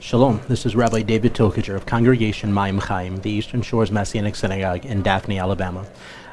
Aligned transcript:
Shalom, 0.00 0.40
this 0.46 0.64
is 0.64 0.76
Rabbi 0.76 1.02
David 1.02 1.34
Tokajer 1.34 1.74
of 1.74 1.84
Congregation 1.84 2.52
Mayim 2.52 2.80
Chaim, 2.80 3.16
the 3.16 3.30
Eastern 3.30 3.62
Shores 3.62 3.90
Messianic 3.90 4.36
Synagogue 4.36 4.86
in 4.86 5.02
Daphne, 5.02 5.40
Alabama. 5.40 5.84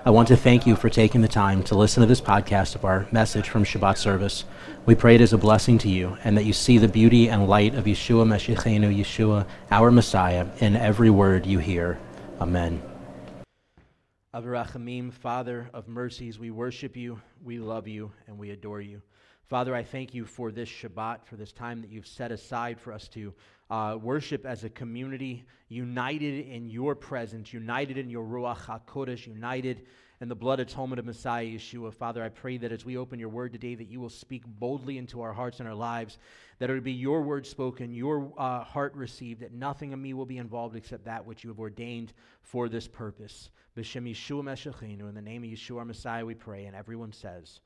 I 0.05 0.11
want 0.11 0.27
to 0.27 0.37
thank 0.37 0.67
you 0.67 0.75
for 0.75 0.87
taking 0.87 1.21
the 1.21 1.27
time 1.27 1.63
to 1.63 1.75
listen 1.75 2.01
to 2.01 2.07
this 2.07 2.21
podcast 2.21 2.75
of 2.75 2.85
our 2.85 3.07
message 3.11 3.49
from 3.49 3.63
Shabbat 3.63 3.97
service. 3.97 4.45
We 4.85 4.93
pray 4.93 5.15
it 5.15 5.21
is 5.21 5.33
a 5.33 5.37
blessing 5.39 5.79
to 5.79 5.89
you 5.89 6.15
and 6.23 6.37
that 6.37 6.45
you 6.45 6.53
see 6.53 6.77
the 6.77 6.87
beauty 6.87 7.27
and 7.27 7.47
light 7.47 7.73
of 7.73 7.85
Yeshua 7.85 8.27
Meshichenu, 8.27 8.95
Yeshua, 8.95 9.47
our 9.71 9.89
Messiah, 9.89 10.45
in 10.59 10.75
every 10.75 11.09
word 11.09 11.47
you 11.47 11.57
hear. 11.57 11.97
Amen. 12.39 12.83
Avrachamim, 14.31 15.11
Father 15.11 15.71
of 15.73 15.87
mercies, 15.87 16.37
we 16.37 16.51
worship 16.51 16.95
you, 16.95 17.19
we 17.43 17.57
love 17.57 17.87
you, 17.87 18.11
and 18.27 18.37
we 18.37 18.51
adore 18.51 18.81
you. 18.81 19.01
Father, 19.47 19.75
I 19.75 19.83
thank 19.83 20.15
you 20.15 20.25
for 20.25 20.51
this 20.51 20.67
Shabbat, 20.67 21.23
for 21.23 21.35
this 21.35 21.51
time 21.51 21.81
that 21.81 21.91
you've 21.91 22.07
set 22.07 22.31
aside 22.31 22.79
for 22.79 22.91
us 22.91 23.07
to 23.09 23.31
uh, 23.69 23.97
worship 24.01 24.45
as 24.45 24.63
a 24.63 24.69
community, 24.69 25.45
united 25.69 26.47
in 26.47 26.69
your 26.69 26.95
presence, 26.95 27.51
united 27.53 27.97
in 27.97 28.09
your 28.09 28.23
Ruach 28.23 28.57
HaKodesh, 28.57 29.27
united 29.27 29.83
in 30.21 30.29
the 30.29 30.35
blood 30.35 30.59
atonement 30.59 30.99
of 30.99 31.05
Messiah 31.05 31.45
Yeshua. 31.45 31.93
Father, 31.93 32.23
I 32.23 32.29
pray 32.29 32.57
that 32.57 32.71
as 32.71 32.85
we 32.85 32.97
open 32.97 33.19
your 33.19 33.29
word 33.29 33.51
today, 33.51 33.75
that 33.75 33.89
you 33.89 33.99
will 33.99 34.09
speak 34.09 34.43
boldly 34.45 34.97
into 34.97 35.21
our 35.21 35.33
hearts 35.33 35.59
and 35.59 35.67
our 35.67 35.75
lives, 35.75 36.19
that 36.59 36.69
it 36.69 36.73
would 36.73 36.83
be 36.83 36.93
your 36.93 37.21
word 37.21 37.45
spoken, 37.45 37.93
your 37.93 38.31
uh, 38.37 38.63
heart 38.63 38.93
received, 38.95 39.41
that 39.41 39.53
nothing 39.53 39.93
of 39.93 39.99
me 39.99 40.13
will 40.13 40.25
be 40.25 40.37
involved 40.37 40.75
except 40.75 41.05
that 41.05 41.25
which 41.25 41.43
you 41.43 41.49
have 41.49 41.59
ordained 41.59 42.13
for 42.43 42.69
this 42.69 42.87
purpose. 42.87 43.49
B'Shem 43.77 44.09
Yeshua 44.09 44.43
Meshachinu, 44.43 45.09
in 45.09 45.15
the 45.15 45.21
name 45.21 45.43
of 45.43 45.49
Yeshua 45.49 45.79
our 45.79 45.85
Messiah, 45.85 46.25
we 46.25 46.33
pray. 46.33 46.65
And 46.65 46.75
everyone 46.75 47.11
says, 47.11 47.59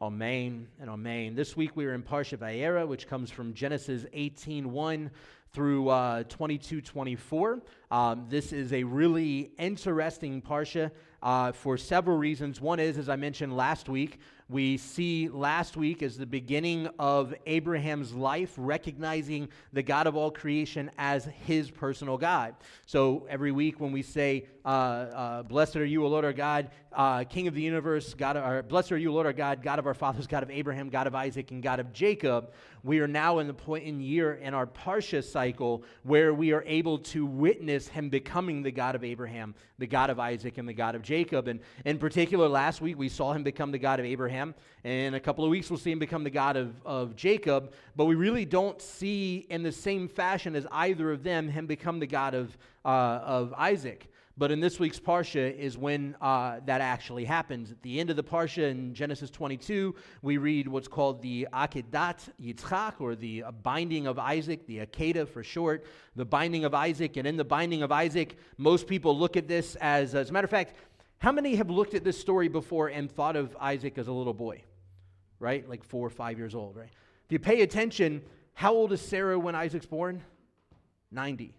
Amen 0.00 0.68
and 0.80 0.88
Amen. 0.88 1.34
This 1.34 1.56
week 1.56 1.72
we 1.74 1.84
are 1.84 1.92
in 1.92 2.04
Parsha 2.04 2.38
Vayera, 2.38 2.86
which 2.86 3.08
comes 3.08 3.32
from 3.32 3.52
Genesis 3.52 4.04
18:1 4.14 5.10
through 5.50 5.88
uh, 5.88 6.22
22:24. 6.22 7.60
Um, 7.90 8.26
this 8.28 8.52
is 8.52 8.74
a 8.74 8.84
really 8.84 9.50
interesting 9.58 10.42
Parsha 10.42 10.90
uh, 11.22 11.52
for 11.52 11.78
several 11.78 12.18
reasons. 12.18 12.60
One 12.60 12.78
is, 12.78 12.98
as 12.98 13.08
I 13.08 13.16
mentioned 13.16 13.56
last 13.56 13.88
week, 13.88 14.18
we 14.50 14.78
see 14.78 15.28
last 15.28 15.76
week 15.76 16.02
as 16.02 16.16
the 16.16 16.24
beginning 16.24 16.88
of 16.98 17.34
Abraham's 17.44 18.14
life, 18.14 18.54
recognizing 18.56 19.48
the 19.74 19.82
God 19.82 20.06
of 20.06 20.16
all 20.16 20.30
creation 20.30 20.90
as 20.96 21.26
his 21.44 21.70
personal 21.70 22.16
God. 22.16 22.54
So 22.86 23.26
every 23.28 23.52
week 23.52 23.78
when 23.78 23.92
we 23.92 24.00
say, 24.00 24.46
uh, 24.64 24.68
uh, 24.68 25.42
Blessed 25.42 25.76
are 25.76 25.84
you, 25.84 26.02
O 26.02 26.08
Lord 26.08 26.24
our 26.24 26.32
God, 26.32 26.70
uh, 26.94 27.24
King 27.24 27.46
of 27.46 27.54
the 27.54 27.60
universe, 27.60 28.14
God, 28.14 28.38
or, 28.38 28.62
blessed 28.62 28.92
are 28.92 28.96
you, 28.96 29.12
Lord 29.12 29.26
our 29.26 29.34
God, 29.34 29.62
God 29.62 29.78
of 29.78 29.86
our 29.86 29.92
fathers, 29.92 30.26
God 30.26 30.42
of 30.42 30.50
Abraham, 30.50 30.88
God 30.88 31.06
of 31.06 31.14
Isaac, 31.14 31.50
and 31.50 31.62
God 31.62 31.78
of 31.78 31.92
Jacob, 31.92 32.52
we 32.82 33.00
are 33.00 33.08
now 33.08 33.40
in 33.40 33.48
the 33.48 33.54
point 33.54 33.84
in 33.84 34.00
year 34.00 34.34
in 34.34 34.54
our 34.54 34.66
Parsha 34.66 35.22
cycle 35.22 35.84
where 36.04 36.32
we 36.32 36.52
are 36.52 36.64
able 36.66 36.98
to 36.98 37.26
witness 37.26 37.77
him 37.86 38.08
becoming 38.08 38.62
the 38.62 38.72
God 38.72 38.94
of 38.94 39.04
Abraham, 39.04 39.54
the 39.78 39.86
God 39.86 40.10
of 40.10 40.18
Isaac, 40.18 40.58
and 40.58 40.68
the 40.68 40.72
God 40.72 40.94
of 40.94 41.02
Jacob. 41.02 41.46
And 41.46 41.60
in 41.84 41.98
particular, 41.98 42.48
last 42.48 42.80
week 42.80 42.98
we 42.98 43.08
saw 43.08 43.32
him 43.32 43.44
become 43.44 43.70
the 43.70 43.78
God 43.78 44.00
of 44.00 44.06
Abraham. 44.06 44.54
And 44.82 45.08
In 45.08 45.14
a 45.14 45.20
couple 45.20 45.44
of 45.44 45.50
weeks, 45.50 45.70
we'll 45.70 45.78
see 45.78 45.92
him 45.92 45.98
become 45.98 46.24
the 46.24 46.30
God 46.30 46.56
of, 46.56 46.74
of 46.84 47.14
Jacob. 47.14 47.72
But 47.94 48.06
we 48.06 48.14
really 48.14 48.44
don't 48.46 48.80
see, 48.82 49.46
in 49.50 49.62
the 49.62 49.70
same 49.72 50.08
fashion 50.08 50.56
as 50.56 50.66
either 50.72 51.12
of 51.12 51.22
them, 51.22 51.48
him 51.48 51.66
become 51.66 52.00
the 52.00 52.06
God 52.06 52.34
of, 52.34 52.56
uh, 52.84 52.88
of 53.22 53.54
Isaac. 53.54 54.10
But 54.38 54.52
in 54.52 54.60
this 54.60 54.78
week's 54.78 55.00
Parsha 55.00 55.52
is 55.58 55.76
when 55.76 56.14
uh, 56.20 56.60
that 56.64 56.80
actually 56.80 57.24
happens. 57.24 57.72
At 57.72 57.82
the 57.82 57.98
end 57.98 58.08
of 58.08 58.14
the 58.14 58.22
Parsha 58.22 58.70
in 58.70 58.94
Genesis 58.94 59.30
22, 59.30 59.96
we 60.22 60.36
read 60.36 60.68
what's 60.68 60.86
called 60.86 61.20
the 61.22 61.48
Akedat 61.52 62.20
Yitzchak, 62.40 63.00
or 63.00 63.16
the 63.16 63.42
binding 63.64 64.06
of 64.06 64.16
Isaac, 64.16 64.64
the 64.68 64.78
Akedah 64.86 65.28
for 65.28 65.42
short, 65.42 65.84
the 66.14 66.24
binding 66.24 66.64
of 66.64 66.72
Isaac. 66.72 67.16
And 67.16 67.26
in 67.26 67.36
the 67.36 67.44
binding 67.44 67.82
of 67.82 67.90
Isaac, 67.90 68.38
most 68.58 68.86
people 68.86 69.18
look 69.18 69.36
at 69.36 69.48
this 69.48 69.74
as, 69.80 70.14
as 70.14 70.30
a 70.30 70.32
matter 70.32 70.44
of 70.44 70.50
fact, 70.50 70.76
how 71.18 71.32
many 71.32 71.56
have 71.56 71.68
looked 71.68 71.94
at 71.94 72.04
this 72.04 72.18
story 72.20 72.46
before 72.46 72.86
and 72.86 73.10
thought 73.10 73.34
of 73.34 73.56
Isaac 73.60 73.98
as 73.98 74.06
a 74.06 74.12
little 74.12 74.34
boy? 74.34 74.62
Right? 75.40 75.68
Like 75.68 75.82
four 75.82 76.06
or 76.06 76.10
five 76.10 76.38
years 76.38 76.54
old, 76.54 76.76
right? 76.76 76.90
If 77.26 77.32
you 77.32 77.40
pay 77.40 77.62
attention, 77.62 78.22
how 78.54 78.72
old 78.72 78.92
is 78.92 79.00
Sarah 79.00 79.36
when 79.36 79.56
Isaac's 79.56 79.86
born? 79.86 80.22
90. 81.10 81.56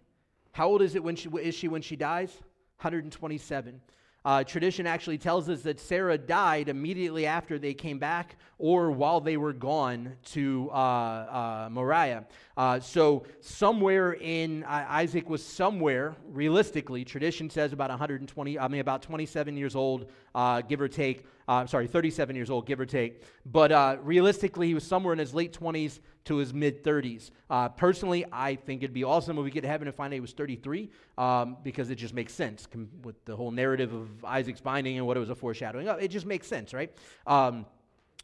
How 0.53 0.69
old 0.69 0.81
is 0.81 0.95
it 0.95 1.03
when 1.03 1.17
she 1.17 1.27
is 1.41 1.55
she 1.55 1.67
when 1.67 1.81
she 1.81 1.97
dies? 1.97 2.31
127. 2.79 3.81
Uh, 4.25 4.43
tradition 4.43 4.85
actually 4.85 5.17
tells 5.17 5.49
us 5.49 5.61
that 5.61 5.79
Sarah 5.79 6.17
died 6.17 6.67
immediately 6.67 7.25
after 7.25 7.57
they 7.57 7.73
came 7.73 7.99
back 7.99 8.35
or 8.57 8.91
while 8.91 9.21
they 9.21 9.37
were 9.37 9.53
gone 9.53 10.13
to 10.25 10.69
uh, 10.71 10.75
uh, 10.75 11.69
Moriah. 11.71 12.25
Uh, 12.57 12.79
so, 12.81 13.23
somewhere 13.39 14.13
in 14.13 14.65
Isaac 14.65 15.29
was 15.29 15.41
somewhere, 15.43 16.17
realistically, 16.27 17.05
tradition 17.05 17.49
says 17.49 17.71
about 17.71 17.89
120, 17.89 18.59
I 18.59 18.67
mean, 18.67 18.81
about 18.81 19.01
27 19.01 19.55
years 19.55 19.75
old, 19.75 20.09
uh, 20.35 20.61
give 20.61 20.81
or 20.81 20.89
take. 20.89 21.25
Uh, 21.47 21.65
sorry, 21.65 21.87
37 21.87 22.35
years 22.35 22.49
old, 22.49 22.65
give 22.65 22.79
or 22.79 22.85
take. 22.85 23.23
But 23.45 24.05
realistically, 24.05 24.67
he 24.67 24.73
was 24.73 24.85
somewhere 24.85 25.13
in 25.13 25.19
his 25.19 25.33
late 25.33 25.57
20s 25.57 25.99
to 26.29 26.37
his 26.37 26.53
mid 26.53 26.83
30s. 26.83 27.31
Uh, 27.49 27.69
personally, 27.69 28.23
I 28.31 28.55
think 28.55 28.83
it'd 28.83 28.93
be 28.93 29.03
awesome 29.03 29.37
if 29.39 29.43
we 29.43 29.49
get 29.49 29.61
to 29.61 29.67
heaven 29.67 29.87
and 29.87 29.95
find 29.95 30.13
out 30.13 30.15
he 30.15 30.19
was 30.19 30.31
33 30.31 30.89
um, 31.17 31.57
because 31.63 31.89
it 31.89 31.95
just 31.95 32.13
makes 32.13 32.33
sense 32.33 32.67
com- 32.67 32.87
with 33.03 33.23
the 33.25 33.35
whole 33.35 33.49
narrative 33.51 33.91
of 33.91 34.23
Isaac's 34.23 34.61
binding 34.61 34.97
and 34.97 35.07
what 35.07 35.17
it 35.17 35.19
was 35.19 35.31
a 35.31 35.35
foreshadowing 35.35 35.87
of. 35.87 35.99
It 35.99 36.09
just 36.09 36.27
makes 36.27 36.47
sense, 36.47 36.71
right? 36.71 36.95
Um, 37.25 37.65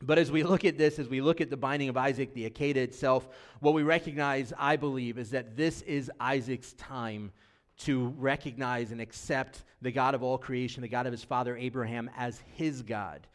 but 0.03 0.19
as 0.19 0.31
we 0.31 0.43
look 0.43 0.66
at 0.66 0.77
this, 0.77 0.99
as 0.99 1.07
we 1.07 1.19
look 1.19 1.41
at 1.41 1.49
the 1.49 1.57
binding 1.57 1.89
of 1.89 1.97
Isaac, 1.97 2.33
the 2.35 2.47
Akedah 2.47 2.75
itself, 2.75 3.27
what 3.59 3.73
we 3.73 3.81
recognize, 3.81 4.53
I 4.57 4.75
believe, 4.75 5.17
is 5.17 5.31
that 5.31 5.57
this 5.57 5.81
is 5.81 6.11
Isaac's 6.19 6.73
time 6.73 7.31
to 7.77 8.13
recognize 8.17 8.91
and 8.91 9.01
accept 9.01 9.63
the 9.81 9.91
God 9.91 10.13
of 10.13 10.22
all 10.22 10.37
creation, 10.37 10.81
the 10.81 10.87
God 10.87 11.07
of 11.07 11.11
his 11.11 11.23
father 11.23 11.57
Abraham, 11.57 12.09
as 12.16 12.41
his 12.53 12.83
God. 12.83 13.25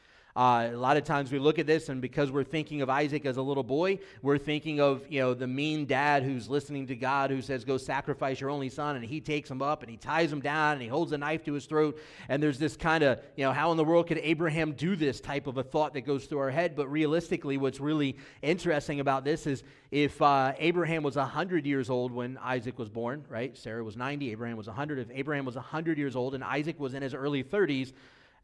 Uh, 0.41 0.71
a 0.73 0.75
lot 0.75 0.97
of 0.97 1.05
times 1.05 1.31
we 1.31 1.39
look 1.39 1.59
at 1.59 1.67
this, 1.67 1.91
and 1.91 2.01
because 2.01 2.33
we're 2.33 2.43
thinking 2.43 2.81
of 2.81 2.89
Isaac 2.89 3.27
as 3.27 3.37
a 3.37 3.43
little 3.43 3.63
boy, 3.63 3.99
we're 4.23 4.39
thinking 4.39 4.81
of 4.81 5.05
you 5.11 5.21
know 5.21 5.35
the 5.35 5.47
mean 5.47 5.85
dad 5.85 6.23
who's 6.23 6.49
listening 6.49 6.87
to 6.87 6.97
God, 6.97 7.29
who 7.29 7.43
says, 7.43 7.63
"Go 7.63 7.77
sacrifice 7.77 8.41
your 8.41 8.49
only 8.49 8.71
son," 8.71 8.97
and 8.97 9.05
he 9.05 9.21
takes 9.21 9.51
him 9.51 9.61
up 9.61 9.83
and 9.83 9.91
he 9.91 9.99
ties 9.99 10.33
him 10.33 10.41
down 10.41 10.73
and 10.73 10.81
he 10.81 10.89
holds 10.89 11.13
a 11.13 11.19
knife 11.19 11.45
to 11.45 11.53
his 11.53 11.67
throat. 11.67 12.01
And 12.31 12.43
there's 12.43 12.59
this 12.59 12.75
kind 12.75 13.05
of 13.05 13.21
you 13.37 13.45
know 13.45 13.53
how 13.53 13.71
in 13.71 13.77
the 13.77 13.85
world 13.85 14.07
could 14.07 14.17
Abraham 14.17 14.73
do 14.73 14.97
this 14.97 15.21
type 15.21 15.47
of 15.47 15.59
a 15.59 15.63
thought 15.63 15.93
that 15.93 16.07
goes 16.07 16.25
through 16.25 16.39
our 16.39 16.51
head. 16.51 16.75
But 16.75 16.89
realistically, 16.89 17.59
what's 17.59 17.79
really 17.79 18.17
interesting 18.41 19.01
about 19.01 19.25
this 19.25 19.47
is 19.47 19.63
if 19.91 20.23
uh, 20.23 20.55
Abraham 20.59 21.03
was 21.03 21.17
hundred 21.17 21.67
years 21.67 21.91
old 21.91 22.13
when 22.13 22.39
Isaac 22.39 22.79
was 22.79 22.89
born, 22.89 23.27
right? 23.29 23.55
Sarah 23.59 23.85
was 23.85 23.95
90, 23.95 24.33
Abraham 24.33 24.57
was 24.57 24.69
100. 24.69 25.01
If 25.01 25.11
Abraham 25.13 25.45
was 25.45 25.57
100 25.57 25.99
years 25.99 26.17
old 26.17 26.35
and 26.35 26.43
Isaac 26.43 26.81
was 26.81 26.95
in 26.95 27.03
his 27.03 27.13
early 27.13 27.45
30s 27.45 27.93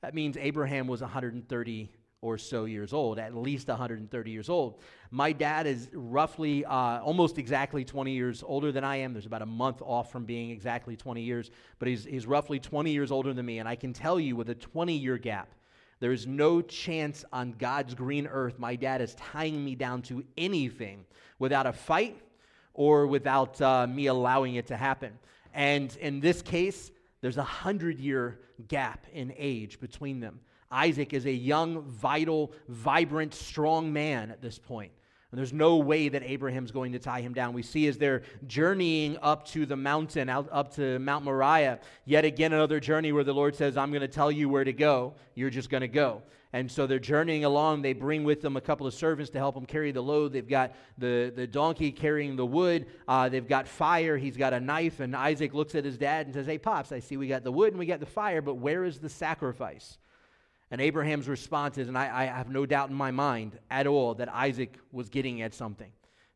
that 0.01 0.15
means 0.15 0.37
Abraham 0.37 0.87
was 0.87 1.01
130 1.01 1.91
or 2.23 2.39
so 2.39 2.65
years 2.65 2.93
old, 2.93 3.19
at 3.19 3.35
least 3.35 3.69
130 3.69 4.31
years 4.31 4.49
old. 4.49 4.81
My 5.11 5.33
dad 5.33 5.67
is 5.67 5.89
roughly 5.93 6.65
uh, 6.65 7.01
almost 7.01 7.39
exactly 7.39 7.85
20 7.85 8.13
years 8.13 8.43
older 8.45 8.73
than 8.73 8.85
I 8.85 8.97
am. 8.97 9.13
There's 9.13 9.27
about 9.27 9.43
a 9.43 9.47
month 9.47 9.83
off 9.83 10.11
from 10.11 10.25
being 10.25 10.51
exactly 10.51 10.97
20 10.97 11.23
years, 11.23 11.51
but 11.79 11.89
he's, 11.89 12.05
he's 12.05 12.27
roughly 12.27 12.59
20 12.59 12.91
years 12.91 13.11
older 13.11 13.33
than 13.33 13.47
me. 13.47 13.59
And 13.59 13.69
I 13.69 13.77
can 13.77 13.93
tell 13.93 14.19
you 14.19 14.35
with 14.35 14.51
a 14.51 14.55
20 14.55 14.97
year 14.97 15.19
gap, 15.19 15.49
there 16.01 16.13
is 16.13 16.27
no 16.27 16.61
chance 16.61 17.25
on 17.33 17.55
God's 17.59 17.95
green 17.95 18.27
earth 18.27 18.59
my 18.59 18.77
dad 18.77 19.01
is 19.01 19.15
tying 19.15 19.65
me 19.65 19.75
down 19.75 20.03
to 20.03 20.25
anything 20.37 21.05
without 21.39 21.67
a 21.67 21.73
fight 21.73 22.21
or 22.75 23.07
without 23.07 23.61
uh, 23.63 23.87
me 23.87 24.07
allowing 24.07 24.57
it 24.57 24.67
to 24.67 24.77
happen. 24.77 25.19
And 25.55 25.97
in 25.97 26.21
this 26.21 26.43
case, 26.43 26.91
there's 27.23 27.39
a 27.39 27.43
hundred 27.43 27.99
year 27.99 28.41
gap 28.69 29.07
in 29.13 29.33
age 29.37 29.81
between 29.81 30.21
them. 30.21 30.41
Isaac 30.71 31.13
is 31.13 31.27
a 31.27 31.33
young, 31.33 31.83
vital, 31.83 32.53
vibrant, 32.69 33.35
strong 33.35 33.93
man 33.93 34.31
at 34.31 34.43
this 34.43 34.59
point. 34.59 34.93
And 35.33 35.39
there's 35.39 35.53
no 35.53 35.77
way 35.77 36.09
that 36.09 36.23
Abraham's 36.23 36.71
going 36.71 36.93
to 36.93 37.01
tie 37.01 37.21
him 37.21 37.35
down. 37.35 37.53
We 37.53 37.63
see 37.63 37.89
as 37.89 37.99
they're 37.99 38.23
journeying 38.47 39.19
up 39.21 39.45
to 39.49 39.67
the 39.67 39.77
mountain, 39.77 40.29
out, 40.29 40.49
up 40.53 40.75
to 40.77 41.01
Mount 41.01 41.25
Moriah, 41.25 41.81
yet 42.05 42.25
again 42.25 42.53
another 42.53 42.79
journey 42.79 43.11
where 43.11 43.25
the 43.25 43.35
Lord 43.35 43.57
says, 43.57 43.77
I'm 43.77 43.91
going 43.91 44.03
to 44.03 44.09
tell 44.09 44.31
you 44.31 44.49
where 44.49 44.63
to 44.63 44.73
go. 44.73 45.15
You're 45.35 45.51
just 45.51 45.69
going 45.69 45.81
to 45.81 45.89
go. 45.89 46.23
And 46.53 46.71
so 46.71 46.87
they're 46.87 47.01
journeying 47.01 47.45
along. 47.45 47.83
They 47.83 47.93
bring 47.93 48.23
with 48.23 48.41
them 48.41 48.57
a 48.57 48.61
couple 48.61 48.87
of 48.87 48.95
servants 48.95 49.31
to 49.33 49.39
help 49.39 49.57
them 49.57 49.67
carry 49.67 49.91
the 49.91 50.01
load. 50.01 50.33
They've 50.33 50.49
got 50.49 50.75
the, 50.97 51.33
the 51.35 51.47
donkey 51.47 51.91
carrying 51.91 52.37
the 52.37 52.47
wood. 52.47 52.87
Uh, 53.09 53.29
they've 53.29 53.47
got 53.47 53.67
fire. 53.67 54.17
He's 54.17 54.37
got 54.37 54.55
a 54.55 54.61
knife. 54.61 55.01
And 55.01 55.15
Isaac 55.15 55.55
looks 55.55 55.75
at 55.75 55.85
his 55.85 55.99
dad 55.99 56.27
and 56.27 56.35
says, 56.35 56.47
Hey, 56.47 56.57
Pops, 56.57 56.93
I 56.93 57.01
see 57.01 57.17
we 57.17 57.27
got 57.27 57.43
the 57.43 57.53
wood 57.53 57.73
and 57.73 57.79
we 57.79 57.85
got 57.85 58.01
the 58.01 58.07
fire, 58.07 58.41
but 58.41 58.55
where 58.55 58.85
is 58.85 59.01
the 59.01 59.09
sacrifice? 59.09 59.99
And 60.71 60.81
Abraham's 60.81 61.29
response 61.29 61.79
is, 61.79 61.89
and 61.89 61.97
I, 61.97 62.23
I 62.23 62.25
have 62.27 62.51
no 62.51 62.67
doubt 62.67 62.91
in 62.91 62.97
my 62.97 63.11
mind 63.11 63.59
at 63.71 63.87
all 63.87 64.15
that 64.15 64.33
Isaac 64.33 64.79
was 64.93 65.09
getting 65.09 65.43
at 65.43 65.55
something, 65.55 65.91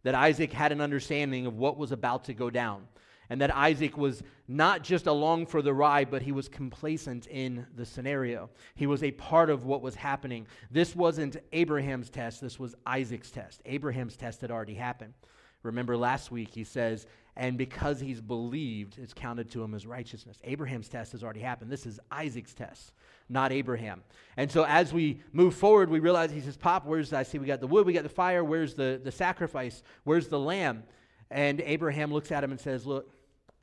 that 0.05 0.15
Isaac 0.15 0.53
had 0.53 0.73
an 0.73 0.81
understanding 0.81 1.47
of 1.47 1.57
what 1.57 1.77
was 1.77 1.93
about 1.93 2.25
to 2.25 2.35
go 2.35 2.49
down 2.51 2.87
and 3.31 3.41
that 3.41 3.57
Isaac 3.57 3.97
was 3.97 4.23
not 4.49 4.83
just 4.83 5.07
along 5.07 5.47
for 5.47 5.63
the 5.63 5.73
ride, 5.73 6.11
but 6.11 6.21
he 6.21 6.33
was 6.33 6.49
complacent 6.49 7.29
in 7.29 7.65
the 7.77 7.87
scenario. 7.87 8.51
He 8.75 8.89
was 8.89 9.05
a 9.05 9.13
part 9.13 9.49
of 9.49 9.65
what 9.65 9.81
was 9.81 9.95
happening. 9.95 10.49
This 10.71 10.97
wasn't 10.97 11.37
Abraham's 11.53 12.11
test, 12.11 12.41
this 12.41 12.59
was 12.59 12.75
Isaac's 12.85 13.31
test. 13.31 13.63
Abraham's 13.65 14.17
test 14.17 14.41
had 14.41 14.51
already 14.51 14.75
happened. 14.75 15.15
Remember 15.63 15.97
last 15.97 16.33
week, 16.33 16.51
he 16.53 16.65
says, 16.65 17.07
and 17.37 17.57
because 17.57 18.01
he's 18.01 18.21
believed, 18.21 18.99
it's 18.99 19.15
counted 19.15 19.51
to 19.53 19.63
him 19.63 19.75
as 19.75 19.87
righteousness. 19.87 20.41
Abraham's 20.43 20.89
test 20.89 21.13
has 21.13 21.23
already 21.23 21.41
happened. 21.41 21.71
This 21.71 21.87
is 21.87 22.01
Isaac's 22.11 22.53
test, 22.53 22.93
not 23.31 23.53
Abraham. 23.53 24.03
And 24.37 24.51
so 24.51 24.65
as 24.65 24.93
we 24.93 25.21
move 25.33 25.55
forward, 25.55 25.89
we 25.89 26.01
realize 26.01 26.31
he 26.31 26.41
says, 26.41 26.57
Pop, 26.57 26.87
where's, 26.87 27.13
I 27.13 27.23
see 27.23 27.39
we 27.39 27.47
got 27.47 27.61
the 27.61 27.67
wood, 27.67 27.87
we 27.87 27.93
got 27.93 28.03
the 28.03 28.09
fire, 28.09 28.43
where's 28.45 28.75
the, 28.75 29.01
the 29.03 29.13
sacrifice, 29.13 29.83
where's 30.05 30.29
the 30.29 30.39
lamb? 30.39 30.83
And 31.31 31.61
Abraham 31.61 32.13
looks 32.13 32.33
at 32.33 32.43
him 32.43 32.51
and 32.51 32.61
says, 32.61 32.87
Look, 32.87 33.13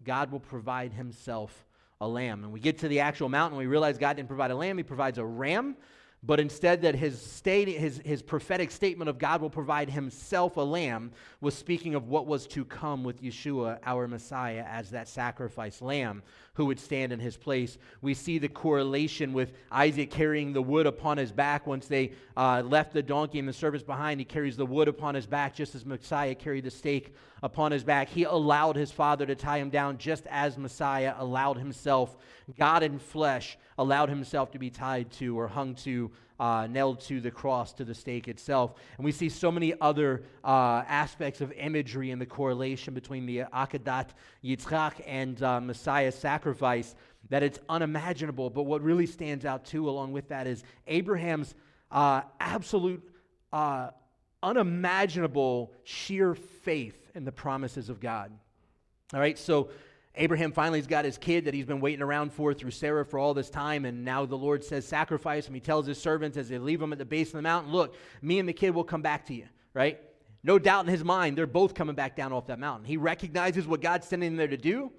God 0.04 0.32
will 0.32 0.40
provide 0.40 0.94
himself 0.94 1.66
a 2.00 2.08
lamb. 2.08 2.44
And 2.44 2.54
we 2.54 2.60
get 2.60 2.80
to 2.80 2.88
the 2.88 3.02
actual 3.02 3.30
mountain, 3.30 3.58
we 3.58 3.68
realize 3.68 3.98
God 3.98 4.16
didn't 4.16 4.30
provide 4.30 4.52
a 4.52 4.56
lamb, 4.56 4.78
he 4.78 4.84
provides 4.84 5.18
a 5.18 5.26
ram 5.26 5.76
but 6.24 6.40
instead 6.40 6.82
that 6.82 6.96
his, 6.96 7.22
state, 7.22 7.68
his, 7.68 8.02
his 8.04 8.24
prophetic 8.24 8.72
statement 8.72 9.08
of 9.08 9.20
God 9.20 9.40
will 9.40 9.50
provide 9.50 9.90
himself 9.90 10.58
a 10.58 10.62
lamb 10.62 11.12
was 11.42 11.54
speaking 11.56 11.94
of 11.94 12.08
what 12.08 12.26
was 12.26 12.48
to 12.48 12.66
come 12.66 13.04
with 13.04 13.22
Yeshua, 13.22 13.80
our 13.86 14.08
Messiah, 14.08 14.66
as 14.68 14.90
that 14.90 15.08
sacrifice 15.08 15.82
lamb 15.82 16.24
who 16.58 16.66
would 16.66 16.80
stand 16.80 17.14
in 17.14 17.20
his 17.20 17.38
place. 17.38 17.78
We 18.02 18.16
see 18.16 18.40
the 18.40 18.50
correlation 18.50 19.32
with 19.32 19.54
Isaac 19.72 20.10
carrying 20.10 20.54
the 20.54 20.62
wood 20.62 20.88
upon 20.88 21.18
his 21.18 21.32
back. 21.32 21.68
Once 21.68 21.88
they 21.88 22.14
uh, 22.36 22.64
left 22.66 22.94
the 22.94 23.04
donkey 23.04 23.38
and 23.38 23.48
the 23.48 23.54
servants 23.54 23.86
behind, 23.86 24.20
he 24.20 24.26
carries 24.26 24.58
the 24.58 24.66
wood 24.66 24.88
upon 24.88 25.14
his 25.14 25.28
back, 25.28 25.54
just 25.54 25.76
as 25.76 25.86
Messiah 25.86 26.34
carried 26.34 26.64
the 26.64 26.72
stake 26.72 27.16
upon 27.44 27.72
his 27.72 27.84
back. 27.84 28.10
He 28.10 28.24
allowed 28.24 28.76
his 28.76 28.92
father 28.92 29.28
to 29.28 29.36
tie 29.36 29.60
him 29.60 29.70
down, 29.70 30.00
just 30.00 30.26
as 30.32 30.58
Messiah 30.58 31.14
allowed 31.20 31.60
himself, 31.60 32.18
God 32.58 32.82
in 32.82 32.98
flesh, 32.98 33.56
allowed 33.78 34.10
himself 34.10 34.50
to 34.54 34.58
be 34.58 34.72
tied 34.72 35.12
to 35.12 35.38
or 35.38 35.48
hung 35.48 35.76
to 35.76 36.10
uh, 36.40 36.68
nailed 36.70 37.00
to 37.02 37.20
the 37.20 37.32
cross, 37.32 37.74
to 37.74 37.86
the 37.86 37.94
stake 37.94 38.28
itself. 38.28 38.74
And 38.98 39.06
we 39.06 39.12
see 39.12 39.30
so 39.30 39.52
many 39.52 39.74
other 39.82 40.24
uh, 40.44 40.84
aspects 40.88 41.42
of 41.42 41.52
imagery 41.54 42.12
in 42.12 42.20
the 42.20 42.26
correlation 42.26 42.94
between 42.94 43.26
the 43.26 43.40
Akedat 43.54 44.10
Yitzchak 44.44 45.02
and 45.06 45.42
uh, 45.42 45.60
Messiah's 45.60 46.16
sacrifice 46.16 46.96
that 47.30 47.44
it's 47.44 47.60
unimaginable. 47.70 48.50
But 48.50 48.64
what 48.64 48.82
really 48.82 49.06
stands 49.06 49.46
out 49.46 49.66
too, 49.66 49.90
along 49.90 50.12
with 50.12 50.30
that, 50.30 50.48
is 50.48 50.64
Abraham's 50.88 51.56
uh, 51.92 52.22
absolute, 52.40 53.04
uh, 53.52 53.90
unimaginable, 54.44 55.74
sheer 55.84 56.36
faith 56.36 57.12
in 57.16 57.26
the 57.26 57.32
promises 57.32 57.90
of 57.90 58.00
God. 58.00 58.32
All 59.14 59.20
right, 59.20 59.38
so 59.38 59.70
Abraham 60.18 60.52
finally 60.52 60.80
has 60.80 60.88
got 60.88 61.06
his 61.06 61.18
kid 61.18 61.46
that 61.46 61.54
he's 61.54 61.66
been 61.66 61.80
waiting 61.80 62.02
around 62.02 62.34
for 62.34 62.54
through 62.54 62.72
Sarah 62.72 63.06
for 63.06 63.20
all 63.20 63.34
this 63.34 63.50
time, 63.50 63.86
and 63.86 64.04
now 64.04 64.26
the 64.26 64.38
Lord 64.38 64.64
says, 64.64 64.86
Sacrifice 64.86 65.48
him. 65.48 65.54
He 65.54 65.60
tells 65.60 65.86
his 65.86 66.02
servants 66.02 66.38
as 66.38 66.50
they 66.50 66.58
leave 66.58 66.82
him 66.82 66.92
at 66.92 67.00
the 67.00 67.06
base 67.06 67.30
of 67.30 67.34
the 67.34 67.42
mountain, 67.42 67.72
Look, 67.72 67.96
me 68.22 68.40
and 68.40 68.50
the 68.50 68.54
kid 68.54 68.72
will 68.72 68.84
come 68.84 69.02
back 69.02 69.26
to 69.28 69.34
you, 69.34 69.46
right? 69.74 70.00
No 70.44 70.60
doubt 70.60 70.86
in 70.86 70.92
his 70.92 71.04
mind, 71.04 71.38
they're 71.38 71.48
both 71.48 71.74
coming 71.74 71.96
back 71.96 72.16
down 72.16 72.34
off 72.34 72.48
that 72.48 72.60
mountain. 72.60 72.86
He 72.86 72.98
recognizes 72.98 73.68
what 73.68 73.82
God's 73.82 74.08
sending 74.08 74.32
them 74.32 74.38
there 74.38 74.48
to 74.48 74.58
do. 74.58 74.92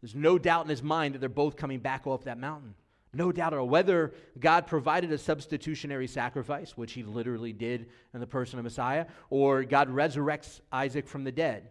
There's 0.00 0.14
no 0.14 0.38
doubt 0.38 0.64
in 0.64 0.70
his 0.70 0.82
mind 0.82 1.14
that 1.14 1.18
they're 1.18 1.28
both 1.28 1.56
coming 1.56 1.78
back 1.78 2.06
off 2.06 2.24
that 2.24 2.38
mountain. 2.38 2.74
No 3.14 3.30
doubt 3.30 3.52
at 3.52 3.58
all. 3.58 3.68
Whether 3.68 4.14
God 4.38 4.66
provided 4.66 5.12
a 5.12 5.18
substitutionary 5.18 6.06
sacrifice, 6.06 6.76
which 6.76 6.92
he 6.92 7.02
literally 7.02 7.52
did 7.52 7.88
in 8.14 8.20
the 8.20 8.26
person 8.26 8.58
of 8.58 8.64
Messiah, 8.64 9.06
or 9.28 9.64
God 9.64 9.88
resurrects 9.90 10.60
Isaac 10.72 11.06
from 11.06 11.24
the 11.24 11.32
dead, 11.32 11.68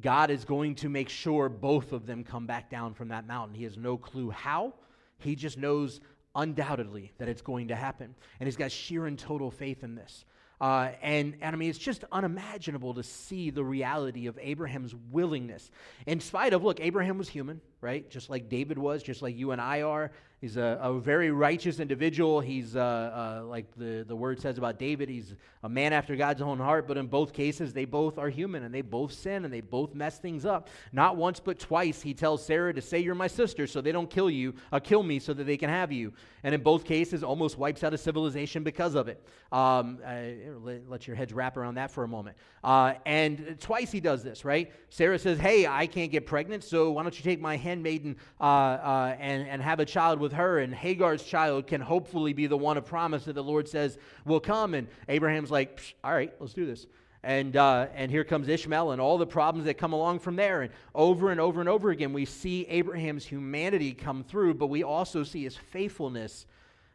God 0.00 0.30
is 0.30 0.44
going 0.44 0.74
to 0.76 0.88
make 0.88 1.08
sure 1.08 1.48
both 1.48 1.92
of 1.92 2.06
them 2.06 2.24
come 2.24 2.46
back 2.46 2.70
down 2.70 2.94
from 2.94 3.08
that 3.08 3.26
mountain. 3.26 3.54
He 3.54 3.64
has 3.64 3.76
no 3.76 3.96
clue 3.96 4.30
how, 4.30 4.74
he 5.18 5.36
just 5.36 5.58
knows 5.58 6.00
undoubtedly 6.34 7.12
that 7.18 7.28
it's 7.28 7.42
going 7.42 7.68
to 7.68 7.76
happen. 7.76 8.14
And 8.40 8.46
he's 8.46 8.56
got 8.56 8.72
sheer 8.72 9.06
and 9.06 9.18
total 9.18 9.50
faith 9.50 9.84
in 9.84 9.94
this. 9.94 10.24
Uh, 10.60 10.90
and, 11.02 11.36
and 11.40 11.54
I 11.54 11.58
mean, 11.58 11.68
it's 11.68 11.78
just 11.78 12.04
unimaginable 12.12 12.94
to 12.94 13.02
see 13.02 13.50
the 13.50 13.64
reality 13.64 14.26
of 14.28 14.38
Abraham's 14.40 14.94
willingness. 15.10 15.70
In 16.06 16.20
spite 16.20 16.52
of, 16.52 16.62
look, 16.62 16.80
Abraham 16.80 17.18
was 17.18 17.28
human, 17.28 17.60
right? 17.80 18.08
Just 18.08 18.30
like 18.30 18.48
David 18.48 18.78
was, 18.78 19.02
just 19.02 19.20
like 19.20 19.36
you 19.36 19.50
and 19.50 19.60
I 19.60 19.82
are. 19.82 20.12
He's 20.44 20.58
a, 20.58 20.78
a 20.82 21.00
very 21.00 21.30
righteous 21.30 21.80
individual. 21.80 22.38
He's, 22.38 22.76
uh, 22.76 23.40
uh, 23.40 23.46
like 23.46 23.64
the, 23.78 24.04
the 24.06 24.14
word 24.14 24.38
says 24.42 24.58
about 24.58 24.78
David, 24.78 25.08
he's 25.08 25.32
a 25.62 25.70
man 25.70 25.94
after 25.94 26.16
God's 26.16 26.42
own 26.42 26.58
heart. 26.58 26.86
But 26.86 26.98
in 26.98 27.06
both 27.06 27.32
cases, 27.32 27.72
they 27.72 27.86
both 27.86 28.18
are 28.18 28.28
human 28.28 28.62
and 28.62 28.74
they 28.74 28.82
both 28.82 29.14
sin 29.14 29.46
and 29.46 29.54
they 29.54 29.62
both 29.62 29.94
mess 29.94 30.18
things 30.18 30.44
up. 30.44 30.68
Not 30.92 31.16
once, 31.16 31.40
but 31.40 31.58
twice, 31.58 32.02
he 32.02 32.12
tells 32.12 32.44
Sarah 32.44 32.74
to 32.74 32.82
say, 32.82 32.98
You're 32.98 33.14
my 33.14 33.26
sister, 33.26 33.66
so 33.66 33.80
they 33.80 33.90
don't 33.90 34.10
kill 34.10 34.28
you, 34.28 34.52
uh, 34.70 34.80
kill 34.80 35.02
me 35.02 35.18
so 35.18 35.32
that 35.32 35.44
they 35.44 35.56
can 35.56 35.70
have 35.70 35.90
you. 35.90 36.12
And 36.42 36.54
in 36.54 36.60
both 36.60 36.84
cases, 36.84 37.24
almost 37.24 37.56
wipes 37.56 37.82
out 37.82 37.94
a 37.94 37.98
civilization 37.98 38.62
because 38.62 38.94
of 38.96 39.08
it. 39.08 39.26
Um, 39.50 39.98
uh, 40.04 40.58
let, 40.62 40.90
let, 40.90 41.06
your 41.06 41.16
heads 41.16 41.32
wrap 41.32 41.56
around 41.56 41.76
that 41.76 41.90
for 41.90 42.04
a 42.04 42.08
moment. 42.08 42.36
Uh, 42.62 42.94
and 43.06 43.56
twice 43.60 43.90
he 43.90 44.00
does 44.00 44.22
this, 44.22 44.44
right? 44.44 44.70
Sarah 44.90 45.18
says, 45.18 45.38
Hey, 45.38 45.66
I 45.66 45.86
can't 45.86 46.12
get 46.12 46.26
pregnant, 46.26 46.64
so 46.64 46.90
why 46.90 47.02
don't 47.02 47.16
you 47.16 47.24
take 47.24 47.40
my 47.40 47.56
handmaiden 47.56 48.16
uh, 48.38 49.14
and, 49.18 49.48
and 49.48 49.62
have 49.62 49.80
a 49.80 49.86
child 49.86 50.20
with 50.20 50.33
her, 50.34 50.58
and 50.58 50.74
Hagar's 50.74 51.22
child 51.22 51.66
can 51.66 51.80
hopefully 51.80 52.32
be 52.32 52.46
the 52.46 52.56
one 52.56 52.76
of 52.76 52.84
promise 52.84 53.24
that 53.24 53.34
the 53.34 53.42
Lord 53.42 53.68
says 53.68 53.98
will 54.24 54.40
come. 54.40 54.74
And 54.74 54.88
Abraham's 55.08 55.50
like, 55.50 55.96
all 56.04 56.12
right, 56.12 56.32
let's 56.40 56.52
do 56.52 56.66
this. 56.66 56.86
And, 57.22 57.56
uh, 57.56 57.86
and 57.94 58.10
here 58.10 58.24
comes 58.24 58.48
Ishmael 58.48 58.90
and 58.92 59.00
all 59.00 59.16
the 59.16 59.26
problems 59.26 59.64
that 59.64 59.78
come 59.78 59.94
along 59.94 60.18
from 60.18 60.36
there. 60.36 60.60
And 60.62 60.72
over 60.94 61.30
and 61.30 61.40
over 61.40 61.60
and 61.60 61.68
over 61.68 61.90
again, 61.90 62.12
we 62.12 62.26
see 62.26 62.66
Abraham's 62.68 63.24
humanity 63.24 63.92
come 63.92 64.22
through, 64.22 64.54
but 64.54 64.66
we 64.66 64.82
also 64.82 65.24
see 65.24 65.44
his 65.44 65.56
faithfulness 65.56 66.44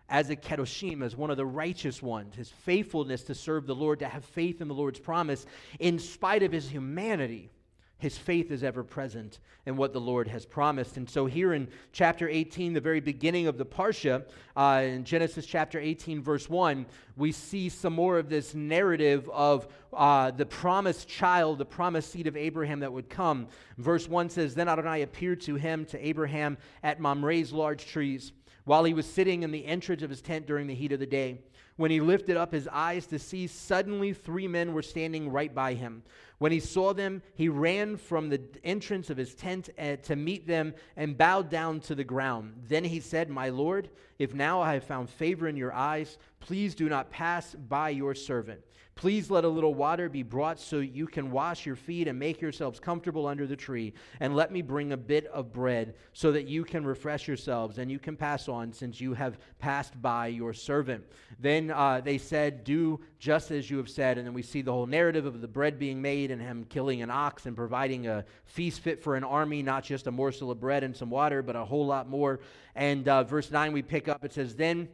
as 0.08 0.30
a 0.30 0.36
kedoshim, 0.36 1.04
as 1.04 1.16
one 1.16 1.30
of 1.30 1.38
the 1.38 1.46
righteous 1.46 2.02
ones, 2.02 2.36
his 2.36 2.50
faithfulness 2.50 3.24
to 3.24 3.36
serve 3.36 3.66
the 3.66 3.76
Lord, 3.76 4.00
to 4.00 4.08
have 4.08 4.26
faith 4.26 4.62
in 4.62 4.68
the 4.68 4.74
Lord's 4.74 5.00
promise, 5.00 5.46
in 5.80 6.00
spite 6.00 6.44
of 6.44 6.52
his 6.52 6.68
humanity 6.70 7.50
his 8.00 8.18
faith 8.18 8.50
is 8.50 8.64
ever 8.64 8.84
present 8.84 9.40
in 9.66 9.76
what 9.76 9.92
the 9.92 10.00
Lord 10.00 10.28
has 10.30 10.46
promised. 10.46 10.96
And 10.96 11.08
so, 11.08 11.26
here 11.26 11.54
in 11.54 11.68
chapter 11.92 12.30
18, 12.30 12.74
the 12.74 12.82
very 12.82 13.02
beginning 13.02 13.48
of 13.48 13.58
the 13.58 13.66
Parsha, 13.66 14.24
uh, 14.56 14.82
in 14.86 15.04
Genesis 15.04 15.46
chapter 15.46 15.78
18, 15.80 16.24
verse 16.24 16.50
1, 16.50 16.86
we 17.18 17.34
see 17.34 17.68
some 17.68 17.94
more 17.94 18.18
of 18.18 18.30
this 18.30 18.56
narrative 18.56 19.30
of 19.30 19.68
uh, 19.94 20.32
the 20.32 20.46
promised 20.46 21.10
child, 21.10 21.58
the 21.58 21.66
promised 21.66 22.12
seed 22.12 22.26
of 22.26 22.38
Abraham 22.38 22.80
that 22.80 22.92
would 22.92 23.10
come. 23.10 23.48
Verse 23.78 24.08
1 24.08 24.30
says 24.30 24.56
Then 24.56 24.70
Adonai 24.70 25.02
appeared 25.02 25.42
to 25.42 25.56
him, 25.56 25.86
to 25.88 26.06
Abraham, 26.06 26.58
at 26.84 27.02
Mamre's 27.02 27.52
large 27.52 27.86
trees, 27.86 28.32
while 28.64 28.86
he 28.86 28.94
was 28.94 29.06
sitting 29.06 29.44
in 29.44 29.52
the 29.52 29.66
entrance 29.66 30.04
of 30.04 30.10
his 30.10 30.22
tent 30.22 30.48
during 30.48 30.68
the 30.68 30.76
heat 30.76 30.94
of 30.94 31.00
the 31.00 31.06
day. 31.06 31.40
When 31.80 31.92
he 31.92 32.02
lifted 32.02 32.36
up 32.36 32.52
his 32.52 32.68
eyes 32.70 33.08
to 33.08 33.18
see, 33.18 33.48
suddenly 33.48 34.12
three 34.12 34.50
men 34.50 34.74
were 34.74 34.82
standing 34.82 35.30
right 35.30 35.56
by 35.56 35.76
him. 35.76 36.04
When 36.38 36.52
he 36.52 36.60
saw 36.60 36.92
them, 36.94 37.22
he 37.36 37.48
ran 37.48 37.96
from 37.96 38.28
the 38.28 38.42
entrance 38.66 39.10
of 39.10 39.16
his 39.16 39.34
tent 39.34 39.70
uh, 39.80 39.96
to 40.04 40.18
meet 40.18 40.46
them 40.46 40.74
and 40.98 41.18
bowed 41.18 41.50
down 41.50 41.80
to 41.82 41.96
the 41.96 42.04
ground. 42.04 42.64
Then 42.68 42.84
he 42.84 43.00
said, 43.00 43.30
My 43.30 43.48
Lord, 43.48 43.88
if 44.18 44.34
now 44.34 44.60
I 44.60 44.74
have 44.74 44.84
found 44.84 45.10
favor 45.10 45.48
in 45.48 45.56
your 45.56 45.72
eyes, 45.72 46.18
please 46.42 46.76
do 46.76 46.90
not 46.90 47.12
pass 47.12 47.56
by 47.56 47.92
your 47.92 48.14
servant. 48.14 48.60
Please 49.00 49.32
let 49.32 49.46
a 49.46 49.48
little 49.48 49.74
water 49.74 50.10
be 50.10 50.24
brought 50.24 50.60
so 50.60 50.80
you 50.80 51.08
can 51.08 51.32
wash 51.32 51.66
your 51.66 51.78
feet 51.78 52.10
and 52.10 52.20
make 52.20 52.42
yourselves 52.42 52.82
comfortable 52.82 53.28
under 53.28 53.48
the 53.48 53.56
tree. 53.56 53.94
And 54.20 54.36
let 54.36 54.52
me 54.52 54.62
bring 54.62 54.92
a 54.92 54.98
bit 54.98 55.26
of 55.28 55.54
bread 55.54 55.96
so 56.12 56.34
that 56.34 56.50
you 56.50 56.66
can 56.66 56.86
refresh 56.86 57.26
yourselves 57.26 57.78
and 57.78 57.90
you 57.90 57.98
can 57.98 58.18
pass 58.18 58.50
on 58.50 58.74
since 58.74 59.00
you 59.00 59.14
have 59.14 59.40
passed 59.58 60.02
by 60.02 60.28
your 60.28 60.52
servant. 60.52 61.06
Then 61.40 61.72
uh, 61.72 62.02
they 62.02 62.18
said, 62.18 62.66
Do 62.66 63.00
just 63.20 63.52
as 63.52 63.72
you 63.72 63.78
have 63.78 63.88
said. 63.88 64.18
And 64.18 64.28
then 64.28 64.34
we 64.34 64.42
see 64.42 64.62
the 64.62 64.74
whole 64.74 64.86
narrative 64.86 65.26
of 65.26 65.40
the 65.40 65.48
bread 65.48 65.80
being 65.80 66.02
made 66.02 66.30
and 66.30 66.42
him 66.42 66.66
killing 66.66 67.02
an 67.02 67.10
ox 67.10 67.46
and 67.46 67.56
providing 67.56 68.08
a 68.08 68.26
feast 68.44 68.82
fit 68.82 69.02
for 69.02 69.16
an 69.16 69.24
army, 69.24 69.64
not 69.64 69.86
just 69.86 70.08
a 70.08 70.12
morsel 70.12 70.52
of 70.52 70.60
bread 70.60 70.84
and 70.84 70.94
some 70.94 71.10
water, 71.10 71.42
but 71.42 71.56
a 71.56 71.64
whole 71.64 71.86
lot 71.86 72.10
more. 72.10 72.42
And 72.76 73.08
uh, 73.08 73.24
verse 73.24 73.50
9, 73.50 73.72
we 73.72 73.82
pick 73.82 74.10
up, 74.10 74.26
it 74.26 74.34
says, 74.34 74.58
Then 74.58 74.90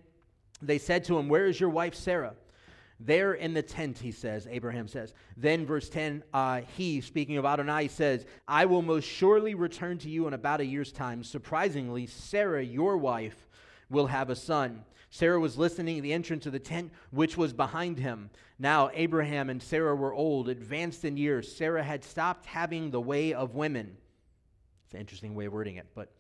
they 0.61 0.77
said 0.77 1.05
to 1.05 1.17
him, 1.17 1.27
Where 1.27 1.47
is 1.47 1.59
your 1.59 1.71
wife 1.71 1.95
Sarah? 1.95 2.35
There 2.99 3.33
in 3.33 3.53
the 3.53 3.61
tent, 3.61 3.97
he 3.97 4.11
says, 4.11 4.47
Abraham 4.49 4.87
says. 4.87 5.13
Then, 5.35 5.65
verse 5.65 5.89
10, 5.89 6.23
uh, 6.33 6.61
he, 6.77 7.01
speaking 7.01 7.37
of 7.37 7.45
Adonai, 7.45 7.89
says, 7.89 8.25
I 8.47 8.65
will 8.65 8.81
most 8.81 9.05
surely 9.05 9.53
return 9.53 9.97
to 9.99 10.09
you 10.09 10.27
in 10.27 10.33
about 10.33 10.61
a 10.61 10.65
year's 10.65 10.93
time. 10.93 11.23
Surprisingly, 11.23 12.07
Sarah, 12.07 12.63
your 12.63 12.97
wife, 12.97 13.49
will 13.89 14.07
have 14.07 14.29
a 14.29 14.35
son. 14.35 14.83
Sarah 15.09 15.39
was 15.39 15.57
listening 15.57 15.97
at 15.97 16.03
the 16.03 16.13
entrance 16.13 16.45
of 16.45 16.53
the 16.53 16.59
tent, 16.59 16.91
which 17.11 17.37
was 17.37 17.53
behind 17.53 17.97
him. 17.97 18.29
Now, 18.59 18.89
Abraham 18.93 19.49
and 19.49 19.61
Sarah 19.61 19.95
were 19.95 20.13
old, 20.13 20.49
advanced 20.49 21.05
in 21.05 21.17
years. 21.17 21.53
Sarah 21.53 21.83
had 21.83 22.03
stopped 22.03 22.45
having 22.45 22.91
the 22.91 23.01
way 23.01 23.33
of 23.33 23.55
women. 23.55 23.97
It's 24.85 24.93
an 24.93 24.99
interesting 24.99 25.35
way 25.35 25.45
of 25.45 25.53
wording 25.53 25.75
it, 25.75 25.87
but 25.95 26.11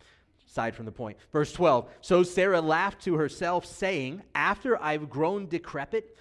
aside 0.47 0.75
from 0.75 0.85
the 0.85 0.91
point. 0.91 1.17
Verse 1.31 1.51
12 1.51 1.89
So 2.01 2.23
Sarah 2.23 2.61
laughed 2.61 3.03
to 3.03 3.15
herself, 3.15 3.65
saying, 3.65 4.21
After 4.33 4.81
I've 4.81 5.09
grown 5.09 5.47
decrepit, 5.47 6.17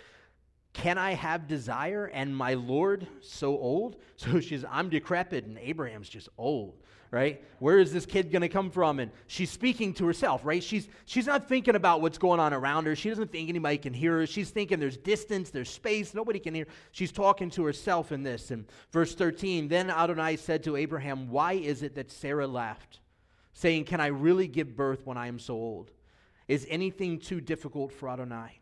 Can 0.74 0.98
I 0.98 1.12
have 1.12 1.46
desire 1.46 2.06
and 2.06 2.36
my 2.36 2.54
Lord 2.54 3.06
so 3.20 3.56
old? 3.56 3.96
So 4.16 4.40
she's, 4.40 4.64
I'm 4.70 4.88
decrepit 4.88 5.44
and 5.44 5.58
Abraham's 5.58 6.08
just 6.08 6.28
old, 6.38 6.78
right? 7.10 7.44
Where 7.58 7.78
is 7.78 7.92
this 7.92 8.06
kid 8.06 8.30
going 8.30 8.42
to 8.42 8.48
come 8.48 8.70
from? 8.70 9.00
And 9.00 9.10
she's 9.26 9.50
speaking 9.50 9.92
to 9.94 10.06
herself, 10.06 10.42
right? 10.44 10.62
She's, 10.62 10.88
she's 11.04 11.26
not 11.26 11.48
thinking 11.48 11.74
about 11.74 12.00
what's 12.00 12.16
going 12.16 12.40
on 12.40 12.54
around 12.54 12.86
her. 12.86 12.96
She 12.96 13.08
doesn't 13.10 13.32
think 13.32 13.48
anybody 13.48 13.76
can 13.76 13.92
hear 13.92 14.20
her. 14.20 14.26
She's 14.26 14.50
thinking 14.50 14.78
there's 14.78 14.96
distance, 14.96 15.50
there's 15.50 15.68
space, 15.68 16.14
nobody 16.14 16.38
can 16.38 16.54
hear. 16.54 16.66
She's 16.92 17.12
talking 17.12 17.50
to 17.50 17.64
herself 17.64 18.12
in 18.12 18.22
this. 18.22 18.50
And 18.50 18.66
verse 18.92 19.14
13, 19.14 19.68
then 19.68 19.90
Adonai 19.90 20.36
said 20.36 20.62
to 20.64 20.76
Abraham, 20.76 21.28
Why 21.28 21.54
is 21.54 21.82
it 21.82 21.96
that 21.96 22.10
Sarah 22.10 22.46
laughed, 22.46 23.00
saying, 23.52 23.84
Can 23.84 24.00
I 24.00 24.06
really 24.06 24.46
give 24.46 24.76
birth 24.76 25.04
when 25.04 25.18
I 25.18 25.26
am 25.26 25.38
so 25.38 25.54
old? 25.54 25.90
Is 26.48 26.66
anything 26.70 27.18
too 27.18 27.40
difficult 27.40 27.92
for 27.92 28.08
Adonai? 28.08 28.60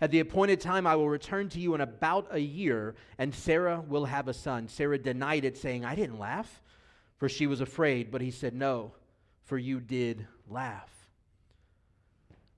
At 0.00 0.10
the 0.10 0.20
appointed 0.20 0.60
time, 0.60 0.86
I 0.86 0.96
will 0.96 1.10
return 1.10 1.50
to 1.50 1.60
you 1.60 1.74
in 1.74 1.82
about 1.82 2.28
a 2.30 2.38
year, 2.38 2.94
and 3.18 3.34
Sarah 3.34 3.82
will 3.86 4.06
have 4.06 4.28
a 4.28 4.34
son. 4.34 4.68
Sarah 4.68 4.98
denied 4.98 5.44
it, 5.44 5.58
saying, 5.58 5.84
I 5.84 5.94
didn't 5.94 6.18
laugh, 6.18 6.62
for 7.18 7.28
she 7.28 7.46
was 7.46 7.60
afraid. 7.60 8.10
But 8.10 8.22
he 8.22 8.30
said, 8.30 8.54
No, 8.54 8.92
for 9.44 9.58
you 9.58 9.78
did 9.78 10.26
laugh. 10.48 10.88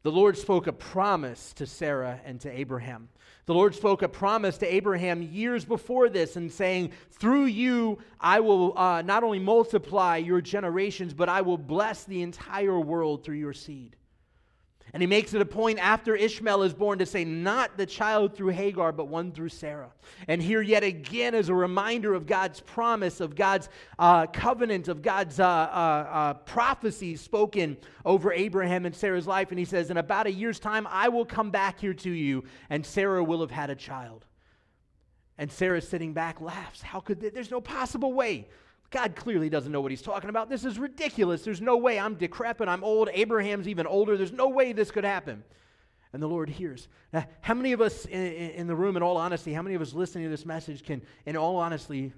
The 0.04 0.12
Lord 0.12 0.36
spoke 0.36 0.66
a 0.66 0.72
promise 0.72 1.52
to 1.54 1.66
Sarah 1.66 2.20
and 2.24 2.40
to 2.40 2.50
Abraham. 2.50 3.08
The 3.46 3.54
Lord 3.54 3.74
spoke 3.74 4.02
a 4.02 4.08
promise 4.08 4.58
to 4.58 4.72
Abraham 4.72 5.22
years 5.22 5.64
before 5.64 6.08
this 6.08 6.36
and 6.36 6.50
saying, 6.50 6.92
Through 7.10 7.46
you, 7.46 7.98
I 8.20 8.38
will 8.38 8.78
uh, 8.78 9.02
not 9.02 9.24
only 9.24 9.40
multiply 9.40 10.16
your 10.16 10.40
generations, 10.40 11.12
but 11.12 11.28
I 11.28 11.40
will 11.40 11.58
bless 11.58 12.04
the 12.04 12.22
entire 12.22 12.78
world 12.78 13.24
through 13.24 13.36
your 13.36 13.52
seed. 13.52 13.96
And 14.94 15.02
he 15.02 15.06
makes 15.06 15.32
it 15.32 15.40
a 15.40 15.46
point 15.46 15.78
after 15.78 16.14
Ishmael 16.14 16.62
is 16.62 16.74
born 16.74 16.98
to 16.98 17.06
say, 17.06 17.24
not 17.24 17.78
the 17.78 17.86
child 17.86 18.36
through 18.36 18.50
Hagar, 18.50 18.92
but 18.92 19.08
one 19.08 19.32
through 19.32 19.48
Sarah. 19.48 19.90
And 20.28 20.42
here, 20.42 20.60
yet 20.60 20.84
again, 20.84 21.34
is 21.34 21.48
a 21.48 21.54
reminder 21.54 22.12
of 22.12 22.26
God's 22.26 22.60
promise, 22.60 23.20
of 23.20 23.34
God's 23.34 23.70
uh, 23.98 24.26
covenant, 24.26 24.88
of 24.88 25.00
God's 25.00 25.40
uh, 25.40 25.46
uh, 25.46 25.46
uh 25.46 26.34
prophecy 26.34 27.16
spoken 27.16 27.78
over 28.04 28.34
Abraham 28.34 28.84
and 28.84 28.94
Sarah's 28.94 29.26
life. 29.26 29.48
And 29.50 29.58
he 29.58 29.64
says, 29.64 29.90
In 29.90 29.96
about 29.96 30.26
a 30.26 30.32
year's 30.32 30.58
time, 30.58 30.86
I 30.90 31.08
will 31.08 31.24
come 31.24 31.50
back 31.50 31.80
here 31.80 31.94
to 31.94 32.10
you, 32.10 32.44
and 32.68 32.84
Sarah 32.84 33.24
will 33.24 33.40
have 33.40 33.50
had 33.50 33.70
a 33.70 33.76
child. 33.76 34.26
And 35.38 35.50
Sarah, 35.50 35.80
sitting 35.80 36.12
back, 36.12 36.42
laughs. 36.42 36.82
How 36.82 37.00
could 37.00 37.20
they? 37.20 37.30
There's 37.30 37.50
no 37.50 37.62
possible 37.62 38.12
way. 38.12 38.48
God 38.92 39.16
clearly 39.16 39.48
doesn't 39.48 39.72
know 39.72 39.80
what 39.80 39.90
he's 39.90 40.02
talking 40.02 40.30
about. 40.30 40.48
This 40.48 40.64
is 40.64 40.78
ridiculous. 40.78 41.42
There's 41.42 41.62
no 41.62 41.78
way. 41.78 41.98
I'm 41.98 42.14
decrepit. 42.14 42.68
I'm 42.68 42.84
old. 42.84 43.08
Abraham's 43.12 43.66
even 43.66 43.86
older. 43.86 44.16
There's 44.16 44.32
no 44.32 44.48
way 44.48 44.72
this 44.72 44.90
could 44.90 45.04
happen. 45.04 45.42
And 46.12 46.22
the 46.22 46.26
Lord 46.26 46.50
hears. 46.50 46.88
Now, 47.12 47.24
how 47.40 47.54
many 47.54 47.72
of 47.72 47.80
us 47.80 48.04
in, 48.04 48.20
in, 48.20 48.66
the 48.66 48.76
room, 48.76 48.98
in 48.98 49.02
all 49.02 49.16
honesty, 49.16 49.54
how 49.54 49.62
many 49.62 49.74
of 49.74 49.80
us 49.80 49.94
listening 49.94 50.24
to 50.24 50.30
this 50.30 50.44
message 50.44 50.84
can, 50.84 51.00
in 51.24 51.36
all 51.36 51.56
honesty, 51.56 52.12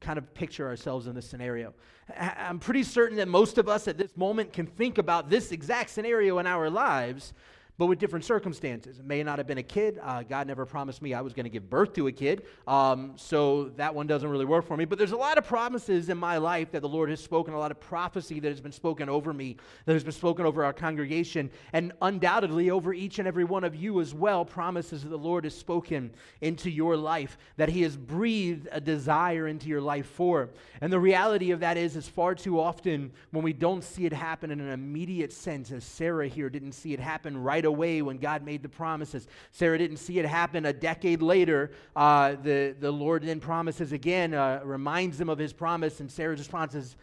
kind 0.00 0.18
of 0.18 0.34
picture 0.34 0.66
ourselves 0.66 1.06
in 1.06 1.14
this 1.14 1.30
scenario? 1.30 1.72
I'm 2.18 2.58
pretty 2.58 2.82
certain 2.82 3.16
that 3.18 3.28
most 3.28 3.56
of 3.56 3.68
us 3.68 3.86
at 3.86 3.96
this 3.96 4.16
moment 4.16 4.52
can 4.52 4.66
think 4.66 4.98
about 4.98 5.30
this 5.30 5.52
exact 5.52 5.90
scenario 5.90 6.38
in 6.38 6.46
our 6.48 6.68
lives 6.68 7.32
but 7.80 7.86
with 7.86 7.98
different 7.98 8.26
circumstances. 8.26 8.98
It 8.98 9.06
may 9.06 9.22
not 9.22 9.38
have 9.38 9.46
been 9.46 9.56
a 9.56 9.62
kid. 9.62 9.98
Uh, 10.02 10.22
God 10.22 10.46
never 10.46 10.66
promised 10.66 11.00
me 11.00 11.14
I 11.14 11.22
was 11.22 11.32
going 11.32 11.44
to 11.44 11.50
give 11.50 11.70
birth 11.70 11.94
to 11.94 12.08
a 12.08 12.12
kid, 12.12 12.42
um, 12.68 13.14
so 13.16 13.70
that 13.76 13.94
one 13.94 14.06
doesn't 14.06 14.28
really 14.28 14.44
work 14.44 14.66
for 14.66 14.76
me. 14.76 14.84
But 14.84 14.98
there's 14.98 15.12
a 15.12 15.16
lot 15.16 15.38
of 15.38 15.46
promises 15.46 16.10
in 16.10 16.18
my 16.18 16.36
life 16.36 16.72
that 16.72 16.80
the 16.80 16.88
Lord 16.90 17.08
has 17.08 17.22
spoken, 17.22 17.54
a 17.54 17.58
lot 17.58 17.70
of 17.70 17.80
prophecy 17.80 18.38
that 18.38 18.50
has 18.50 18.60
been 18.60 18.70
spoken 18.70 19.08
over 19.08 19.32
me, 19.32 19.56
that 19.86 19.94
has 19.94 20.04
been 20.04 20.12
spoken 20.12 20.44
over 20.44 20.62
our 20.62 20.74
congregation, 20.74 21.50
and 21.72 21.92
undoubtedly 22.02 22.68
over 22.68 22.92
each 22.92 23.18
and 23.18 23.26
every 23.26 23.44
one 23.44 23.64
of 23.64 23.74
you 23.74 24.02
as 24.02 24.12
well. 24.12 24.44
Promises 24.44 25.02
that 25.02 25.08
the 25.08 25.16
Lord 25.16 25.44
has 25.44 25.54
spoken 25.54 26.10
into 26.42 26.68
your 26.68 26.98
life, 26.98 27.38
that 27.56 27.70
He 27.70 27.80
has 27.80 27.96
breathed 27.96 28.68
a 28.72 28.80
desire 28.82 29.48
into 29.48 29.68
your 29.68 29.80
life 29.80 30.04
for. 30.04 30.50
And 30.82 30.92
the 30.92 31.00
reality 31.00 31.50
of 31.50 31.60
that 31.60 31.78
is, 31.78 31.96
is 31.96 32.06
far 32.06 32.34
too 32.34 32.60
often 32.60 33.10
when 33.30 33.42
we 33.42 33.54
don't 33.54 33.82
see 33.82 34.04
it 34.04 34.12
happen 34.12 34.50
in 34.50 34.60
an 34.60 34.70
immediate 34.70 35.32
sense, 35.32 35.72
as 35.72 35.82
Sarah 35.82 36.28
here 36.28 36.50
didn't 36.50 36.72
see 36.72 36.92
it 36.92 37.00
happen 37.00 37.42
right 37.42 37.64
away 37.70 38.02
when 38.02 38.18
God 38.18 38.44
made 38.44 38.62
the 38.62 38.68
promises. 38.68 39.26
Sarah 39.52 39.78
didn't 39.78 39.96
see 39.96 40.18
it 40.18 40.26
happen 40.26 40.66
a 40.66 40.72
decade 40.72 41.22
later. 41.22 41.70
Uh, 41.96 42.36
the, 42.42 42.76
the 42.78 42.90
Lord 42.90 43.22
then 43.22 43.40
promises 43.40 43.92
again, 43.92 44.34
uh, 44.34 44.60
reminds 44.62 45.16
them 45.16 45.30
of 45.30 45.38
his 45.38 45.54
promise, 45.54 46.00
and 46.00 46.10
Sarah's 46.10 46.38
response 46.38 46.74
is, 46.74 46.96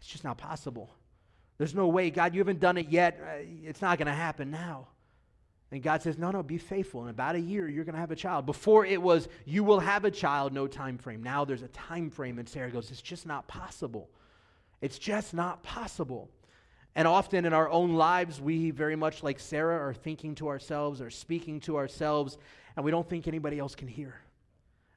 It's 0.00 0.08
just 0.08 0.24
not 0.24 0.38
possible. 0.38 0.90
There's 1.58 1.74
no 1.74 1.86
way. 1.86 2.10
God, 2.10 2.34
you 2.34 2.40
haven't 2.40 2.60
done 2.60 2.76
it 2.76 2.88
yet. 2.88 3.20
Uh, 3.22 3.44
it's 3.64 3.80
not 3.80 3.98
going 3.98 4.06
to 4.06 4.12
happen 4.14 4.50
now. 4.50 4.88
And 5.70 5.82
God 5.82 6.02
says, 6.02 6.18
No, 6.18 6.30
no, 6.30 6.42
be 6.42 6.58
faithful. 6.58 7.04
In 7.04 7.08
about 7.10 7.34
a 7.34 7.40
year, 7.40 7.68
you're 7.68 7.84
going 7.84 7.94
to 7.94 8.00
have 8.00 8.10
a 8.10 8.16
child. 8.16 8.46
Before 8.46 8.84
it 8.84 9.00
was, 9.00 9.28
You 9.44 9.64
will 9.64 9.80
have 9.80 10.04
a 10.04 10.10
child, 10.10 10.52
no 10.52 10.66
time 10.66 10.98
frame. 10.98 11.22
Now 11.22 11.44
there's 11.44 11.62
a 11.62 11.68
time 11.68 12.10
frame. 12.10 12.38
And 12.38 12.48
Sarah 12.48 12.70
goes, 12.70 12.90
It's 12.90 13.02
just 13.02 13.26
not 13.26 13.46
possible. 13.48 14.10
It's 14.80 14.98
just 14.98 15.34
not 15.34 15.62
possible. 15.62 16.30
And 16.96 17.06
often 17.06 17.44
in 17.44 17.52
our 17.52 17.68
own 17.68 17.92
lives, 17.92 18.40
we 18.40 18.70
very 18.70 18.96
much 18.96 19.22
like 19.22 19.38
Sarah 19.38 19.78
are 19.86 19.92
thinking 19.92 20.34
to 20.36 20.48
ourselves 20.48 21.02
or 21.02 21.10
speaking 21.10 21.60
to 21.60 21.76
ourselves, 21.76 22.38
and 22.74 22.84
we 22.86 22.90
don't 22.90 23.08
think 23.08 23.28
anybody 23.28 23.58
else 23.58 23.74
can 23.74 23.86
hear. 23.86 24.18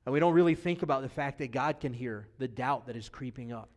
And 0.06 0.14
we 0.14 0.22
don't 0.22 0.34
really 0.34 0.56
think 0.56 0.82
about 0.82 1.02
the 1.02 1.10
fact 1.10 1.40
that 1.40 1.52
God 1.52 1.82
can 1.82 1.92
hear 1.92 2.26
the 2.38 2.48
doubt 2.48 2.88
that 2.88 2.96
is 2.96 3.10
creeping 3.10 3.52
up, 3.52 3.70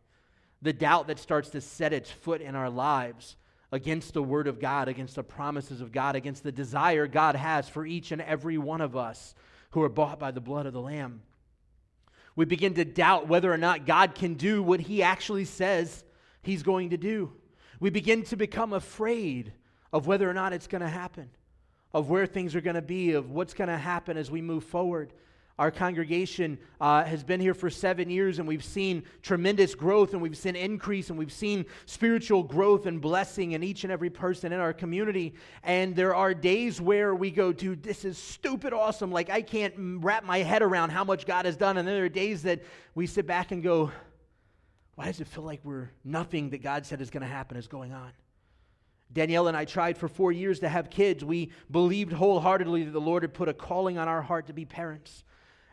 the 0.61 0.71
doubt 0.71 1.07
that 1.07 1.19
starts 1.19 1.49
to 1.49 1.59
set 1.59 1.91
its 1.91 2.09
foot 2.09 2.39
in 2.39 2.55
our 2.55 2.69
lives 2.69 3.35
against 3.73 4.13
the 4.13 4.23
Word 4.23 4.47
of 4.47 4.57
God, 4.57 4.87
against 4.87 5.15
the 5.15 5.23
promises 5.23 5.81
of 5.81 5.91
God, 5.91 6.15
against 6.15 6.43
the 6.43 6.51
desire 6.51 7.07
God 7.07 7.35
has 7.35 7.67
for 7.67 7.85
each 7.85 8.13
and 8.13 8.21
every 8.21 8.57
one 8.57 8.79
of 8.79 8.95
us 8.95 9.35
who 9.71 9.81
are 9.81 9.89
bought 9.89 10.17
by 10.17 10.31
the 10.31 10.39
blood 10.39 10.65
of 10.65 10.71
the 10.71 10.79
Lamb. 10.79 11.23
We 12.37 12.45
begin 12.45 12.73
to 12.75 12.85
doubt 12.85 13.27
whether 13.27 13.51
or 13.51 13.57
not 13.57 13.85
God 13.85 14.15
can 14.15 14.35
do 14.35 14.63
what 14.63 14.79
He 14.79 15.03
actually 15.03 15.43
says 15.43 16.05
He's 16.41 16.63
going 16.63 16.91
to 16.91 16.97
do. 16.97 17.33
We 17.83 17.89
begin 17.89 18.23
to 18.27 18.37
become 18.37 18.71
afraid 18.71 19.51
of 19.91 20.07
whether 20.07 20.29
or 20.29 20.33
not 20.33 20.53
it's 20.53 20.67
going 20.67 20.83
to 20.83 20.87
happen, 20.87 21.29
of 21.93 22.09
where 22.09 22.25
things 22.25 22.55
are 22.55 22.61
going 22.61 22.77
to 22.77 22.81
be, 22.81 23.11
of 23.11 23.31
what's 23.31 23.53
going 23.53 23.67
to 23.67 23.77
happen 23.77 24.15
as 24.15 24.31
we 24.31 24.41
move 24.41 24.63
forward. 24.63 25.11
Our 25.59 25.69
congregation 25.69 26.59
uh, 26.79 27.03
has 27.03 27.25
been 27.25 27.41
here 27.41 27.53
for 27.53 27.69
seven 27.69 28.09
years, 28.09 28.39
and 28.39 28.47
we've 28.47 28.63
seen 28.63 29.03
tremendous 29.21 29.75
growth, 29.75 30.13
and 30.13 30.21
we've 30.21 30.37
seen 30.37 30.55
increase, 30.55 31.09
and 31.09 31.19
we've 31.19 31.29
seen 31.29 31.65
spiritual 31.85 32.41
growth 32.41 32.85
and 32.85 33.01
blessing 33.01 33.51
in 33.51 33.63
each 33.63 33.83
and 33.83 33.91
every 33.91 34.09
person 34.09 34.53
in 34.53 34.61
our 34.61 34.71
community. 34.71 35.33
And 35.61 35.93
there 35.93 36.15
are 36.15 36.33
days 36.33 36.79
where 36.79 37.13
we 37.13 37.31
go, 37.31 37.51
dude, 37.51 37.83
this 37.83 38.05
is 38.05 38.17
stupid 38.17 38.71
awesome. 38.71 39.11
Like, 39.11 39.29
I 39.29 39.41
can't 39.41 39.73
wrap 39.77 40.23
my 40.23 40.37
head 40.37 40.61
around 40.61 40.91
how 40.91 41.03
much 41.03 41.25
God 41.25 41.45
has 41.45 41.57
done. 41.57 41.75
And 41.75 41.85
then 41.85 41.95
there 41.95 42.05
are 42.05 42.09
days 42.09 42.43
that 42.43 42.63
we 42.95 43.07
sit 43.07 43.27
back 43.27 43.51
and 43.51 43.61
go, 43.61 43.91
why 44.95 45.05
does 45.05 45.19
it 45.19 45.27
feel 45.27 45.43
like 45.43 45.61
we're 45.63 45.89
nothing 46.03 46.51
that 46.51 46.61
God 46.61 46.85
said 46.85 47.01
is 47.01 47.09
going 47.09 47.21
to 47.21 47.27
happen 47.27 47.57
is 47.57 47.67
going 47.67 47.93
on? 47.93 48.11
Danielle 49.11 49.47
and 49.47 49.57
I 49.57 49.65
tried 49.65 49.97
for 49.97 50.07
four 50.07 50.31
years 50.31 50.59
to 50.61 50.69
have 50.69 50.89
kids. 50.89 51.23
We 51.23 51.51
believed 51.69 52.11
wholeheartedly 52.11 52.83
that 52.85 52.91
the 52.91 53.01
Lord 53.01 53.23
had 53.23 53.33
put 53.33 53.49
a 53.49 53.53
calling 53.53 53.97
on 53.97 54.07
our 54.07 54.21
heart 54.21 54.47
to 54.47 54.53
be 54.53 54.65
parents. 54.65 55.23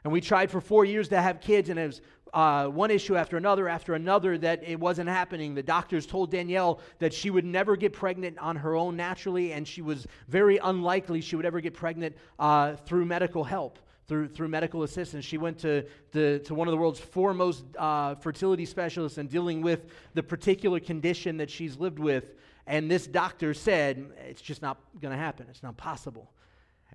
And 0.04 0.12
we 0.12 0.20
tried 0.20 0.50
for 0.50 0.60
four 0.60 0.84
years 0.84 1.08
to 1.08 1.20
have 1.20 1.40
kids, 1.40 1.68
and 1.68 1.78
it 1.78 1.86
was 1.86 2.00
uh, 2.32 2.66
one 2.68 2.90
issue 2.90 3.16
after 3.16 3.36
another 3.36 3.68
after 3.68 3.94
another 3.94 4.38
that 4.38 4.62
it 4.66 4.78
wasn't 4.78 5.08
happening. 5.08 5.54
The 5.54 5.62
doctors 5.62 6.06
told 6.06 6.30
Danielle 6.30 6.80
that 6.98 7.12
she 7.12 7.28
would 7.30 7.44
never 7.44 7.76
get 7.76 7.92
pregnant 7.92 8.38
on 8.38 8.56
her 8.56 8.76
own 8.76 8.96
naturally, 8.96 9.52
and 9.52 9.66
she 9.66 9.82
was 9.82 10.06
very 10.28 10.58
unlikely 10.58 11.20
she 11.20 11.36
would 11.36 11.46
ever 11.46 11.60
get 11.60 11.74
pregnant 11.74 12.16
uh, 12.38 12.76
through 12.76 13.04
medical 13.04 13.44
help 13.44 13.78
through, 14.10 14.26
through 14.26 14.48
medical 14.48 14.82
assistance. 14.82 15.24
She 15.24 15.38
went 15.38 15.60
to, 15.60 15.86
the, 16.10 16.40
to 16.40 16.52
one 16.52 16.66
of 16.66 16.72
the 16.72 16.76
world's 16.76 16.98
foremost 16.98 17.64
uh, 17.78 18.16
fertility 18.16 18.66
specialists 18.66 19.18
and 19.18 19.30
dealing 19.30 19.62
with 19.62 19.86
the 20.14 20.22
particular 20.22 20.80
condition 20.80 21.36
that 21.36 21.48
she's 21.48 21.76
lived 21.76 22.00
with. 22.00 22.34
And 22.66 22.90
this 22.90 23.06
doctor 23.06 23.54
said, 23.54 24.10
it's 24.28 24.42
just 24.42 24.62
not 24.62 24.78
going 25.00 25.12
to 25.12 25.16
happen. 25.16 25.46
It's 25.48 25.62
not 25.62 25.76
possible. 25.76 26.28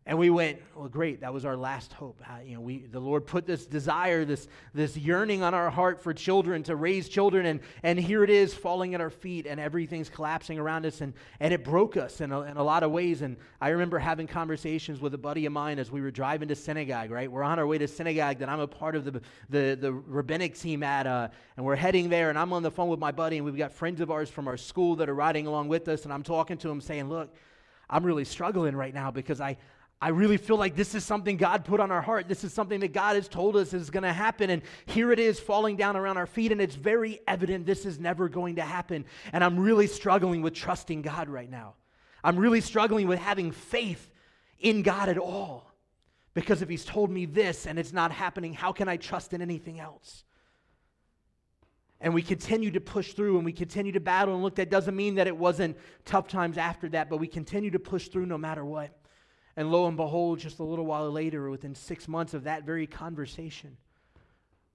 And 0.07 0.19
we 0.19 0.29
went, 0.29 0.61
well, 0.75 0.87
great. 0.87 1.21
That 1.21 1.33
was 1.33 1.45
our 1.45 1.57
last 1.57 1.91
hope. 1.91 2.21
Uh, 2.29 2.35
you 2.45 2.53
know, 2.53 2.61
we, 2.61 2.85
the 2.91 2.99
Lord 2.99 3.25
put 3.25 3.47
this 3.47 3.65
desire, 3.65 4.23
this, 4.23 4.47
this 4.71 4.95
yearning 4.95 5.41
on 5.41 5.55
our 5.55 5.71
heart 5.71 5.99
for 5.99 6.13
children, 6.13 6.61
to 6.63 6.75
raise 6.75 7.09
children. 7.09 7.47
And, 7.47 7.59
and 7.81 7.97
here 7.99 8.23
it 8.23 8.29
is 8.29 8.53
falling 8.53 8.93
at 8.93 9.01
our 9.01 9.09
feet 9.09 9.47
and 9.47 9.59
everything's 9.59 10.07
collapsing 10.07 10.59
around 10.59 10.85
us. 10.85 11.01
And, 11.01 11.13
and 11.39 11.51
it 11.55 11.63
broke 11.63 11.97
us 11.97 12.21
in 12.21 12.31
a, 12.31 12.41
in 12.41 12.57
a 12.57 12.63
lot 12.63 12.83
of 12.83 12.91
ways. 12.91 13.23
And 13.23 13.35
I 13.59 13.69
remember 13.69 13.97
having 13.97 14.27
conversations 14.27 15.01
with 15.01 15.15
a 15.15 15.17
buddy 15.17 15.47
of 15.47 15.53
mine 15.53 15.79
as 15.79 15.89
we 15.89 16.01
were 16.01 16.11
driving 16.11 16.49
to 16.49 16.55
synagogue, 16.55 17.09
right? 17.09 17.31
We're 17.31 17.41
on 17.41 17.57
our 17.57 17.65
way 17.65 17.79
to 17.79 17.87
synagogue 17.87 18.37
that 18.39 18.49
I'm 18.49 18.59
a 18.59 18.67
part 18.67 18.95
of 18.95 19.05
the, 19.05 19.21
the, 19.49 19.75
the 19.81 19.91
rabbinic 19.91 20.55
team 20.55 20.83
at. 20.83 21.07
Uh, 21.07 21.29
and 21.57 21.65
we're 21.65 21.75
heading 21.75 22.09
there. 22.09 22.29
And 22.29 22.37
I'm 22.37 22.53
on 22.53 22.61
the 22.61 22.69
phone 22.69 22.89
with 22.89 22.99
my 22.99 23.11
buddy. 23.11 23.37
And 23.37 23.45
we've 23.45 23.57
got 23.57 23.71
friends 23.71 24.01
of 24.01 24.11
ours 24.11 24.29
from 24.29 24.47
our 24.47 24.57
school 24.57 24.97
that 24.97 25.09
are 25.09 25.15
riding 25.15 25.47
along 25.47 25.67
with 25.67 25.87
us. 25.87 26.03
And 26.03 26.13
I'm 26.13 26.21
talking 26.21 26.59
to 26.59 26.69
him 26.69 26.79
saying, 26.79 27.09
look, 27.09 27.33
I'm 27.89 28.05
really 28.05 28.25
struggling 28.25 28.75
right 28.75 28.93
now 28.93 29.11
because 29.11 29.41
I, 29.41 29.57
I 30.01 30.09
really 30.09 30.37
feel 30.37 30.57
like 30.57 30.75
this 30.75 30.93
is 30.93 31.03
something 31.05 31.37
God 31.37 31.65
put 31.65 31.79
on 31.79 31.89
our 31.89 32.01
heart. 32.01 32.27
This 32.27 32.43
is 32.43 32.53
something 32.53 32.81
that 32.81 32.93
God 32.93 33.15
has 33.15 33.27
told 33.27 33.55
us 33.55 33.73
is 33.73 33.89
going 33.89 34.03
to 34.03 34.13
happen. 34.13 34.49
And 34.49 34.61
here 34.85 35.11
it 35.11 35.19
is 35.19 35.39
falling 35.39 35.77
down 35.77 35.95
around 35.95 36.17
our 36.17 36.27
feet, 36.27 36.51
and 36.51 36.61
it's 36.61 36.75
very 36.75 37.21
evident 37.27 37.65
this 37.65 37.85
is 37.85 37.99
never 37.99 38.29
going 38.29 38.57
to 38.57 38.61
happen. 38.61 39.05
And 39.31 39.43
I'm 39.43 39.57
really 39.57 39.87
struggling 39.87 40.41
with 40.41 40.53
trusting 40.53 41.01
God 41.01 41.29
right 41.29 41.49
now. 41.49 41.75
I'm 42.23 42.37
really 42.37 42.61
struggling 42.61 43.07
with 43.07 43.19
having 43.19 43.51
faith 43.51 44.11
in 44.59 44.81
God 44.81 45.09
at 45.09 45.17
all 45.17 45.75
Because 46.35 46.61
if 46.61 46.69
he's 46.69 46.85
told 46.85 47.09
me 47.09 47.25
this 47.25 47.65
and 47.65 47.79
it's 47.79 47.93
not 47.93 48.11
happening, 48.11 48.53
how 48.53 48.73
can 48.73 48.87
I 48.87 48.97
trust 48.97 49.33
in 49.33 49.41
anything 49.41 49.79
else? 49.79 50.23
And 52.01 52.13
we 52.13 52.21
continue 52.21 52.71
to 52.71 52.81
push 52.81 53.13
through 53.13 53.37
and 53.37 53.45
we 53.45 53.53
continue 53.53 53.93
to 53.93 54.01
battle. 54.01 54.35
And 54.35 54.43
look, 54.43 54.55
that 54.55 54.69
doesn't 54.69 54.95
mean 54.95 55.15
that 55.15 55.27
it 55.27 55.35
wasn't 55.35 55.77
tough 56.03 56.27
times 56.27 56.57
after 56.57 56.89
that, 56.89 57.09
but 57.09 57.17
we 57.17 57.27
continue 57.27 57.71
to 57.71 57.79
push 57.79 58.09
through 58.09 58.25
no 58.25 58.37
matter 58.37 58.65
what. 58.65 58.91
And 59.57 59.71
lo 59.71 59.87
and 59.87 59.95
behold, 59.95 60.39
just 60.39 60.59
a 60.59 60.63
little 60.63 60.85
while 60.85 61.09
later, 61.09 61.49
within 61.49 61.75
six 61.75 62.07
months 62.07 62.33
of 62.33 62.43
that 62.43 62.63
very 62.63 62.87
conversation, 62.87 63.77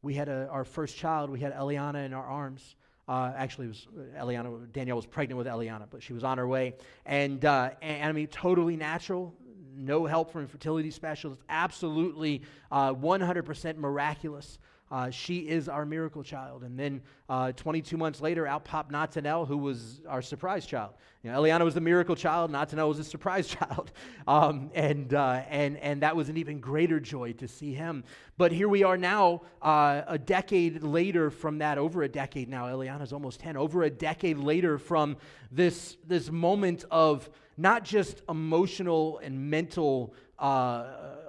we 0.03 0.15
had 0.15 0.29
a, 0.29 0.49
our 0.51 0.65
first 0.65 0.97
child. 0.97 1.31
We 1.31 1.41
had 1.41 1.55
Eliana 1.55 2.07
in 2.07 2.15
our 2.15 2.25
arms. 2.25 2.77
Uh, 3.07 3.33
actually, 3.37 3.67
was 3.67 3.87
uh, 3.99 4.25
Eliana. 4.25 4.73
Danielle 4.73 4.97
was 4.97 5.07
pregnant 5.07 5.37
with 5.37 5.47
Eliana, 5.47 5.87
but 5.91 6.03
she 6.03 6.13
was 6.13 6.25
on 6.25 6.39
her 6.39 6.47
way, 6.47 6.75
and, 7.05 7.45
uh, 7.45 7.71
and, 7.83 8.09
I 8.09 8.13
mean, 8.13 8.29
totally 8.29 8.77
natural. 8.77 9.35
No 9.75 10.07
help 10.07 10.31
from 10.31 10.47
fertility 10.47 10.91
specialists. 10.91 11.43
Absolutely, 11.49 12.43
100% 12.71 13.71
uh, 13.71 13.81
miraculous. 13.81 14.59
Uh, 14.91 15.09
she 15.09 15.39
is 15.39 15.69
our 15.69 15.87
miracle 15.87 16.25
child. 16.25 16.65
And 16.65 16.77
then 16.77 17.01
uh, 17.29 17.53
22 17.53 17.97
months 17.97 18.21
later, 18.21 18.47
out 18.47 18.65
popped 18.65 18.91
Natanel, 18.91 19.47
who 19.47 19.57
was 19.57 20.01
our 20.09 20.21
surprise 20.21 20.67
child. 20.67 20.95
You 21.23 21.31
know, 21.31 21.41
Eliana 21.41 21.65
was 21.65 21.75
the 21.75 21.81
miracle 21.81 22.17
child, 22.17 22.51
Natanel 22.51 22.89
was 22.89 22.99
a 22.99 23.05
surprise 23.05 23.47
child. 23.61 23.93
Um, 24.27 24.71
and, 24.75 25.15
uh, 25.15 25.43
and, 25.49 25.77
and 25.77 26.03
that 26.03 26.17
was 26.17 26.29
an 26.29 26.37
even 26.37 26.59
greater 26.59 26.99
joy 26.99 27.33
to 27.35 27.47
see 27.47 27.73
him. 27.73 28.03
But 28.37 28.51
here 28.51 28.69
we 28.69 28.83
are 28.83 28.97
now, 28.97 29.43
uh, 29.63 30.03
a 30.09 30.19
decade 30.19 30.83
later 30.83 31.31
from 31.31 31.59
that, 31.59 31.79
over 31.79 32.03
a 32.03 32.09
decade 32.09 32.49
now. 32.49 32.67
Eliana's 32.67 33.13
almost 33.13 33.39
10, 33.41 33.57
over 33.57 33.85
a 33.85 33.91
decade 33.91 34.39
later 34.39 34.77
from 34.77 35.17
this, 35.53 35.99
this 36.07 36.33
moment 36.33 36.85
of 36.91 37.31
not 37.57 37.85
just 37.85 38.23
emotional 38.29 39.21
and 39.23 39.51
mental, 39.51 40.15
uh, 40.41 40.43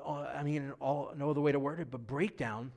uh, 0.04 0.34
I 0.36 0.42
mean, 0.42 0.72
all, 0.80 1.12
no 1.16 1.30
other 1.30 1.42
way 1.42 1.52
to 1.52 1.60
word 1.60 1.80
it, 1.80 1.92
but 1.92 2.08
breakdown 2.08 2.72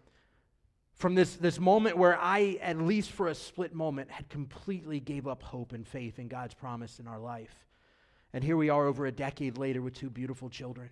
from 1.04 1.14
this, 1.14 1.36
this 1.36 1.60
moment 1.60 1.98
where 1.98 2.18
I, 2.18 2.58
at 2.62 2.78
least 2.78 3.10
for 3.10 3.28
a 3.28 3.34
split 3.34 3.74
moment, 3.74 4.10
had 4.10 4.26
completely 4.30 5.00
gave 5.00 5.26
up 5.26 5.42
hope 5.42 5.74
and 5.74 5.86
faith 5.86 6.18
in 6.18 6.28
God's 6.28 6.54
promise 6.54 6.98
in 6.98 7.06
our 7.06 7.18
life. 7.18 7.66
And 8.32 8.42
here 8.42 8.56
we 8.56 8.70
are 8.70 8.86
over 8.86 9.04
a 9.04 9.12
decade 9.12 9.58
later 9.58 9.82
with 9.82 9.92
two 9.92 10.08
beautiful 10.08 10.48
children 10.48 10.88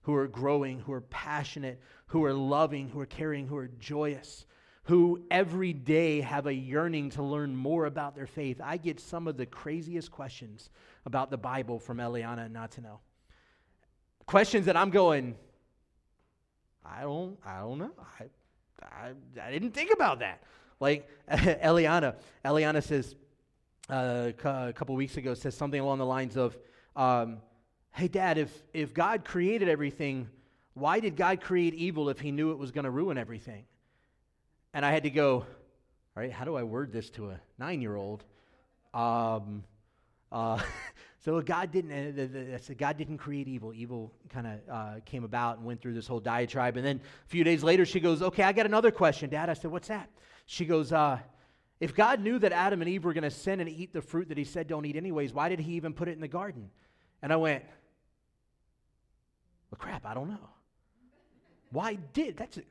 who 0.00 0.14
are 0.14 0.26
growing, 0.26 0.80
who 0.80 0.94
are 0.94 1.02
passionate, 1.02 1.78
who 2.06 2.24
are 2.24 2.32
loving, 2.32 2.88
who 2.88 3.00
are 3.00 3.04
caring, 3.04 3.46
who 3.46 3.58
are 3.58 3.68
joyous, 3.78 4.46
who 4.84 5.20
every 5.30 5.74
day 5.74 6.22
have 6.22 6.46
a 6.46 6.54
yearning 6.54 7.10
to 7.10 7.22
learn 7.22 7.54
more 7.54 7.84
about 7.84 8.16
their 8.16 8.26
faith. 8.26 8.62
I 8.64 8.78
get 8.78 8.98
some 8.98 9.28
of 9.28 9.36
the 9.36 9.44
craziest 9.44 10.10
questions 10.10 10.70
about 11.04 11.30
the 11.30 11.36
Bible 11.36 11.78
from 11.78 11.98
Eliana 11.98 12.46
and 12.46 12.56
Natanel. 12.56 13.00
Questions 14.24 14.64
that 14.64 14.76
I'm 14.78 14.88
going, 14.88 15.34
I 16.82 17.02
don't, 17.02 17.36
I 17.44 17.58
don't 17.58 17.78
know. 17.78 17.92
I, 18.18 18.30
I, 18.82 19.12
I 19.42 19.50
didn't 19.50 19.72
think 19.72 19.92
about 19.92 20.20
that. 20.20 20.42
Like 20.78 21.08
Eliana, 21.30 22.16
Eliana 22.44 22.82
says 22.82 23.14
uh, 23.88 24.32
a 24.44 24.72
couple 24.72 24.94
weeks 24.94 25.16
ago 25.16 25.34
says 25.34 25.54
something 25.54 25.80
along 25.80 25.98
the 25.98 26.06
lines 26.06 26.36
of, 26.36 26.56
um, 26.96 27.38
"Hey, 27.92 28.08
Dad, 28.08 28.38
if 28.38 28.50
if 28.72 28.94
God 28.94 29.24
created 29.24 29.68
everything, 29.68 30.28
why 30.74 31.00
did 31.00 31.16
God 31.16 31.40
create 31.40 31.74
evil 31.74 32.08
if 32.08 32.20
He 32.20 32.30
knew 32.30 32.52
it 32.52 32.58
was 32.58 32.70
going 32.70 32.84
to 32.84 32.90
ruin 32.90 33.18
everything?" 33.18 33.64
And 34.72 34.86
I 34.86 34.90
had 34.90 35.02
to 35.02 35.10
go, 35.10 35.34
"All 35.34 35.46
right, 36.16 36.32
how 36.32 36.44
do 36.44 36.56
I 36.56 36.62
word 36.62 36.92
this 36.92 37.10
to 37.10 37.30
a 37.30 37.40
nine-year-old?" 37.58 38.24
Um, 38.94 39.64
uh, 40.32 40.62
so 41.22 41.38
God 41.42 41.70
didn't. 41.70 41.92
Uh, 41.92 42.58
the, 42.66 42.74
God 42.74 42.96
didn't 42.96 43.18
create 43.18 43.46
evil. 43.46 43.74
Evil 43.74 44.10
kind 44.30 44.46
of 44.46 44.58
uh, 44.70 44.94
came 45.04 45.22
about 45.22 45.58
and 45.58 45.66
went 45.66 45.82
through 45.82 45.92
this 45.92 46.06
whole 46.06 46.20
diatribe. 46.20 46.78
And 46.78 46.86
then 46.86 46.96
a 46.98 47.28
few 47.28 47.44
days 47.44 47.62
later, 47.62 47.84
she 47.84 48.00
goes, 48.00 48.22
"Okay, 48.22 48.42
I 48.42 48.52
got 48.52 48.64
another 48.64 48.90
question, 48.90 49.28
Dad." 49.28 49.50
I 49.50 49.52
said, 49.52 49.70
"What's 49.70 49.88
that?" 49.88 50.08
She 50.46 50.64
goes, 50.64 50.92
uh, 50.92 51.18
"If 51.78 51.94
God 51.94 52.20
knew 52.20 52.38
that 52.38 52.52
Adam 52.52 52.80
and 52.80 52.88
Eve 52.88 53.04
were 53.04 53.12
going 53.12 53.24
to 53.24 53.30
sin 53.30 53.60
and 53.60 53.68
eat 53.68 53.92
the 53.92 54.00
fruit 54.00 54.28
that 54.30 54.38
He 54.38 54.44
said 54.44 54.66
don't 54.66 54.86
eat 54.86 54.96
anyways, 54.96 55.34
why 55.34 55.50
did 55.50 55.60
He 55.60 55.74
even 55.74 55.92
put 55.92 56.08
it 56.08 56.12
in 56.12 56.20
the 56.20 56.28
garden?" 56.28 56.70
And 57.20 57.32
I 57.34 57.36
went, 57.36 57.64
"Well, 59.70 59.78
crap, 59.78 60.06
I 60.06 60.14
don't 60.14 60.30
know. 60.30 60.48
Why 61.70 61.98
did 62.14 62.38
that's 62.38 62.56
a, 62.56 62.62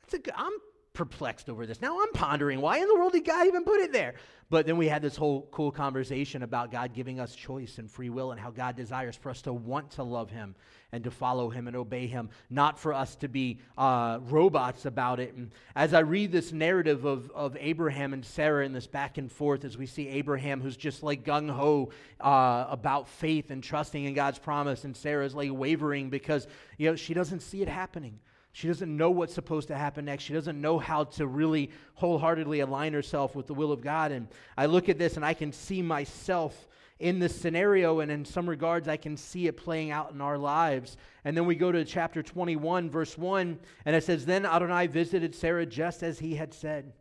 that's 0.00 0.28
a 0.28 0.38
I'm 0.38 0.52
perplexed 0.94 1.50
over 1.50 1.66
this. 1.66 1.82
Now 1.82 2.00
I'm 2.00 2.12
pondering 2.12 2.60
why 2.60 2.78
in 2.78 2.86
the 2.86 2.94
world 2.94 3.12
did 3.12 3.24
God 3.24 3.46
even 3.46 3.64
put 3.64 3.80
it 3.80 3.92
there? 3.92 4.14
But 4.48 4.66
then 4.66 4.76
we 4.76 4.86
had 4.86 5.02
this 5.02 5.16
whole 5.16 5.48
cool 5.50 5.72
conversation 5.72 6.44
about 6.44 6.70
God 6.70 6.94
giving 6.94 7.18
us 7.18 7.34
choice 7.34 7.78
and 7.78 7.90
free 7.90 8.10
will 8.10 8.30
and 8.30 8.40
how 8.40 8.50
God 8.50 8.76
desires 8.76 9.16
for 9.16 9.30
us 9.30 9.42
to 9.42 9.52
want 9.52 9.90
to 9.92 10.04
love 10.04 10.30
Him 10.30 10.54
and 10.92 11.02
to 11.02 11.10
follow 11.10 11.50
Him 11.50 11.66
and 11.66 11.74
obey 11.74 12.06
Him, 12.06 12.30
not 12.50 12.78
for 12.78 12.94
us 12.94 13.16
to 13.16 13.28
be 13.28 13.58
uh, 13.76 14.20
robots 14.22 14.86
about 14.86 15.18
it. 15.18 15.34
And 15.34 15.50
as 15.74 15.94
I 15.94 16.00
read 16.00 16.30
this 16.30 16.52
narrative 16.52 17.04
of, 17.04 17.30
of 17.32 17.56
Abraham 17.58 18.12
and 18.12 18.24
Sarah 18.24 18.64
in 18.64 18.72
this 18.72 18.86
back 18.86 19.18
and 19.18 19.32
forth, 19.32 19.64
as 19.64 19.76
we 19.76 19.86
see 19.86 20.08
Abraham 20.08 20.60
who's 20.60 20.76
just 20.76 21.02
like 21.02 21.24
gung 21.24 21.50
ho 21.50 21.90
uh, 22.20 22.66
about 22.68 23.08
faith 23.08 23.50
and 23.50 23.64
trusting 23.64 24.04
in 24.04 24.14
God's 24.14 24.38
promise, 24.38 24.84
and 24.84 24.96
Sarah's 24.96 25.34
like 25.34 25.50
wavering 25.52 26.10
because 26.10 26.46
you 26.78 26.88
know 26.88 26.94
she 26.94 27.14
doesn't 27.14 27.40
see 27.40 27.62
it 27.62 27.68
happening. 27.68 28.20
She 28.54 28.68
doesn't 28.68 28.96
know 28.96 29.10
what's 29.10 29.34
supposed 29.34 29.66
to 29.66 29.76
happen 29.76 30.04
next. 30.04 30.22
She 30.22 30.32
doesn't 30.32 30.60
know 30.60 30.78
how 30.78 31.04
to 31.04 31.26
really 31.26 31.72
wholeheartedly 31.94 32.60
align 32.60 32.92
herself 32.92 33.34
with 33.34 33.48
the 33.48 33.52
will 33.52 33.72
of 33.72 33.80
God. 33.80 34.12
And 34.12 34.28
I 34.56 34.66
look 34.66 34.88
at 34.88 34.96
this 34.96 35.16
and 35.16 35.24
I 35.24 35.34
can 35.34 35.52
see 35.52 35.82
myself 35.82 36.68
in 37.00 37.18
this 37.18 37.34
scenario, 37.34 37.98
and 37.98 38.12
in 38.12 38.24
some 38.24 38.48
regards, 38.48 38.86
I 38.86 38.96
can 38.96 39.16
see 39.16 39.48
it 39.48 39.56
playing 39.56 39.90
out 39.90 40.12
in 40.12 40.20
our 40.20 40.38
lives. 40.38 40.96
And 41.24 41.36
then 41.36 41.46
we 41.46 41.56
go 41.56 41.72
to 41.72 41.84
chapter 41.84 42.22
21, 42.22 42.88
verse 42.90 43.18
1, 43.18 43.58
and 43.84 43.96
it 43.96 44.04
says, 44.04 44.24
Then 44.24 44.46
Adonai 44.46 44.86
visited 44.86 45.34
Sarah 45.34 45.66
just 45.66 46.04
as 46.04 46.20
he 46.20 46.36
had 46.36 46.54
said. 46.54 46.92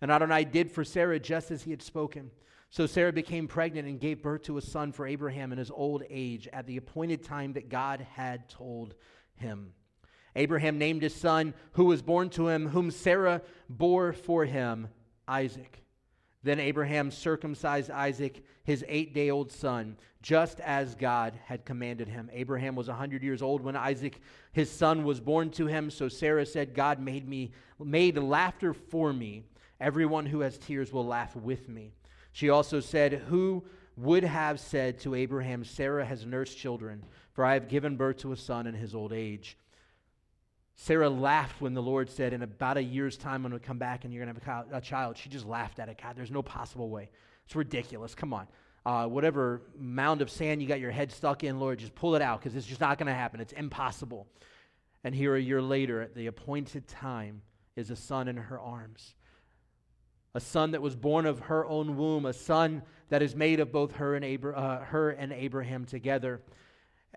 And 0.00 0.10
Adonai 0.10 0.46
did 0.46 0.72
for 0.72 0.82
Sarah 0.82 1.20
just 1.20 1.50
as 1.50 1.62
he 1.62 1.70
had 1.70 1.82
spoken. 1.82 2.30
So 2.70 2.86
Sarah 2.86 3.12
became 3.12 3.46
pregnant 3.46 3.86
and 3.86 4.00
gave 4.00 4.22
birth 4.22 4.44
to 4.44 4.56
a 4.56 4.62
son 4.62 4.92
for 4.92 5.06
Abraham 5.06 5.52
in 5.52 5.58
his 5.58 5.70
old 5.70 6.04
age 6.08 6.48
at 6.54 6.66
the 6.66 6.78
appointed 6.78 7.22
time 7.22 7.52
that 7.52 7.68
God 7.68 8.00
had 8.00 8.48
told 8.48 8.94
him. 9.34 9.74
Abraham 10.34 10.78
named 10.78 11.02
his 11.02 11.14
son, 11.14 11.54
who 11.72 11.84
was 11.84 12.02
born 12.02 12.30
to 12.30 12.48
him, 12.48 12.68
whom 12.68 12.90
Sarah 12.90 13.42
bore 13.68 14.12
for 14.12 14.44
him, 14.44 14.88
Isaac. 15.28 15.82
Then 16.42 16.58
Abraham 16.58 17.10
circumcised 17.10 17.90
Isaac, 17.90 18.44
his 18.64 18.84
eight 18.88 19.14
day 19.14 19.30
old 19.30 19.52
son, 19.52 19.96
just 20.22 20.58
as 20.60 20.94
God 20.94 21.38
had 21.44 21.64
commanded 21.64 22.08
him. 22.08 22.30
Abraham 22.32 22.74
was 22.74 22.88
a 22.88 22.92
100 22.92 23.22
years 23.22 23.42
old 23.42 23.62
when 23.62 23.76
Isaac, 23.76 24.20
his 24.52 24.70
son, 24.70 25.04
was 25.04 25.20
born 25.20 25.50
to 25.50 25.66
him. 25.66 25.90
So 25.90 26.08
Sarah 26.08 26.46
said, 26.46 26.74
God 26.74 26.98
made, 26.98 27.28
me, 27.28 27.52
made 27.78 28.18
laughter 28.18 28.74
for 28.74 29.12
me. 29.12 29.44
Everyone 29.80 30.26
who 30.26 30.40
has 30.40 30.58
tears 30.58 30.92
will 30.92 31.06
laugh 31.06 31.36
with 31.36 31.68
me. 31.68 31.92
She 32.32 32.50
also 32.50 32.80
said, 32.80 33.24
Who 33.28 33.64
would 33.96 34.24
have 34.24 34.58
said 34.58 34.98
to 35.00 35.14
Abraham, 35.14 35.64
Sarah 35.64 36.04
has 36.04 36.24
nursed 36.24 36.58
children, 36.58 37.04
for 37.34 37.44
I 37.44 37.54
have 37.54 37.68
given 37.68 37.96
birth 37.96 38.18
to 38.18 38.32
a 38.32 38.36
son 38.36 38.66
in 38.66 38.74
his 38.74 38.94
old 38.94 39.12
age. 39.12 39.56
Sarah 40.74 41.10
laughed 41.10 41.60
when 41.60 41.74
the 41.74 41.82
Lord 41.82 42.10
said, 42.10 42.32
In 42.32 42.42
about 42.42 42.76
a 42.76 42.82
year's 42.82 43.16
time, 43.16 43.44
I'm 43.44 43.50
going 43.50 43.60
to 43.60 43.66
come 43.66 43.78
back 43.78 44.04
and 44.04 44.12
you're 44.12 44.24
going 44.24 44.34
to 44.34 44.44
have 44.44 44.66
a 44.72 44.80
child. 44.80 45.16
She 45.16 45.28
just 45.28 45.46
laughed 45.46 45.78
at 45.78 45.88
it. 45.88 46.00
God, 46.02 46.16
there's 46.16 46.30
no 46.30 46.42
possible 46.42 46.88
way. 46.88 47.10
It's 47.44 47.54
ridiculous. 47.54 48.14
Come 48.14 48.32
on. 48.32 48.46
Uh, 48.84 49.06
whatever 49.06 49.62
mound 49.78 50.22
of 50.22 50.30
sand 50.30 50.60
you 50.60 50.66
got 50.66 50.80
your 50.80 50.90
head 50.90 51.12
stuck 51.12 51.44
in, 51.44 51.60
Lord, 51.60 51.78
just 51.78 51.94
pull 51.94 52.16
it 52.16 52.22
out 52.22 52.40
because 52.40 52.56
it's 52.56 52.66
just 52.66 52.80
not 52.80 52.98
going 52.98 53.06
to 53.06 53.14
happen. 53.14 53.40
It's 53.40 53.52
impossible. 53.52 54.26
And 55.04 55.14
here, 55.14 55.36
a 55.36 55.40
year 55.40 55.62
later, 55.62 56.00
at 56.00 56.14
the 56.14 56.26
appointed 56.26 56.88
time, 56.88 57.42
is 57.76 57.90
a 57.90 57.96
son 57.96 58.28
in 58.28 58.36
her 58.36 58.58
arms. 58.58 59.14
A 60.34 60.40
son 60.40 60.72
that 60.72 60.82
was 60.82 60.96
born 60.96 61.26
of 61.26 61.40
her 61.40 61.66
own 61.66 61.96
womb, 61.96 62.26
a 62.26 62.32
son 62.32 62.82
that 63.08 63.22
is 63.22 63.36
made 63.36 63.60
of 63.60 63.70
both 63.70 63.96
her 63.96 64.14
and, 64.14 64.24
Abra- 64.24 64.58
uh, 64.58 64.84
her 64.84 65.10
and 65.10 65.32
Abraham 65.32 65.84
together. 65.84 66.40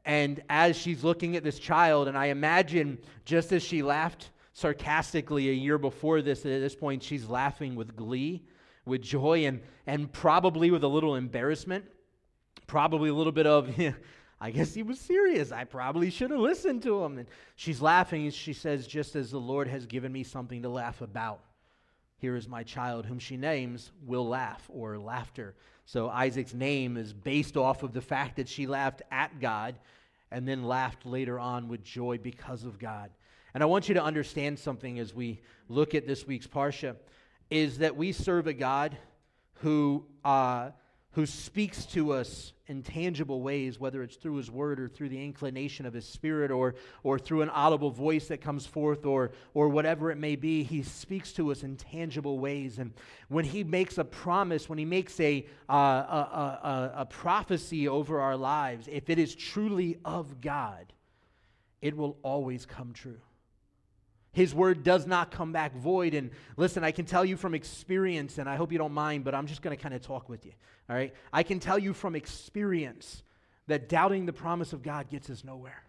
And 0.06 0.44
as 0.50 0.76
she's 0.76 1.04
looking 1.04 1.36
at 1.36 1.44
this 1.44 1.58
child, 1.58 2.08
and 2.08 2.18
I 2.18 2.28
imagine 2.28 3.00
just 3.26 3.52
as 3.52 3.64
she 3.64 3.82
laughed 3.82 4.30
sarcastically 4.54 5.50
a 5.50 5.54
year 5.54 5.78
before 5.78 6.22
this, 6.22 6.40
at 6.40 6.62
this 6.62 6.76
point, 6.76 7.02
she's 7.02 7.28
laughing 7.28 7.76
with 7.76 7.96
glee, 7.96 8.44
with 8.86 9.02
joy, 9.02 9.46
and, 9.46 9.62
and 9.88 10.12
probably 10.12 10.70
with 10.70 10.84
a 10.84 10.88
little 10.88 11.16
embarrassment, 11.16 11.86
probably 12.68 13.10
a 13.10 13.14
little 13.14 13.32
bit 13.32 13.48
of, 13.48 13.70
I 14.40 14.52
guess 14.52 14.76
he 14.76 14.84
was 14.84 15.00
serious. 15.00 15.52
I 15.52 15.64
probably 15.64 16.12
should 16.12 16.30
have 16.30 16.40
listened 16.40 16.84
to 16.84 17.04
him. 17.04 17.18
And 17.18 17.28
she's 17.56 17.82
laughing, 17.82 18.26
and 18.26 18.34
she 18.34 18.54
says, 18.54 18.86
Just 18.86 19.16
as 19.16 19.32
the 19.32 19.40
Lord 19.40 19.68
has 19.68 19.88
given 19.88 20.12
me 20.12 20.24
something 20.24 20.62
to 20.62 20.70
laugh 20.70 21.02
about, 21.02 21.40
here 22.18 22.36
is 22.36 22.48
my 22.48 22.62
child, 22.62 23.06
whom 23.08 23.20
she 23.20 23.38
names 23.38 23.92
Will 24.06 24.28
Laugh, 24.28 24.70
or 24.70 25.00
Laughter. 25.00 25.56
So 25.86 26.10
Isaac's 26.10 26.54
name 26.54 26.96
is 26.96 27.14
based 27.14 27.58
off 27.58 27.84
of 27.84 27.94
the 27.94 28.02
fact 28.02 28.38
that 28.38 28.48
she 28.48 28.68
laughed 28.68 29.02
at 29.12 29.40
God 29.40 29.76
and 30.32 30.48
then 30.48 30.64
laughed 30.64 31.06
later 31.06 31.40
on 31.40 31.68
with 31.68 31.84
joy 31.84 32.18
because 32.18 32.64
of 32.64 32.80
God. 32.80 33.12
And 33.54 33.64
I 33.64 33.66
want 33.66 33.88
you 33.88 33.96
to 33.96 34.04
understand 34.04 34.60
something 34.60 35.00
as 35.00 35.14
we 35.14 35.42
look 35.70 35.96
at 35.96 36.06
this 36.06 36.28
week's 36.28 36.48
Parsha 36.48 36.96
is 37.50 37.78
that 37.78 37.96
we 37.96 38.12
serve 38.12 38.48
a 38.48 38.54
God 38.54 38.98
who, 39.56 40.06
uh, 40.24 40.72
who 41.16 41.26
speaks 41.26 41.86
to 41.86 42.12
us 42.12 42.52
in 42.68 42.84
tangible 42.84 43.42
ways, 43.42 43.80
whether 43.80 44.04
it's 44.04 44.18
through 44.18 44.36
his 44.36 44.52
word 44.52 44.82
or 44.82 44.90
through 44.90 45.08
the 45.08 45.24
inclination 45.24 45.86
of 45.86 45.94
his 45.94 46.06
spirit 46.06 46.52
or, 46.52 46.76
or 47.04 47.18
through 47.18 47.42
an 47.42 47.50
audible 47.52 47.90
voice 47.90 48.28
that 48.28 48.42
comes 48.42 48.66
forth 48.66 49.06
or, 49.06 49.32
or 49.54 49.70
whatever 49.70 50.12
it 50.12 50.18
may 50.18 50.36
be. 50.36 50.62
He 50.62 50.84
speaks 50.84 51.32
to 51.34 51.54
us 51.54 51.64
in 51.64 51.78
tangible 51.78 52.38
ways. 52.38 52.80
And 52.80 52.92
when 53.30 53.46
he 53.46 53.64
makes 53.64 53.98
a 53.98 54.04
promise, 54.04 54.68
when 54.68 54.78
he 54.78 54.84
makes 54.84 55.18
a, 55.22 55.46
uh, 55.70 55.74
a, 55.74 55.78
a, 55.78 56.94
a 56.98 57.06
prophecy 57.06 57.88
over 57.88 58.20
our 58.20 58.36
lives, 58.36 58.90
if 58.92 59.10
it 59.10 59.18
is 59.18 59.34
truly 59.34 59.98
of 60.04 60.42
God, 60.42 60.92
it 61.82 61.96
will 61.96 62.18
always 62.24 62.66
come 62.66 62.92
true. 62.92 63.22
His 64.36 64.54
word 64.54 64.84
does 64.84 65.08
not 65.08 65.32
come 65.32 65.54
back 65.54 65.74
void. 65.74 66.14
And 66.14 66.30
listen, 66.58 66.84
I 66.84 66.92
can 66.92 67.06
tell 67.06 67.24
you 67.24 67.38
from 67.38 67.56
experience, 67.56 68.38
and 68.38 68.50
I 68.50 68.58
hope 68.58 68.70
you 68.74 68.78
don't 68.78 68.92
mind, 68.92 69.24
but 69.24 69.34
I'm 69.34 69.48
just 69.48 69.62
going 69.62 69.76
to 69.76 69.82
kind 69.82 69.96
of 69.96 70.02
talk 70.02 70.28
with 70.28 70.46
you. 70.46 70.52
All 70.90 70.96
right? 70.96 71.14
I 71.32 71.42
can 71.42 71.62
tell 71.62 71.80
you 71.80 71.94
from 71.94 72.18
experience 72.18 73.24
that 73.68 73.88
doubting 73.88 74.26
the 74.26 74.34
promise 74.34 74.74
of 74.74 74.84
God 74.84 75.10
gets 75.10 75.30
us 75.30 75.46
nowhere. 75.46 75.82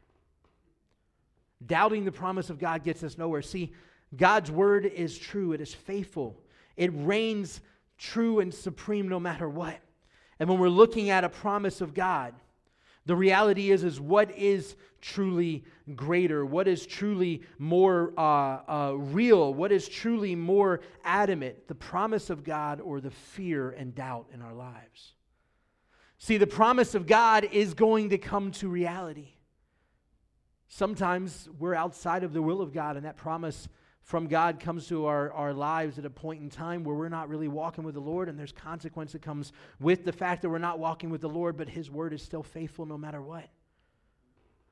Doubting 1.67 2.05
the 2.05 2.13
promise 2.13 2.49
of 2.49 2.61
God 2.61 2.85
gets 2.85 3.03
us 3.03 3.19
nowhere. 3.19 3.43
See, 3.43 3.73
God's 4.17 4.49
word 4.49 4.87
is 4.87 5.19
true, 5.19 5.51
it 5.51 5.61
is 5.61 5.75
faithful, 5.75 6.41
it 6.77 6.91
reigns 6.95 7.61
true 7.99 8.39
and 8.39 8.55
supreme 8.55 9.09
no 9.09 9.19
matter 9.19 9.49
what. 9.49 9.81
And 10.39 10.49
when 10.49 10.61
we're 10.61 10.69
looking 10.69 11.11
at 11.11 11.25
a 11.25 11.29
promise 11.29 11.81
of 11.81 11.95
God, 11.95 12.33
the 13.07 13.17
reality 13.17 13.71
is, 13.71 13.85
is 13.85 14.01
what 14.01 14.37
is 14.37 14.77
truly 15.01 15.65
greater? 15.95 16.45
What 16.45 16.67
is 16.67 16.85
truly 16.87 17.43
more 17.59 18.13
uh, 18.19 18.59
uh, 18.69 18.93
real? 18.97 19.55
What 19.55 19.71
is 19.71 19.89
truly 19.89 20.35
more 20.35 20.81
adamant? 21.05 21.69
The 21.69 21.75
promise 21.77 22.31
of 22.31 22.43
God 22.43 22.81
or 22.81 23.01
the 23.01 23.13
fear 23.13 23.71
and 23.71 23.95
doubt 23.95 24.27
in 24.35 24.43
our 24.43 24.55
lives? 24.55 25.15
See, 26.19 26.37
the 26.37 26.47
promise 26.47 26.95
of 26.95 27.07
God 27.07 27.45
is 27.53 27.75
going 27.75 28.11
to 28.11 28.19
come 28.19 28.51
to 28.53 28.69
reality. 28.69 29.35
Sometimes 30.69 31.49
we're 31.59 31.75
outside 31.75 32.25
of 32.25 32.33
the 32.33 32.43
will 32.43 32.61
of 32.61 32.73
God, 32.73 32.97
and 32.97 33.07
that 33.07 33.17
promise 33.17 33.69
from 34.07 34.29
God 34.29 34.61
comes 34.61 34.87
to 34.87 35.07
our, 35.07 35.33
our 35.33 35.53
lives 35.53 35.99
at 35.99 36.05
a 36.05 36.11
point 36.11 36.41
in 36.41 36.49
time 36.49 36.85
where 36.85 36.95
we're 36.95 37.09
not 37.09 37.29
really 37.29 37.49
walking 37.49 37.83
with 37.83 37.95
the 37.95 38.01
Lord, 38.01 38.29
and 38.29 38.39
there's 38.39 38.53
consequence 38.53 39.11
that 39.13 39.21
comes 39.21 39.53
with 39.81 40.05
the 40.05 40.13
fact 40.13 40.43
that 40.43 40.49
we're 40.49 40.59
not 40.59 40.79
walking 40.79 41.11
with 41.11 41.23
the 41.23 41.29
Lord, 41.29 41.57
but 41.57 41.69
His 41.69 41.91
word 41.91 42.13
is 42.13 42.23
still 42.23 42.45
faithful 42.45 42.87
no 42.87 42.97
matter 42.97 43.21
what. 43.21 43.49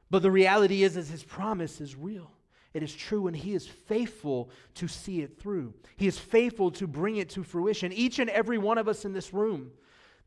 But 0.09 0.23
the 0.23 0.31
reality 0.31 0.85
is, 0.85 0.97
is 0.97 1.09
His 1.09 1.25
promise 1.25 1.81
is 1.81 1.97
real. 1.97 2.31
It 2.75 2.85
is 2.85 2.95
true, 2.95 3.27
and 3.27 3.37
He 3.37 3.55
is 3.55 3.67
faithful 3.67 4.51
to 4.75 4.87
see 4.87 5.21
it 5.23 5.37
through. 5.37 5.75
He 5.97 6.07
is 6.07 6.17
faithful 6.17 6.71
to 6.71 6.87
bring 6.87 7.17
it 7.17 7.31
to 7.31 7.43
fruition. 7.43 7.93
Each 7.93 8.21
and 8.21 8.31
every 8.31 8.59
one 8.59 8.79
of 8.79 8.87
us 8.87 9.05
in 9.05 9.13
this 9.13 9.35
room, 9.35 9.73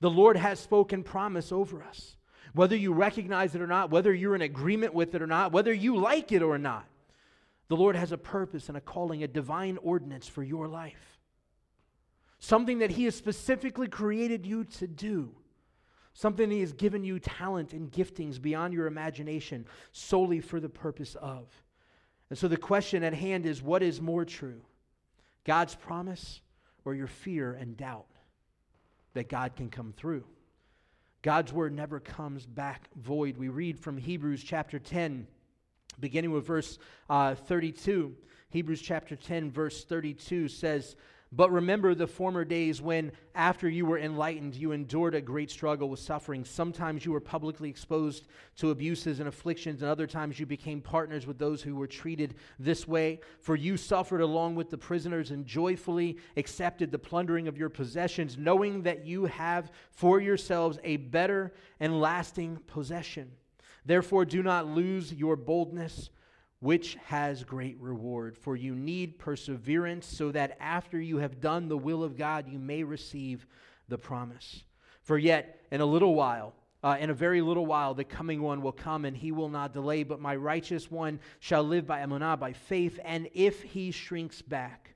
the 0.01 0.09
Lord 0.09 0.35
has 0.35 0.59
spoken 0.59 1.01
promise 1.01 1.53
over 1.53 1.81
us. 1.81 2.17
Whether 2.51 2.75
you 2.75 2.91
recognize 2.91 3.55
it 3.55 3.61
or 3.61 3.67
not, 3.67 3.89
whether 3.89 4.13
you're 4.13 4.35
in 4.35 4.41
agreement 4.41 4.93
with 4.93 5.15
it 5.15 5.21
or 5.21 5.27
not, 5.27 5.53
whether 5.53 5.71
you 5.71 5.95
like 5.95 6.33
it 6.33 6.41
or 6.41 6.57
not, 6.57 6.87
the 7.67 7.75
Lord 7.75 7.95
has 7.95 8.11
a 8.11 8.17
purpose 8.17 8.69
and 8.69 8.77
a 8.77 8.81
calling, 8.81 9.23
a 9.23 9.27
divine 9.27 9.77
ordinance 9.81 10.27
for 10.27 10.43
your 10.43 10.67
life. 10.67 11.19
Something 12.39 12.79
that 12.79 12.91
He 12.91 13.05
has 13.05 13.15
specifically 13.15 13.87
created 13.87 14.45
you 14.45 14.63
to 14.63 14.87
do. 14.87 15.31
Something 16.13 16.49
He 16.49 16.61
has 16.61 16.73
given 16.73 17.03
you 17.03 17.19
talent 17.19 17.73
and 17.73 17.91
giftings 17.91 18.41
beyond 18.41 18.73
your 18.73 18.87
imagination 18.87 19.65
solely 19.91 20.39
for 20.39 20.59
the 20.59 20.69
purpose 20.69 21.15
of. 21.15 21.47
And 22.29 22.37
so 22.37 22.47
the 22.47 22.57
question 22.57 23.03
at 23.03 23.13
hand 23.13 23.45
is 23.45 23.61
what 23.61 23.83
is 23.83 24.01
more 24.01 24.25
true? 24.25 24.61
God's 25.43 25.75
promise 25.75 26.41
or 26.85 26.93
your 26.93 27.07
fear 27.07 27.53
and 27.53 27.75
doubt 27.75 28.07
that 29.13 29.29
God 29.29 29.55
can 29.55 29.69
come 29.69 29.93
through? 29.95 30.25
God's 31.21 31.51
word 31.51 31.73
never 31.73 31.99
comes 31.99 32.45
back 32.45 32.89
void. 32.95 33.37
We 33.37 33.49
read 33.49 33.79
from 33.79 33.97
Hebrews 33.97 34.43
chapter 34.43 34.79
10 34.79 35.27
beginning 35.99 36.31
with 36.31 36.45
verse 36.45 36.77
uh, 37.09 37.35
32. 37.35 38.15
Hebrews 38.49 38.81
chapter 38.81 39.15
10, 39.15 39.51
verse 39.51 39.83
32 39.83 40.47
says, 40.47 40.95
But 41.33 41.51
remember 41.51 41.93
the 41.93 42.07
former 42.07 42.45
days 42.45 42.81
when, 42.81 43.11
after 43.35 43.67
you 43.67 43.85
were 43.85 43.99
enlightened, 43.99 44.55
you 44.55 44.71
endured 44.71 45.15
a 45.15 45.21
great 45.21 45.51
struggle 45.51 45.89
with 45.89 45.99
suffering. 45.99 46.45
Sometimes 46.45 47.03
you 47.03 47.11
were 47.11 47.19
publicly 47.19 47.69
exposed 47.69 48.27
to 48.55 48.71
abuses 48.71 49.19
and 49.19 49.27
afflictions, 49.27 49.81
and 49.81 49.91
other 49.91 50.07
times 50.07 50.39
you 50.39 50.45
became 50.45 50.79
partners 50.79 51.27
with 51.27 51.37
those 51.37 51.61
who 51.61 51.75
were 51.75 51.87
treated 51.87 52.35
this 52.57 52.87
way. 52.87 53.19
For 53.41 53.57
you 53.57 53.75
suffered 53.75 54.21
along 54.21 54.55
with 54.55 54.69
the 54.69 54.77
prisoners 54.77 55.31
and 55.31 55.45
joyfully 55.45 56.17
accepted 56.37 56.89
the 56.89 56.99
plundering 56.99 57.49
of 57.49 57.57
your 57.57 57.69
possessions, 57.69 58.37
knowing 58.37 58.83
that 58.83 59.05
you 59.05 59.25
have 59.25 59.71
for 59.91 60.21
yourselves 60.21 60.79
a 60.85 60.95
better 60.95 61.53
and 61.81 61.99
lasting 61.99 62.59
possession. 62.65 63.29
Therefore, 63.87 64.25
do 64.25 64.43
not 64.43 64.67
lose 64.67 65.13
your 65.13 65.37
boldness, 65.37 66.09
which 66.59 66.95
has 67.05 67.45
great 67.45 67.79
reward. 67.79 68.37
For 68.37 68.57
you 68.57 68.75
need 68.75 69.17
perseverance, 69.17 70.05
so 70.05 70.29
that 70.33 70.57
after 70.59 70.99
you 70.99 71.17
have 71.19 71.39
done 71.39 71.69
the 71.69 71.77
will 71.77 72.03
of 72.03 72.17
God, 72.17 72.49
you 72.49 72.59
may 72.59 72.83
receive 72.83 73.47
the 73.87 73.97
promise. 73.97 74.65
For 75.03 75.17
yet, 75.17 75.65
in 75.71 75.79
a 75.79 75.85
little 75.85 76.15
while, 76.15 76.53
uh, 76.83 76.97
in 76.99 77.09
a 77.09 77.13
very 77.13 77.41
little 77.41 77.65
while, 77.65 77.93
the 77.93 78.03
coming 78.03 78.41
one 78.41 78.61
will 78.61 78.73
come, 78.73 79.05
and 79.05 79.15
he 79.15 79.31
will 79.31 79.47
not 79.47 79.71
delay. 79.71 80.03
But 80.03 80.19
my 80.19 80.35
righteous 80.35 80.91
one 80.91 81.21
shall 81.39 81.63
live 81.63 81.87
by 81.87 82.01
emunah, 82.01 82.37
by 82.37 82.51
faith. 82.51 82.99
And 83.05 83.29
if 83.33 83.63
he 83.63 83.91
shrinks 83.91 84.41
back, 84.41 84.95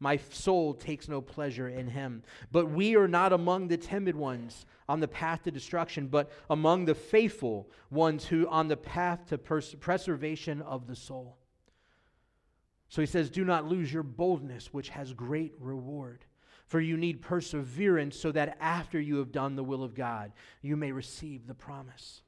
my 0.00 0.16
soul 0.16 0.74
takes 0.74 1.08
no 1.08 1.20
pleasure 1.20 1.68
in 1.68 1.88
him. 1.88 2.22
But 2.52 2.70
we 2.70 2.96
are 2.96 3.08
not 3.08 3.32
among 3.32 3.68
the 3.68 3.76
timid 3.76 4.16
ones 4.16 4.66
on 4.88 5.00
the 5.00 5.08
path 5.08 5.44
to 5.44 5.50
destruction, 5.50 6.08
but 6.08 6.30
among 6.50 6.84
the 6.84 6.94
faithful 6.94 7.68
ones 7.90 8.26
who 8.26 8.46
on 8.48 8.68
the 8.68 8.76
path 8.76 9.26
to 9.26 9.38
pers- 9.38 9.74
preservation 9.74 10.60
of 10.62 10.86
the 10.86 10.96
soul. 10.96 11.38
So 12.88 13.00
he 13.00 13.06
says, 13.06 13.30
Do 13.30 13.44
not 13.44 13.66
lose 13.66 13.92
your 13.92 14.02
boldness, 14.02 14.72
which 14.72 14.90
has 14.90 15.12
great 15.12 15.54
reward. 15.58 16.24
For 16.66 16.80
you 16.80 16.96
need 16.96 17.20
perseverance 17.20 18.16
so 18.16 18.32
that 18.32 18.56
after 18.60 19.00
you 19.00 19.16
have 19.16 19.32
done 19.32 19.54
the 19.54 19.64
will 19.64 19.82
of 19.82 19.94
God, 19.94 20.32
you 20.62 20.76
may 20.76 20.92
receive 20.92 21.46
the 21.46 21.54
promise. 21.54 22.22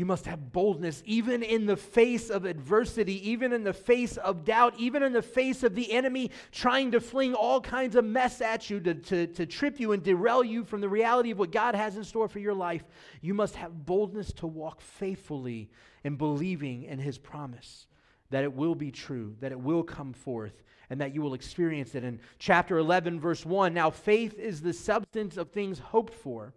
You 0.00 0.06
must 0.06 0.24
have 0.24 0.50
boldness 0.50 1.02
even 1.04 1.42
in 1.42 1.66
the 1.66 1.76
face 1.76 2.30
of 2.30 2.46
adversity, 2.46 3.28
even 3.28 3.52
in 3.52 3.64
the 3.64 3.74
face 3.74 4.16
of 4.16 4.46
doubt, 4.46 4.72
even 4.78 5.02
in 5.02 5.12
the 5.12 5.20
face 5.20 5.62
of 5.62 5.74
the 5.74 5.92
enemy 5.92 6.30
trying 6.52 6.92
to 6.92 7.00
fling 7.00 7.34
all 7.34 7.60
kinds 7.60 7.96
of 7.96 8.06
mess 8.06 8.40
at 8.40 8.70
you 8.70 8.80
to, 8.80 8.94
to, 8.94 9.26
to 9.26 9.44
trip 9.44 9.78
you 9.78 9.92
and 9.92 10.02
derail 10.02 10.42
you 10.42 10.64
from 10.64 10.80
the 10.80 10.88
reality 10.88 11.32
of 11.32 11.38
what 11.38 11.52
God 11.52 11.74
has 11.74 11.98
in 11.98 12.04
store 12.04 12.28
for 12.28 12.38
your 12.38 12.54
life. 12.54 12.82
You 13.20 13.34
must 13.34 13.56
have 13.56 13.84
boldness 13.84 14.32
to 14.36 14.46
walk 14.46 14.80
faithfully 14.80 15.68
in 16.02 16.16
believing 16.16 16.84
in 16.84 16.98
His 16.98 17.18
promise 17.18 17.86
that 18.30 18.42
it 18.42 18.54
will 18.54 18.74
be 18.74 18.90
true, 18.90 19.36
that 19.40 19.52
it 19.52 19.60
will 19.60 19.82
come 19.82 20.14
forth, 20.14 20.62
and 20.88 20.98
that 21.02 21.14
you 21.14 21.20
will 21.20 21.34
experience 21.34 21.94
it. 21.94 22.04
In 22.04 22.20
chapter 22.38 22.78
11, 22.78 23.20
verse 23.20 23.44
1, 23.44 23.74
now 23.74 23.90
faith 23.90 24.38
is 24.38 24.62
the 24.62 24.72
substance 24.72 25.36
of 25.36 25.50
things 25.50 25.78
hoped 25.78 26.14
for, 26.14 26.54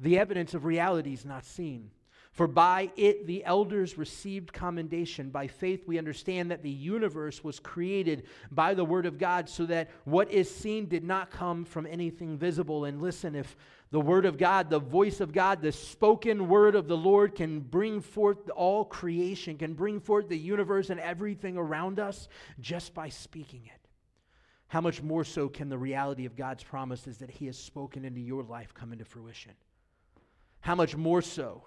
the 0.00 0.18
evidence 0.18 0.54
of 0.54 0.64
realities 0.64 1.24
not 1.24 1.44
seen. 1.44 1.92
For 2.34 2.48
by 2.48 2.90
it 2.96 3.28
the 3.28 3.44
elders 3.44 3.96
received 3.96 4.52
commendation. 4.52 5.30
By 5.30 5.46
faith 5.46 5.86
we 5.86 5.98
understand 5.98 6.50
that 6.50 6.64
the 6.64 6.70
universe 6.70 7.44
was 7.44 7.60
created 7.60 8.24
by 8.50 8.74
the 8.74 8.84
word 8.84 9.06
of 9.06 9.18
God, 9.18 9.48
so 9.48 9.64
that 9.66 9.88
what 10.02 10.32
is 10.32 10.52
seen 10.52 10.86
did 10.86 11.04
not 11.04 11.30
come 11.30 11.64
from 11.64 11.86
anything 11.86 12.36
visible. 12.36 12.86
And 12.86 13.00
listen, 13.00 13.36
if 13.36 13.56
the 13.92 14.00
word 14.00 14.26
of 14.26 14.36
God, 14.36 14.68
the 14.68 14.80
voice 14.80 15.20
of 15.20 15.32
God, 15.32 15.62
the 15.62 15.70
spoken 15.70 16.48
word 16.48 16.74
of 16.74 16.88
the 16.88 16.96
Lord 16.96 17.36
can 17.36 17.60
bring 17.60 18.00
forth 18.00 18.50
all 18.50 18.84
creation, 18.84 19.56
can 19.56 19.72
bring 19.72 20.00
forth 20.00 20.28
the 20.28 20.36
universe 20.36 20.90
and 20.90 20.98
everything 20.98 21.56
around 21.56 22.00
us 22.00 22.26
just 22.58 22.94
by 22.94 23.10
speaking 23.10 23.62
it. 23.66 23.88
How 24.66 24.80
much 24.80 25.02
more 25.02 25.22
so 25.22 25.48
can 25.48 25.68
the 25.68 25.78
reality 25.78 26.24
of 26.24 26.34
God's 26.34 26.64
promises 26.64 27.18
that 27.18 27.30
He 27.30 27.46
has 27.46 27.56
spoken 27.56 28.04
into 28.04 28.20
your 28.20 28.42
life 28.42 28.74
come 28.74 28.92
into 28.92 29.04
fruition? 29.04 29.52
How 30.58 30.74
much 30.74 30.96
more 30.96 31.22
so? 31.22 31.62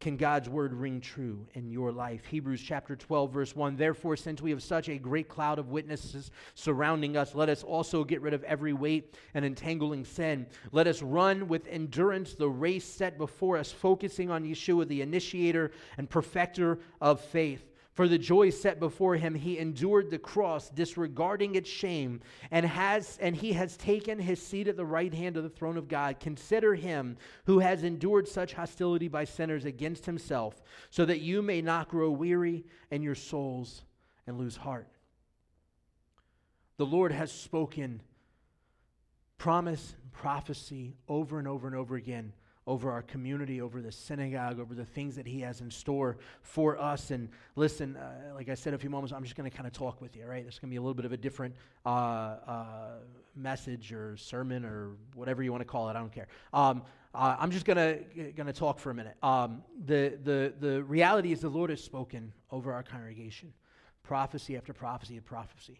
Can 0.00 0.16
God's 0.16 0.48
word 0.48 0.74
ring 0.74 1.00
true 1.00 1.46
in 1.54 1.70
your 1.70 1.90
life? 1.90 2.26
Hebrews 2.26 2.60
chapter 2.60 2.94
12, 2.94 3.32
verse 3.32 3.56
1 3.56 3.76
Therefore, 3.76 4.16
since 4.16 4.42
we 4.42 4.50
have 4.50 4.62
such 4.62 4.88
a 4.88 4.98
great 4.98 5.28
cloud 5.28 5.58
of 5.58 5.70
witnesses 5.70 6.30
surrounding 6.54 7.16
us, 7.16 7.34
let 7.34 7.48
us 7.48 7.62
also 7.62 8.04
get 8.04 8.20
rid 8.20 8.34
of 8.34 8.44
every 8.44 8.72
weight 8.72 9.14
and 9.32 9.44
entangling 9.44 10.04
sin. 10.04 10.46
Let 10.72 10.86
us 10.86 11.00
run 11.00 11.48
with 11.48 11.66
endurance 11.68 12.34
the 12.34 12.48
race 12.48 12.84
set 12.84 13.16
before 13.16 13.56
us, 13.56 13.72
focusing 13.72 14.30
on 14.30 14.44
Yeshua, 14.44 14.86
the 14.86 15.00
initiator 15.00 15.70
and 15.96 16.10
perfecter 16.10 16.80
of 17.00 17.20
faith 17.20 17.73
for 17.94 18.08
the 18.08 18.18
joy 18.18 18.50
set 18.50 18.80
before 18.80 19.14
him, 19.14 19.36
he 19.36 19.58
endured 19.58 20.10
the 20.10 20.18
cross, 20.18 20.68
disregarding 20.68 21.54
its 21.54 21.70
shame, 21.70 22.20
and, 22.50 22.66
has, 22.66 23.18
and 23.20 23.36
he 23.36 23.52
has 23.52 23.76
taken 23.76 24.18
his 24.18 24.42
seat 24.42 24.66
at 24.66 24.76
the 24.76 24.84
right 24.84 25.14
hand 25.14 25.36
of 25.36 25.44
the 25.44 25.48
throne 25.48 25.76
of 25.76 25.86
God. 25.86 26.18
Consider 26.18 26.74
him 26.74 27.16
who 27.46 27.60
has 27.60 27.84
endured 27.84 28.26
such 28.26 28.52
hostility 28.52 29.06
by 29.06 29.24
sinners 29.24 29.64
against 29.64 30.06
himself, 30.06 30.60
so 30.90 31.04
that 31.04 31.20
you 31.20 31.40
may 31.40 31.62
not 31.62 31.88
grow 31.88 32.10
weary 32.10 32.64
in 32.90 33.00
your 33.00 33.14
souls 33.14 33.84
and 34.26 34.38
lose 34.38 34.56
heart. 34.56 34.88
The 36.76 36.86
Lord 36.86 37.12
has 37.12 37.30
spoken 37.30 38.02
promise 39.38 39.94
and 40.02 40.12
prophecy 40.12 40.96
over 41.08 41.38
and 41.38 41.46
over 41.46 41.68
and 41.68 41.76
over 41.76 41.94
again 41.94 42.32
over 42.66 42.90
our 42.90 43.02
community, 43.02 43.60
over 43.60 43.82
the 43.82 43.92
synagogue, 43.92 44.58
over 44.58 44.74
the 44.74 44.84
things 44.84 45.16
that 45.16 45.26
He 45.26 45.40
has 45.40 45.60
in 45.60 45.70
store 45.70 46.16
for 46.42 46.80
us. 46.80 47.10
And 47.10 47.28
listen, 47.56 47.96
uh, 47.96 48.32
like 48.34 48.48
I 48.48 48.54
said 48.54 48.74
a 48.74 48.78
few 48.78 48.90
moments, 48.90 49.12
I'm 49.12 49.22
just 49.22 49.36
going 49.36 49.50
to 49.50 49.54
kind 49.54 49.66
of 49.66 49.72
talk 49.72 50.00
with 50.00 50.16
you, 50.16 50.24
right? 50.26 50.44
This 50.44 50.54
is 50.54 50.60
going 50.60 50.70
to 50.70 50.72
be 50.72 50.78
a 50.78 50.80
little 50.80 50.94
bit 50.94 51.04
of 51.04 51.12
a 51.12 51.16
different 51.16 51.54
uh, 51.84 51.88
uh, 51.88 52.66
message 53.36 53.92
or 53.92 54.16
sermon 54.16 54.64
or 54.64 54.92
whatever 55.14 55.42
you 55.42 55.52
want 55.52 55.60
to 55.60 55.66
call 55.66 55.88
it. 55.88 55.92
I 55.92 56.00
don't 56.00 56.12
care. 56.12 56.28
Um, 56.52 56.82
uh, 57.14 57.36
I'm 57.38 57.52
just 57.52 57.64
gonna 57.64 57.98
gonna 58.34 58.52
talk 58.52 58.80
for 58.80 58.90
a 58.90 58.94
minute. 58.94 59.16
Um, 59.22 59.62
the 59.86 60.18
the 60.24 60.52
the 60.58 60.82
reality 60.82 61.30
is 61.30 61.40
the 61.40 61.48
Lord 61.48 61.70
has 61.70 61.80
spoken 61.80 62.32
over 62.50 62.72
our 62.72 62.82
congregation, 62.82 63.52
prophecy 64.02 64.56
after 64.56 64.72
prophecy 64.72 65.16
of 65.16 65.24
prophecy. 65.24 65.78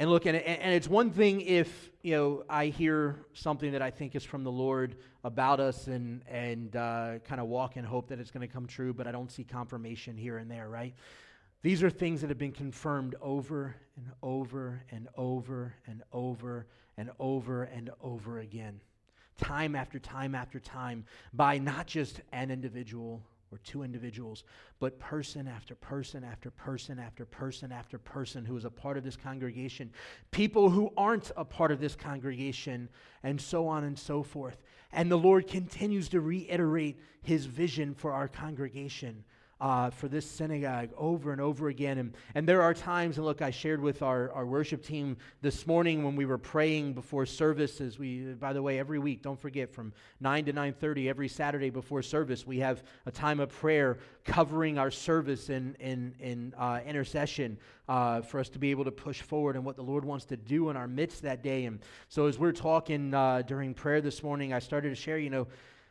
And 0.00 0.08
look, 0.08 0.26
and, 0.26 0.36
and 0.36 0.72
it's 0.72 0.86
one 0.86 1.10
thing 1.10 1.40
if 1.40 1.90
you 2.02 2.12
know 2.12 2.44
I 2.48 2.66
hear 2.66 3.16
something 3.32 3.72
that 3.72 3.82
I 3.82 3.90
think 3.90 4.14
is 4.14 4.22
from 4.22 4.44
the 4.44 4.52
Lord 4.52 4.94
about 5.24 5.58
us, 5.58 5.88
and 5.88 6.22
and 6.28 6.74
uh, 6.76 7.18
kind 7.24 7.40
of 7.40 7.48
walk 7.48 7.76
in 7.76 7.84
hope 7.84 8.06
that 8.08 8.20
it's 8.20 8.30
going 8.30 8.46
to 8.46 8.52
come 8.52 8.66
true, 8.66 8.94
but 8.94 9.08
I 9.08 9.12
don't 9.12 9.30
see 9.30 9.42
confirmation 9.42 10.16
here 10.16 10.38
and 10.38 10.48
there, 10.48 10.68
right? 10.68 10.94
These 11.62 11.82
are 11.82 11.90
things 11.90 12.20
that 12.20 12.30
have 12.30 12.38
been 12.38 12.52
confirmed 12.52 13.16
over 13.20 13.74
and 13.96 14.06
over 14.22 14.84
and 14.92 15.08
over 15.16 15.74
and 15.88 16.04
over 16.12 16.66
and 16.96 17.10
over 17.18 17.64
and 17.64 17.90
over 18.00 18.38
again, 18.38 18.80
time 19.36 19.74
after 19.74 19.98
time 19.98 20.36
after 20.36 20.60
time, 20.60 21.06
by 21.32 21.58
not 21.58 21.88
just 21.88 22.20
an 22.30 22.52
individual 22.52 23.20
or 23.50 23.58
two 23.58 23.82
individuals, 23.82 24.44
but 24.78 24.98
person 24.98 25.48
after 25.48 25.74
person 25.74 26.24
after 26.24 26.50
person 26.50 26.98
after 26.98 27.24
person 27.24 27.72
after 27.72 27.98
person 27.98 28.44
who 28.44 28.56
is 28.56 28.64
a 28.64 28.70
part 28.70 28.96
of 28.96 29.04
this 29.04 29.16
congregation, 29.16 29.90
people 30.30 30.70
who 30.70 30.92
aren't 30.96 31.30
a 31.36 31.44
part 31.44 31.72
of 31.72 31.80
this 31.80 31.94
congregation, 31.94 32.88
and 33.22 33.40
so 33.40 33.66
on 33.66 33.84
and 33.84 33.98
so 33.98 34.22
forth. 34.22 34.62
And 34.92 35.10
the 35.10 35.18
Lord 35.18 35.46
continues 35.46 36.08
to 36.10 36.20
reiterate 36.20 36.98
his 37.22 37.46
vision 37.46 37.94
for 37.94 38.12
our 38.12 38.28
congregation 38.28 39.24
uh, 39.60 39.90
for 39.90 40.08
this 40.08 40.28
synagogue 40.28 40.90
over 40.96 41.32
and 41.32 41.40
over 41.40 41.68
again. 41.68 41.98
And, 41.98 42.14
and 42.34 42.48
there 42.48 42.62
are 42.62 42.74
times, 42.74 43.16
and 43.16 43.26
look, 43.26 43.42
I 43.42 43.50
shared 43.50 43.80
with 43.80 44.02
our, 44.02 44.30
our 44.32 44.46
worship 44.46 44.84
team 44.84 45.16
this 45.42 45.66
morning 45.66 46.04
when 46.04 46.14
we 46.16 46.26
were 46.26 46.38
praying 46.38 46.94
before 46.94 47.26
services. 47.26 47.98
We, 47.98 48.34
by 48.34 48.52
the 48.52 48.62
way, 48.62 48.78
every 48.78 48.98
week, 48.98 49.22
don't 49.22 49.38
forget, 49.38 49.72
from 49.72 49.92
9 50.20 50.44
to 50.46 50.52
9.30, 50.52 51.08
every 51.08 51.28
Saturday 51.28 51.70
before 51.70 52.02
service, 52.02 52.46
we 52.46 52.58
have 52.58 52.84
a 53.06 53.10
time 53.10 53.40
of 53.40 53.48
prayer 53.50 53.98
covering 54.24 54.78
our 54.78 54.90
service 54.90 55.50
in, 55.50 55.76
in, 55.80 56.14
in 56.20 56.54
uh, 56.56 56.80
intercession 56.86 57.58
uh, 57.88 58.20
for 58.20 58.38
us 58.38 58.48
to 58.50 58.58
be 58.58 58.70
able 58.70 58.84
to 58.84 58.92
push 58.92 59.22
forward 59.22 59.56
and 59.56 59.64
what 59.64 59.76
the 59.76 59.82
Lord 59.82 60.04
wants 60.04 60.24
to 60.26 60.36
do 60.36 60.70
in 60.70 60.76
our 60.76 60.86
midst 60.86 61.22
that 61.22 61.42
day. 61.42 61.64
And 61.64 61.80
so 62.08 62.26
as 62.26 62.38
we're 62.38 62.52
talking 62.52 63.14
uh, 63.14 63.42
during 63.42 63.74
prayer 63.74 64.00
this 64.00 64.22
morning, 64.22 64.52
I 64.52 64.58
started 64.58 64.90
to 64.90 64.94
share, 64.94 65.18
you 65.18 65.30
know, 65.30 65.48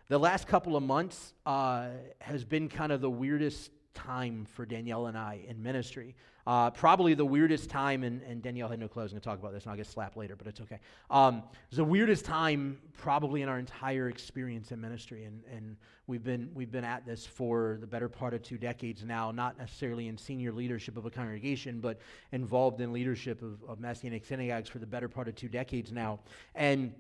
the 0.10 0.18
last 0.18 0.48
couple 0.48 0.76
of 0.76 0.84
months 0.84 1.34
uh, 1.46 1.88
has 2.20 2.44
been 2.44 2.70
kind 2.70 2.92
of 2.92 3.02
the 3.02 3.10
weirdest 3.10 3.72
time 3.94 4.46
for 4.46 4.66
Danielle 4.66 5.08
and 5.08 5.18
I 5.18 5.42
in 5.48 5.62
ministry. 5.62 6.16
Uh, 6.46 6.70
probably 6.70 7.14
the 7.14 7.26
weirdest 7.26 7.70
time, 7.70 8.06
and, 8.06 8.22
and, 8.22 8.42
Danielle 8.42 8.70
had 8.70 8.80
no 8.80 8.88
clue 8.88 9.02
I 9.02 9.04
was 9.04 9.12
going 9.12 9.20
to 9.20 9.28
talk 9.28 9.38
about 9.38 9.52
this, 9.52 9.64
and 9.64 9.72
I'll 9.72 9.76
get 9.76 9.86
slapped 9.86 10.16
later, 10.16 10.38
but 10.38 10.48
it's 10.48 10.62
okay. 10.62 10.80
Um, 11.10 11.44
it's 11.68 11.76
the 11.76 11.84
weirdest 11.84 12.24
time 12.24 12.80
probably 12.94 13.42
in 13.42 13.50
our 13.50 13.60
entire 13.60 14.08
experience 14.08 14.72
in 14.72 14.80
ministry, 14.80 15.26
and, 15.26 15.44
and 15.52 15.76
we've, 16.06 16.24
been, 16.24 16.50
we've 16.54 16.72
been 16.72 16.86
at 16.86 17.06
this 17.06 17.26
for 17.26 17.78
the 17.82 17.88
better 17.88 18.08
part 18.08 18.34
of 18.34 18.44
two 18.44 18.58
decades 18.58 19.04
now, 19.04 19.30
not 19.30 19.58
necessarily 19.58 20.08
in 20.08 20.18
senior 20.18 20.54
leadership 20.54 20.96
of 20.96 21.06
a 21.06 21.10
congregation, 21.10 21.82
but 21.82 22.00
involved 22.32 22.80
in 22.80 22.94
leadership 22.94 23.42
of, 23.42 23.62
of 23.68 23.82
Messianic 23.82 24.24
synagogues 24.24 24.70
for 24.70 24.80
the 24.80 24.88
better 24.88 25.10
part 25.10 25.28
of 25.28 25.36
two 25.36 25.50
decades 25.50 25.92
now. 25.92 26.18
And 26.56 26.94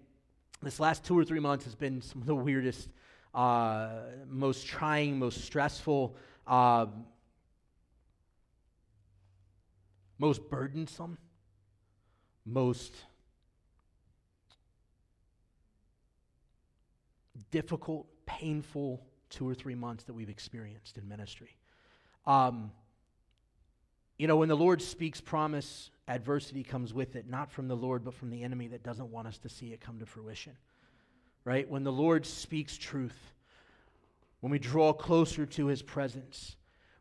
this 0.62 0.80
last 0.80 1.04
two 1.04 1.17
or 1.17 1.24
three 1.24 1.39
months 1.39 1.65
has 1.65 1.76
been 1.76 2.02
some 2.02 2.22
of 2.22 2.28
the 2.28 2.36
weirdest, 2.36 2.89
uh, 3.34 3.89
most 4.28 4.65
trying, 4.65 5.20
most 5.20 5.41
stressful, 5.41 6.15
uh, 6.48 6.88
most 10.17 10.50
burdensome, 10.50 11.17
most 12.46 12.96
difficult, 17.52 18.08
painful 18.26 19.06
two 19.30 19.48
or 19.48 19.54
three 19.54 19.76
months 19.76 20.06
that 20.06 20.13
we've 20.13 20.30
experienced 20.30 20.98
in 20.98 21.08
ministry. 21.08 21.56
Um, 22.26 22.72
you 24.17 24.28
know, 24.28 24.38
when 24.38 24.50
the 24.50 24.58
Lord 24.58 24.82
speaks 24.82 25.22
promise, 25.22 25.91
adversity 26.08 26.63
comes 26.63 26.93
with 26.93 27.15
it, 27.15 27.30
not 27.30 27.52
from 27.52 27.67
the 27.67 27.76
Lord, 27.76 28.04
but 28.04 28.13
from 28.13 28.30
the 28.30 28.43
enemy 28.43 28.67
that 28.67 28.84
doesn't 28.84 29.12
want 29.12 29.28
us 29.28 29.38
to 29.39 29.50
see 29.50 29.74
it 29.74 29.82
come 29.82 30.00
to 30.00 30.06
fruition. 30.06 30.54
Right? 31.43 31.70
When 31.70 31.84
the 31.84 31.91
Lord 31.91 32.26
speaks 32.26 32.78
truth, 32.78 33.17
when 34.39 34.52
we 34.52 34.60
draw 34.60 34.93
closer 34.93 35.46
to 35.46 35.67
his 35.67 35.82
presence, 35.82 36.56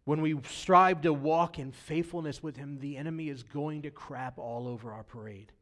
when 0.04 0.20
we 0.20 0.36
strive 0.48 1.02
to 1.02 1.12
walk 1.12 1.58
in 1.58 1.72
faithfulness 1.72 2.42
with 2.42 2.56
him, 2.56 2.78
the 2.78 2.96
enemy 2.96 3.28
is 3.28 3.42
going 3.42 3.82
to 3.82 3.90
crap 3.90 4.38
all 4.38 4.68
over 4.68 4.92
our 4.92 5.02
parade. 5.02 5.52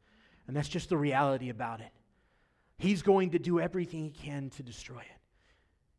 And 0.47 0.55
that's 0.55 0.69
just 0.69 0.89
the 0.89 0.97
reality 0.97 1.49
about 1.49 1.81
it. 1.81 1.91
He's 2.77 3.01
going 3.01 3.31
to 3.31 3.39
do 3.39 3.59
everything 3.59 4.03
he 4.03 4.11
can 4.11 4.49
to 4.51 4.63
destroy 4.63 4.99
it. 4.99 5.19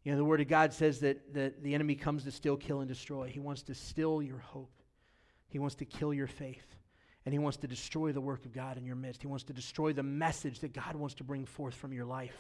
You 0.05 0.13
know, 0.13 0.19
the 0.19 0.25
Word 0.25 0.41
of 0.41 0.47
God 0.47 0.73
says 0.73 1.01
that, 1.01 1.35
that 1.35 1.65
the 1.65 1.75
enemy 1.75 1.97
comes 1.97 2.23
to 2.25 2.31
steal, 2.31 2.57
kill, 2.57 2.81
and 2.81 2.89
destroy. 2.89 3.27
He 3.27 3.41
wants 3.41 3.63
to 3.65 3.75
steal 3.75 4.23
your 4.23 4.39
hope, 4.39 4.71
he 5.49 5.59
wants 5.59 5.75
to 5.77 5.85
kill 5.85 6.15
your 6.15 6.29
faith 6.29 6.76
and 7.27 7.33
he 7.33 7.41
wants 7.41 7.59
to 7.59 7.67
destroy 7.67 8.13
the 8.13 8.21
work 8.21 8.45
of 8.45 8.53
God 8.53 8.79
in 8.79 8.87
your 8.87 8.95
midst. 8.95 9.21
He 9.21 9.27
wants 9.27 9.43
to 9.45 9.53
destroy 9.53 9.93
the 9.93 10.05
message 10.05 10.61
that 10.61 10.73
God 10.73 10.95
wants 10.95 11.17
to 11.17 11.25
bring 11.25 11.45
forth 11.45 11.75
from 11.75 11.93
your 11.93 12.05
life. 12.05 12.37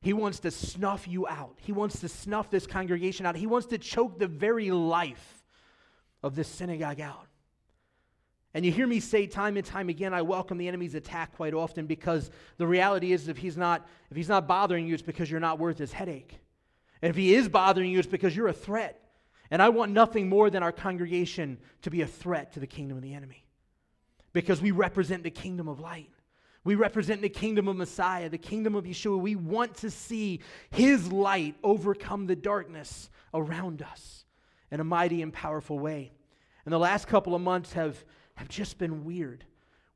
He 0.00 0.14
wants 0.14 0.40
to 0.40 0.50
snuff 0.50 1.06
you 1.06 1.28
out. 1.28 1.58
He 1.58 1.72
wants 1.72 2.00
to 2.00 2.08
snuff 2.08 2.48
this 2.50 2.66
congregation 2.66 3.26
out. 3.26 3.36
He 3.36 3.46
wants 3.46 3.66
to 3.68 3.76
choke 3.76 4.18
the 4.18 4.26
very 4.26 4.70
life 4.70 5.44
of 6.22 6.34
this 6.34 6.48
synagogue 6.48 7.00
out. 7.00 7.26
And 8.54 8.64
you 8.64 8.72
hear 8.72 8.86
me 8.86 8.98
say 8.98 9.26
time 9.26 9.58
and 9.58 9.64
time 9.64 9.90
again, 9.90 10.14
I 10.14 10.22
welcome 10.22 10.56
the 10.56 10.68
enemy's 10.68 10.94
attack 10.94 11.36
quite 11.36 11.52
often 11.52 11.86
because 11.86 12.30
the 12.56 12.66
reality 12.66 13.12
is 13.12 13.28
if 13.28 13.36
he's 13.36 13.58
not 13.58 13.86
if 14.10 14.16
he's 14.16 14.28
not 14.28 14.48
bothering 14.48 14.86
you, 14.86 14.94
it's 14.94 15.02
because 15.02 15.30
you're 15.30 15.40
not 15.40 15.58
worth 15.58 15.78
his 15.78 15.92
headache. 15.92 16.38
And 17.02 17.10
if 17.10 17.16
he 17.16 17.34
is 17.34 17.48
bothering 17.48 17.90
you, 17.90 17.98
it's 17.98 18.08
because 18.08 18.34
you're 18.34 18.48
a 18.48 18.54
threat. 18.54 19.00
And 19.50 19.60
I 19.60 19.68
want 19.68 19.92
nothing 19.92 20.30
more 20.30 20.48
than 20.48 20.62
our 20.62 20.72
congregation 20.72 21.58
to 21.82 21.90
be 21.90 22.00
a 22.00 22.06
threat 22.06 22.54
to 22.54 22.60
the 22.60 22.66
kingdom 22.66 22.96
of 22.96 23.02
the 23.02 23.12
enemy 23.12 23.44
because 24.32 24.60
we 24.60 24.70
represent 24.70 25.22
the 25.22 25.30
kingdom 25.30 25.68
of 25.68 25.80
light. 25.80 26.10
We 26.64 26.74
represent 26.76 27.22
the 27.22 27.28
kingdom 27.28 27.66
of 27.66 27.76
Messiah, 27.76 28.28
the 28.28 28.38
kingdom 28.38 28.74
of 28.74 28.84
Yeshua. 28.84 29.20
We 29.20 29.34
want 29.34 29.78
to 29.78 29.90
see 29.90 30.40
his 30.70 31.10
light 31.10 31.56
overcome 31.64 32.26
the 32.26 32.36
darkness 32.36 33.10
around 33.34 33.82
us 33.82 34.24
in 34.70 34.78
a 34.78 34.84
mighty 34.84 35.22
and 35.22 35.32
powerful 35.32 35.78
way. 35.78 36.12
And 36.64 36.72
the 36.72 36.78
last 36.78 37.08
couple 37.08 37.34
of 37.34 37.42
months 37.42 37.72
have, 37.72 38.04
have 38.36 38.48
just 38.48 38.78
been 38.78 39.04
weird. 39.04 39.44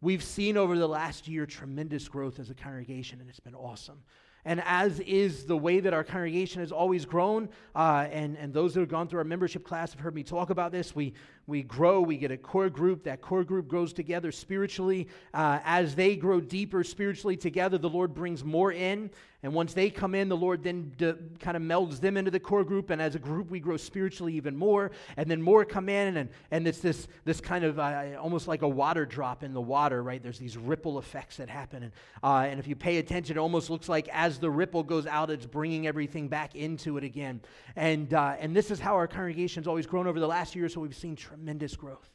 We've 0.00 0.24
seen 0.24 0.56
over 0.56 0.76
the 0.76 0.88
last 0.88 1.28
year 1.28 1.46
tremendous 1.46 2.08
growth 2.08 2.40
as 2.40 2.50
a 2.50 2.54
congregation, 2.54 3.20
and 3.20 3.30
it's 3.30 3.40
been 3.40 3.54
awesome 3.54 4.02
and 4.46 4.62
as 4.64 5.00
is 5.00 5.44
the 5.44 5.56
way 5.56 5.80
that 5.80 5.92
our 5.92 6.04
congregation 6.04 6.60
has 6.60 6.70
always 6.70 7.04
grown, 7.04 7.48
uh, 7.74 8.06
and, 8.12 8.38
and 8.38 8.54
those 8.54 8.74
that 8.74 8.80
have 8.80 8.88
gone 8.88 9.08
through 9.08 9.18
our 9.18 9.24
membership 9.24 9.64
class 9.64 9.90
have 9.90 10.00
heard 10.00 10.14
me 10.14 10.22
talk 10.22 10.50
about 10.50 10.70
this, 10.70 10.94
we, 10.94 11.14
we 11.46 11.62
grow, 11.62 12.00
we 12.00 12.16
get 12.16 12.30
a 12.30 12.36
core 12.36 12.68
group. 12.68 13.04
That 13.04 13.20
core 13.20 13.44
group 13.44 13.68
grows 13.68 13.92
together 13.92 14.32
spiritually. 14.32 15.08
Uh, 15.32 15.60
as 15.64 15.94
they 15.94 16.16
grow 16.16 16.40
deeper 16.40 16.82
spiritually 16.82 17.36
together, 17.36 17.78
the 17.78 17.88
Lord 17.88 18.14
brings 18.14 18.44
more 18.44 18.72
in. 18.72 19.10
And 19.42 19.54
once 19.54 19.74
they 19.74 19.90
come 19.90 20.16
in, 20.16 20.28
the 20.28 20.36
Lord 20.36 20.64
then 20.64 20.92
kind 21.38 21.56
of 21.56 21.62
melds 21.62 22.00
them 22.00 22.16
into 22.16 22.32
the 22.32 22.40
core 22.40 22.64
group. 22.64 22.90
And 22.90 23.00
as 23.00 23.14
a 23.14 23.20
group, 23.20 23.48
we 23.48 23.60
grow 23.60 23.76
spiritually 23.76 24.34
even 24.34 24.56
more. 24.56 24.90
And 25.16 25.30
then 25.30 25.40
more 25.40 25.64
come 25.64 25.88
in. 25.88 26.16
And, 26.16 26.30
and 26.50 26.66
it's 26.66 26.80
this, 26.80 27.06
this 27.24 27.40
kind 27.40 27.64
of 27.64 27.78
uh, 27.78 28.16
almost 28.18 28.48
like 28.48 28.62
a 28.62 28.68
water 28.68 29.06
drop 29.06 29.44
in 29.44 29.52
the 29.52 29.60
water, 29.60 30.02
right? 30.02 30.20
There's 30.20 30.40
these 30.40 30.56
ripple 30.56 30.98
effects 30.98 31.36
that 31.36 31.48
happen. 31.48 31.84
And, 31.84 31.92
uh, 32.24 32.48
and 32.48 32.58
if 32.58 32.66
you 32.66 32.74
pay 32.74 32.96
attention, 32.96 33.36
it 33.36 33.40
almost 33.40 33.70
looks 33.70 33.88
like 33.88 34.08
as 34.08 34.40
the 34.40 34.50
ripple 34.50 34.82
goes 34.82 35.06
out, 35.06 35.30
it's 35.30 35.46
bringing 35.46 35.86
everything 35.86 36.26
back 36.26 36.56
into 36.56 36.96
it 36.96 37.04
again. 37.04 37.40
And, 37.76 38.14
uh, 38.14 38.34
and 38.40 38.56
this 38.56 38.72
is 38.72 38.80
how 38.80 38.94
our 38.94 39.06
congregation's 39.06 39.68
always 39.68 39.86
grown 39.86 40.08
over 40.08 40.18
the 40.18 40.26
last 40.26 40.56
year. 40.56 40.68
So 40.68 40.80
we've 40.80 40.96
seen 40.96 41.14
tremendous 41.36 41.76
growth. 41.76 42.08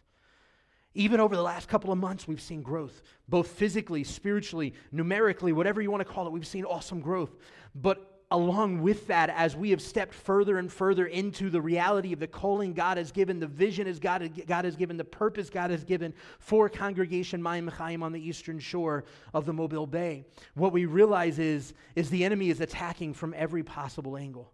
Even 0.94 1.20
over 1.20 1.36
the 1.36 1.42
last 1.42 1.70
couple 1.70 1.92
of 1.92 1.98
months, 1.98 2.28
we've 2.28 2.42
seen 2.42 2.64
growth, 2.64 3.02
both 3.30 3.48
physically, 3.48 4.04
spiritually, 4.04 4.74
numerically, 4.92 5.54
whatever 5.54 5.80
you 5.80 5.92
want 5.92 6.06
to 6.06 6.12
call 6.12 6.26
it, 6.26 6.34
we've 6.34 6.46
seen 6.46 6.66
awesome 6.66 7.00
growth. 7.00 7.38
But 7.76 8.24
along 8.32 8.82
with 8.82 9.08
that, 9.08 9.30
as 9.30 9.56
we 9.56 9.70
have 9.70 9.82
stepped 9.82 10.14
further 10.14 10.58
and 10.58 10.72
further 10.72 11.06
into 11.06 11.50
the 11.50 11.62
reality 11.62 12.14
of 12.14 12.20
the 12.20 12.28
calling 12.28 12.74
God 12.74 12.98
has 12.98 13.12
given, 13.12 13.40
the 13.40 13.48
vision 13.48 13.88
as 13.88 14.00
God, 14.00 14.28
God 14.48 14.66
has 14.66 14.76
given, 14.76 14.98
the 14.98 15.06
purpose 15.06 15.50
God 15.50 15.70
has 15.70 15.84
given 15.84 16.14
for 16.40 16.68
Congregation 16.68 17.42
Mayim 17.42 17.70
Chaim 17.70 18.02
on 18.02 18.12
the 18.12 18.28
eastern 18.28 18.60
shore 18.60 19.06
of 19.34 19.46
the 19.46 19.54
Mobile 19.54 19.88
Bay, 19.88 20.26
what 20.56 20.74
we 20.74 20.86
realize 20.86 21.38
is, 21.38 21.74
is 21.96 22.10
the 22.10 22.26
enemy 22.26 22.50
is 22.50 22.60
attacking 22.60 23.14
from 23.14 23.36
every 23.38 23.64
possible 23.64 24.18
angle. 24.18 24.52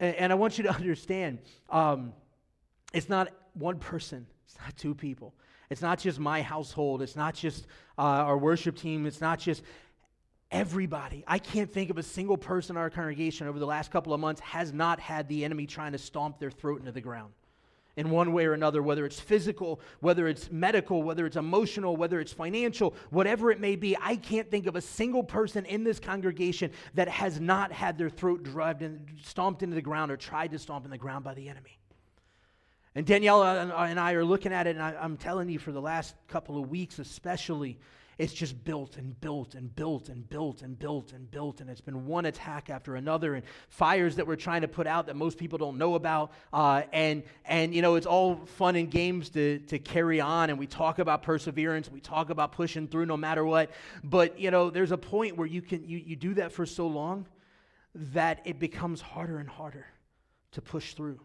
And, 0.00 0.16
and 0.16 0.32
I 0.32 0.36
want 0.36 0.58
you 0.58 0.64
to 0.64 0.70
understand 0.74 1.40
um, 1.68 2.12
it's 2.96 3.08
not 3.08 3.28
one 3.54 3.78
person, 3.78 4.26
it's 4.46 4.58
not 4.58 4.76
two 4.76 4.94
people. 4.94 5.34
It's 5.68 5.82
not 5.82 5.98
just 5.98 6.18
my 6.18 6.42
household. 6.42 7.02
It's 7.02 7.16
not 7.16 7.34
just 7.34 7.66
uh, 7.98 8.02
our 8.02 8.38
worship 8.38 8.76
team. 8.76 9.04
It's 9.04 9.20
not 9.20 9.40
just 9.40 9.62
everybody. 10.50 11.24
I 11.26 11.38
can't 11.38 11.72
think 11.72 11.90
of 11.90 11.98
a 11.98 12.02
single 12.02 12.36
person 12.36 12.76
in 12.76 12.80
our 12.80 12.90
congregation 12.90 13.48
over 13.48 13.58
the 13.58 13.66
last 13.66 13.90
couple 13.90 14.14
of 14.14 14.20
months 14.20 14.40
has 14.42 14.72
not 14.72 15.00
had 15.00 15.28
the 15.28 15.44
enemy 15.44 15.66
trying 15.66 15.92
to 15.92 15.98
stomp 15.98 16.38
their 16.38 16.52
throat 16.52 16.78
into 16.78 16.92
the 16.92 17.00
ground 17.00 17.32
in 17.96 18.10
one 18.10 18.32
way 18.32 18.44
or 18.44 18.52
another, 18.52 18.82
whether 18.82 19.06
it's 19.06 19.18
physical, 19.18 19.80
whether 20.00 20.28
it's 20.28 20.50
medical, 20.52 21.02
whether 21.02 21.26
it's 21.26 21.36
emotional, 21.36 21.96
whether 21.96 22.20
it's 22.20 22.32
financial, 22.32 22.94
whatever 23.10 23.50
it 23.50 23.58
may 23.58 23.74
be. 23.74 23.96
I 24.00 24.16
can't 24.16 24.50
think 24.50 24.66
of 24.66 24.76
a 24.76 24.82
single 24.82 25.24
person 25.24 25.64
in 25.64 25.82
this 25.82 25.98
congregation 25.98 26.70
that 26.94 27.08
has 27.08 27.40
not 27.40 27.72
had 27.72 27.96
their 27.98 28.10
throat 28.10 28.42
driven 28.42 28.84
and 28.84 29.08
stomped 29.24 29.62
into 29.62 29.74
the 29.74 29.82
ground 29.82 30.12
or 30.12 30.16
tried 30.16 30.52
to 30.52 30.58
stomp 30.58 30.84
in 30.84 30.90
the 30.90 30.98
ground 30.98 31.24
by 31.24 31.34
the 31.34 31.48
enemy. 31.48 31.78
And 32.96 33.04
Danielle 33.04 33.42
and 33.42 34.00
I 34.00 34.12
are 34.14 34.24
looking 34.24 34.54
at 34.54 34.66
it, 34.66 34.74
and 34.74 34.82
I, 34.82 35.04
am 35.04 35.18
telling 35.18 35.50
you, 35.50 35.58
for 35.58 35.70
the 35.70 35.82
last 35.82 36.14
couple 36.28 36.58
of 36.58 36.70
weeks, 36.70 36.98
especially, 36.98 37.78
it's 38.16 38.32
just 38.32 38.64
built 38.64 38.96
and 38.96 39.20
built 39.20 39.54
and 39.54 39.76
built 39.76 40.08
and 40.08 40.26
built 40.26 40.62
and 40.62 40.80
built 40.80 41.12
and 41.12 41.30
built. 41.30 41.60
And 41.60 41.68
it's 41.68 41.82
been 41.82 42.06
one 42.06 42.24
attack 42.24 42.70
after 42.70 42.96
another 42.96 43.34
and 43.34 43.44
fires 43.68 44.16
that 44.16 44.26
we're 44.26 44.36
trying 44.36 44.62
to 44.62 44.68
put 44.68 44.86
out 44.86 45.08
that 45.08 45.14
most 45.16 45.36
people 45.36 45.58
don't 45.58 45.76
know 45.76 45.94
about. 45.94 46.32
Uh, 46.54 46.84
and, 46.90 47.22
and, 47.44 47.74
you 47.74 47.82
know, 47.82 47.96
it's 47.96 48.06
all 48.06 48.36
fun 48.46 48.76
and 48.76 48.90
games 48.90 49.28
to, 49.28 49.58
to 49.58 49.78
carry 49.78 50.18
on. 50.18 50.48
And 50.48 50.58
we 50.58 50.66
talk 50.66 50.98
about 50.98 51.22
perseverance. 51.22 51.90
We 51.92 52.00
talk 52.00 52.30
about 52.30 52.52
pushing 52.52 52.88
through 52.88 53.04
no 53.04 53.18
matter 53.18 53.44
what. 53.44 53.72
But, 54.04 54.40
you 54.40 54.50
know, 54.50 54.70
there's 54.70 54.92
a 54.92 54.98
point 54.98 55.36
where 55.36 55.46
you 55.46 55.60
can, 55.60 55.86
you, 55.86 55.98
you 55.98 56.16
do 56.16 56.32
that 56.32 56.50
for 56.50 56.64
so 56.64 56.86
long 56.86 57.26
that 57.94 58.40
it 58.46 58.58
becomes 58.58 59.02
harder 59.02 59.36
and 59.36 59.50
harder 59.50 59.84
to 60.52 60.62
push 60.62 60.94
through. 60.94 61.20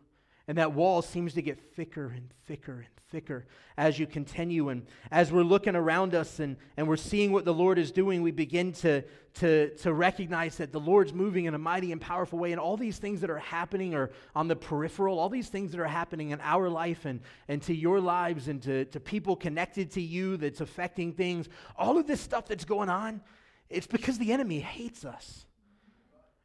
And 0.47 0.57
that 0.57 0.73
wall 0.73 1.01
seems 1.01 1.33
to 1.35 1.41
get 1.41 1.59
thicker 1.75 2.07
and 2.07 2.29
thicker 2.47 2.79
and 2.79 2.87
thicker 3.11 3.45
as 3.77 3.99
you 3.99 4.07
continue. 4.07 4.69
And 4.69 4.85
as 5.11 5.31
we're 5.31 5.43
looking 5.43 5.75
around 5.75 6.15
us 6.15 6.39
and, 6.39 6.57
and 6.77 6.87
we're 6.87 6.97
seeing 6.97 7.31
what 7.31 7.45
the 7.45 7.53
Lord 7.53 7.77
is 7.77 7.91
doing, 7.91 8.21
we 8.21 8.31
begin 8.31 8.71
to, 8.73 9.03
to, 9.35 9.69
to 9.77 9.93
recognize 9.93 10.57
that 10.57 10.71
the 10.71 10.79
Lord's 10.79 11.13
moving 11.13 11.45
in 11.45 11.53
a 11.53 11.59
mighty 11.59 11.91
and 11.91 12.01
powerful 12.01 12.39
way. 12.39 12.51
And 12.51 12.59
all 12.59 12.75
these 12.75 12.97
things 12.97 13.21
that 13.21 13.29
are 13.29 13.37
happening 13.37 13.93
are 13.93 14.11
on 14.35 14.47
the 14.47 14.55
peripheral, 14.55 15.19
all 15.19 15.29
these 15.29 15.49
things 15.49 15.71
that 15.71 15.79
are 15.79 15.87
happening 15.87 16.31
in 16.31 16.41
our 16.41 16.69
life 16.69 17.05
and, 17.05 17.21
and 17.47 17.61
to 17.63 17.75
your 17.75 17.99
lives 17.99 18.47
and 18.47 18.61
to, 18.63 18.85
to 18.85 18.99
people 18.99 19.35
connected 19.35 19.91
to 19.91 20.01
you 20.01 20.37
that's 20.37 20.61
affecting 20.61 21.13
things, 21.13 21.47
all 21.77 21.97
of 21.97 22.07
this 22.07 22.19
stuff 22.19 22.47
that's 22.47 22.65
going 22.65 22.89
on, 22.89 23.21
it's 23.69 23.87
because 23.87 24.17
the 24.17 24.31
enemy 24.31 24.59
hates 24.59 25.05
us. 25.05 25.45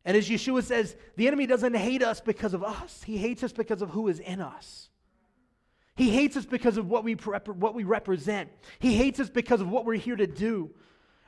And 0.07 0.17
as 0.17 0.29
Yeshua 0.29 0.63
says, 0.63 0.97
the 1.17 1.27
enemy 1.27 1.47
doesn't 1.47 1.75
hate 1.75 2.03
us 2.03 2.21
because 2.21 2.55
of 2.55 2.63
us, 2.63 3.03
he 3.03 3.19
hates 3.19 3.43
us 3.43 3.53
because 3.53 3.83
of 3.83 3.91
who 3.91 4.09
is 4.09 4.21
in 4.21 4.41
us. 4.41 4.89
He 5.97 6.11
hates 6.11 6.37
us 6.37 6.47
because 6.47 6.77
of 6.77 6.89
what 6.89 7.05
we, 7.05 7.15
what 7.15 7.75
we 7.75 7.85
represent. 7.85 8.51
He 8.79 8.95
hates 8.95 9.19
us 9.19 9.31
because 9.31 9.61
of 9.61 9.69
what 9.69 9.85
we're 9.85 9.95
here 9.95 10.17
to 10.17 10.27
do. 10.27 10.71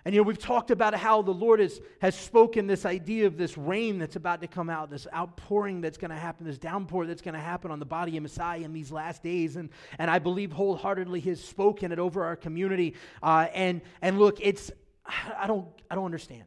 And 0.04 0.14
you 0.14 0.20
know, 0.20 0.26
we've 0.26 0.38
talked 0.38 0.70
about 0.70 0.94
how 0.94 1.22
the 1.22 1.32
Lord 1.32 1.58
has, 1.58 1.80
has 2.00 2.14
spoken 2.14 2.66
this 2.66 2.86
idea 2.86 3.26
of 3.26 3.36
this 3.36 3.58
rain 3.58 3.98
that's 3.98 4.16
about 4.16 4.40
to 4.42 4.46
come 4.46 4.70
out, 4.70 4.90
this 4.90 5.06
outpouring 5.12 5.80
that's 5.80 5.98
going 5.98 6.10
to 6.10 6.16
happen, 6.16 6.46
this 6.46 6.58
downpour 6.58 7.06
that's 7.06 7.20
going 7.20 7.34
to 7.34 7.40
happen 7.40 7.70
on 7.70 7.78
the 7.78 7.86
body 7.86 8.16
of 8.16 8.22
Messiah 8.22 8.60
in 8.60 8.72
these 8.72 8.92
last 8.92 9.22
days. 9.22 9.56
And, 9.56 9.70
and 9.98 10.10
I 10.10 10.18
believe 10.18 10.52
wholeheartedly 10.52 11.20
He 11.20 11.30
has 11.30 11.42
spoken 11.42 11.90
it 11.90 11.98
over 11.98 12.24
our 12.24 12.36
community. 12.36 12.94
Uh, 13.22 13.48
and, 13.52 13.80
and 14.00 14.18
look, 14.18 14.38
it's, 14.40 14.70
I 15.04 15.46
don't, 15.46 15.66
I 15.90 15.94
don't 15.94 16.04
understand. 16.04 16.44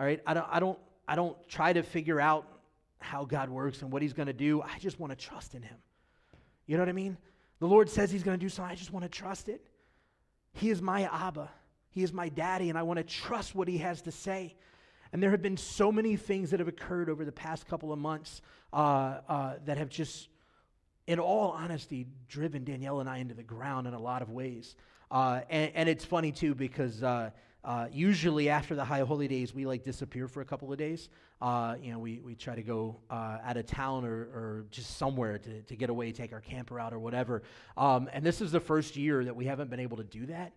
All 0.00 0.06
right? 0.06 0.20
I 0.26 0.34
don't, 0.34 0.46
I 0.50 0.60
don't, 0.60 0.78
I 1.06 1.14
don't 1.14 1.36
try 1.48 1.72
to 1.72 1.82
figure 1.82 2.20
out 2.20 2.46
how 2.98 3.24
God 3.24 3.50
works 3.50 3.82
and 3.82 3.92
what 3.92 4.02
He's 4.02 4.12
going 4.12 4.26
to 4.26 4.32
do. 4.32 4.62
I 4.62 4.78
just 4.78 4.98
want 4.98 5.10
to 5.10 5.16
trust 5.16 5.54
in 5.54 5.62
Him. 5.62 5.76
You 6.66 6.76
know 6.76 6.82
what 6.82 6.88
I 6.88 6.92
mean? 6.92 7.16
The 7.60 7.66
Lord 7.66 7.90
says 7.90 8.10
He's 8.10 8.22
going 8.22 8.38
to 8.38 8.44
do 8.44 8.48
something. 8.48 8.72
I 8.72 8.74
just 8.74 8.92
want 8.92 9.04
to 9.04 9.08
trust 9.08 9.48
it. 9.48 9.66
He 10.54 10.70
is 10.70 10.80
my 10.80 11.02
Abba. 11.12 11.50
He 11.90 12.02
is 12.02 12.12
my 12.12 12.28
daddy, 12.28 12.70
and 12.70 12.78
I 12.78 12.82
want 12.82 12.98
to 12.98 13.04
trust 13.04 13.54
what 13.54 13.68
He 13.68 13.78
has 13.78 14.02
to 14.02 14.12
say. 14.12 14.54
And 15.12 15.22
there 15.22 15.30
have 15.30 15.42
been 15.42 15.56
so 15.56 15.92
many 15.92 16.16
things 16.16 16.50
that 16.50 16.58
have 16.58 16.68
occurred 16.68 17.08
over 17.08 17.24
the 17.24 17.32
past 17.32 17.68
couple 17.68 17.92
of 17.92 17.98
months 17.98 18.42
uh, 18.72 19.20
uh, 19.28 19.54
that 19.64 19.78
have 19.78 19.88
just, 19.88 20.28
in 21.06 21.20
all 21.20 21.50
honesty, 21.50 22.06
driven 22.26 22.64
Danielle 22.64 22.98
and 22.98 23.08
I 23.08 23.18
into 23.18 23.34
the 23.34 23.44
ground 23.44 23.86
in 23.86 23.94
a 23.94 24.00
lot 24.00 24.22
of 24.22 24.30
ways. 24.30 24.74
Uh, 25.10 25.42
and, 25.50 25.70
and, 25.74 25.88
it's 25.88 26.04
funny, 26.04 26.32
too, 26.32 26.54
because 26.56 27.04
uh, 27.64 27.86
usually 27.90 28.50
after 28.50 28.74
the 28.74 28.84
high 28.84 29.00
holy 29.00 29.26
days, 29.26 29.54
we 29.54 29.64
like 29.64 29.82
disappear 29.82 30.28
for 30.28 30.42
a 30.42 30.44
couple 30.44 30.70
of 30.70 30.78
days. 30.78 31.08
Uh, 31.40 31.76
you 31.82 31.92
know, 31.92 31.98
we, 31.98 32.20
we 32.20 32.34
try 32.34 32.54
to 32.54 32.62
go 32.62 32.96
uh, 33.10 33.38
out 33.42 33.56
of 33.56 33.64
town 33.66 34.04
or, 34.04 34.12
or 34.12 34.66
just 34.70 34.98
somewhere 34.98 35.38
to, 35.38 35.62
to 35.62 35.74
get 35.74 35.88
away, 35.88 36.12
take 36.12 36.32
our 36.32 36.40
camper 36.40 36.78
out 36.78 36.92
or 36.92 36.98
whatever. 36.98 37.42
Um, 37.76 38.08
and 38.12 38.24
this 38.24 38.42
is 38.42 38.52
the 38.52 38.60
first 38.60 38.96
year 38.96 39.24
that 39.24 39.34
we 39.34 39.46
haven't 39.46 39.70
been 39.70 39.80
able 39.80 39.96
to 39.96 40.04
do 40.04 40.26
that. 40.26 40.52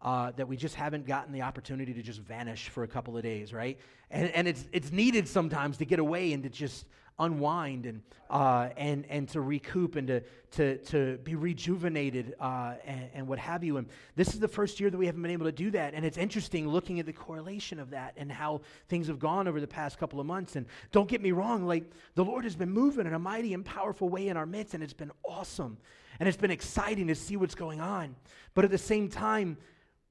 Uh, 0.00 0.32
that 0.32 0.48
we 0.48 0.56
just 0.56 0.74
haven't 0.74 1.06
gotten 1.06 1.32
the 1.32 1.42
opportunity 1.42 1.94
to 1.94 2.02
just 2.02 2.18
vanish 2.18 2.68
for 2.70 2.82
a 2.82 2.88
couple 2.88 3.16
of 3.16 3.22
days, 3.22 3.52
right? 3.52 3.78
And, 4.10 4.30
and 4.30 4.48
it's, 4.48 4.66
it's 4.72 4.90
needed 4.90 5.28
sometimes 5.28 5.76
to 5.76 5.84
get 5.84 6.00
away 6.00 6.32
and 6.32 6.42
to 6.42 6.48
just 6.48 6.86
unwind 7.18 7.86
and, 7.86 8.02
uh, 8.30 8.68
and, 8.76 9.06
and 9.08 9.28
to 9.28 9.40
recoup 9.40 9.96
and 9.96 10.08
to, 10.08 10.22
to, 10.52 10.78
to 10.78 11.18
be 11.18 11.34
rejuvenated 11.34 12.34
uh, 12.40 12.74
and, 12.84 13.08
and, 13.14 13.28
what 13.28 13.38
have 13.38 13.62
you. 13.62 13.76
And 13.76 13.88
this 14.16 14.28
is 14.34 14.40
the 14.40 14.48
first 14.48 14.80
year 14.80 14.90
that 14.90 14.96
we 14.96 15.06
haven't 15.06 15.22
been 15.22 15.30
able 15.30 15.46
to 15.46 15.52
do 15.52 15.70
that. 15.72 15.94
And 15.94 16.04
it's 16.04 16.18
interesting 16.18 16.68
looking 16.68 17.00
at 17.00 17.06
the 17.06 17.12
correlation 17.12 17.78
of 17.78 17.90
that 17.90 18.14
and 18.16 18.30
how 18.30 18.62
things 18.88 19.06
have 19.06 19.18
gone 19.18 19.46
over 19.46 19.60
the 19.60 19.66
past 19.66 19.98
couple 19.98 20.20
of 20.20 20.26
months. 20.26 20.56
And 20.56 20.66
don't 20.90 21.08
get 21.08 21.20
me 21.20 21.32
wrong, 21.32 21.66
like 21.66 21.84
the 22.14 22.24
Lord 22.24 22.44
has 22.44 22.56
been 22.56 22.70
moving 22.70 23.06
in 23.06 23.14
a 23.14 23.18
mighty 23.18 23.54
and 23.54 23.64
powerful 23.64 24.08
way 24.08 24.28
in 24.28 24.36
our 24.36 24.46
midst, 24.46 24.74
and 24.74 24.82
it's 24.82 24.92
been 24.92 25.12
awesome. 25.24 25.78
And 26.18 26.28
it's 26.28 26.38
been 26.38 26.50
exciting 26.50 27.06
to 27.08 27.14
see 27.14 27.36
what's 27.36 27.54
going 27.54 27.80
on. 27.80 28.14
But 28.54 28.64
at 28.64 28.70
the 28.70 28.78
same 28.78 29.08
time, 29.08 29.56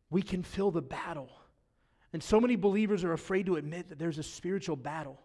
we 0.10 0.22
can 0.22 0.44
feel 0.44 0.72
the 0.72 0.82
battle. 0.82 1.30
And 2.14 2.22
so 2.22 2.40
many 2.40 2.56
believers 2.56 3.04
are 3.04 3.14
afraid 3.14 3.46
to 3.46 3.56
admit 3.56 3.90
that 3.90 4.00
there's 4.00 4.18
a 4.18 4.24
spiritual 4.24 4.76
battle 4.76 5.20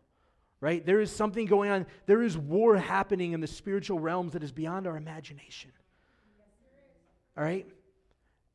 right? 0.60 0.84
There 0.84 1.00
is 1.00 1.10
something 1.10 1.46
going 1.46 1.70
on. 1.70 1.86
There 2.06 2.22
is 2.22 2.36
war 2.36 2.76
happening 2.76 3.32
in 3.32 3.40
the 3.40 3.46
spiritual 3.46 3.98
realms 3.98 4.32
that 4.32 4.42
is 4.42 4.52
beyond 4.52 4.86
our 4.86 4.96
imagination. 4.96 5.72
All 7.36 7.44
right? 7.44 7.66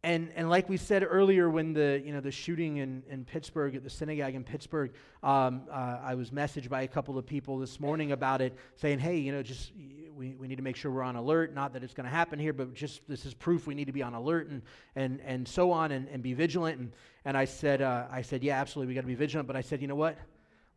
And, 0.04 0.32
and 0.36 0.50
like 0.50 0.68
we 0.68 0.78
said 0.78 1.06
earlier, 1.08 1.48
when 1.48 1.74
the, 1.74 2.02
you 2.04 2.12
know, 2.12 2.22
the 2.22 2.32
shooting 2.32 2.78
in, 2.78 3.04
in 3.08 3.24
Pittsburgh, 3.24 3.76
at 3.76 3.84
the 3.84 3.90
synagogue 3.90 4.34
in 4.34 4.44
Pittsburgh, 4.44 4.94
um, 5.22 5.62
uh, 5.72 6.00
I 6.04 6.16
was 6.16 6.32
messaged 6.32 6.70
by 6.70 6.82
a 6.82 6.88
couple 6.88 7.20
of 7.20 7.28
people 7.28 7.60
this 7.60 7.80
morning 7.80 8.12
about 8.12 8.42
it, 8.42 8.58
saying, 8.78 8.98
hey, 8.98 9.18
you 9.18 9.32
know, 9.32 9.44
just 9.44 9.74
we, 10.16 10.34
we 10.40 10.48
need 10.48 10.56
to 10.56 10.64
make 10.64 10.76
sure 10.76 10.90
we're 10.90 11.04
on 11.04 11.18
alert. 11.18 11.54
Not 11.54 11.74
that 11.74 11.84
it's 11.84 11.94
going 11.94 12.06
to 12.06 12.12
happen 12.12 12.40
here, 12.40 12.52
but 12.52 12.74
just 12.74 13.08
this 13.08 13.28
is 13.28 13.36
proof 13.36 13.68
we 13.68 13.76
need 13.76 13.86
to 13.86 13.92
be 13.92 14.02
on 14.02 14.16
alert 14.16 14.50
and, 14.50 14.64
and, 14.96 15.22
and 15.22 15.48
so 15.48 15.72
on 15.72 15.92
and, 15.92 16.08
and 16.10 16.24
be 16.24 16.34
vigilant. 16.34 16.80
And, 16.80 16.92
and 17.24 17.38
I, 17.38 17.46
said, 17.46 17.84
uh, 17.84 18.08
I 18.12 18.24
said, 18.24 18.44
yeah, 18.44 18.60
absolutely, 18.60 18.92
we 18.92 18.96
got 18.96 19.02
to 19.02 19.08
be 19.08 19.14
vigilant. 19.14 19.46
But 19.46 19.56
I 19.56 19.62
said, 19.62 19.84
you 19.84 19.88
know 19.88 19.96
what? 19.96 20.18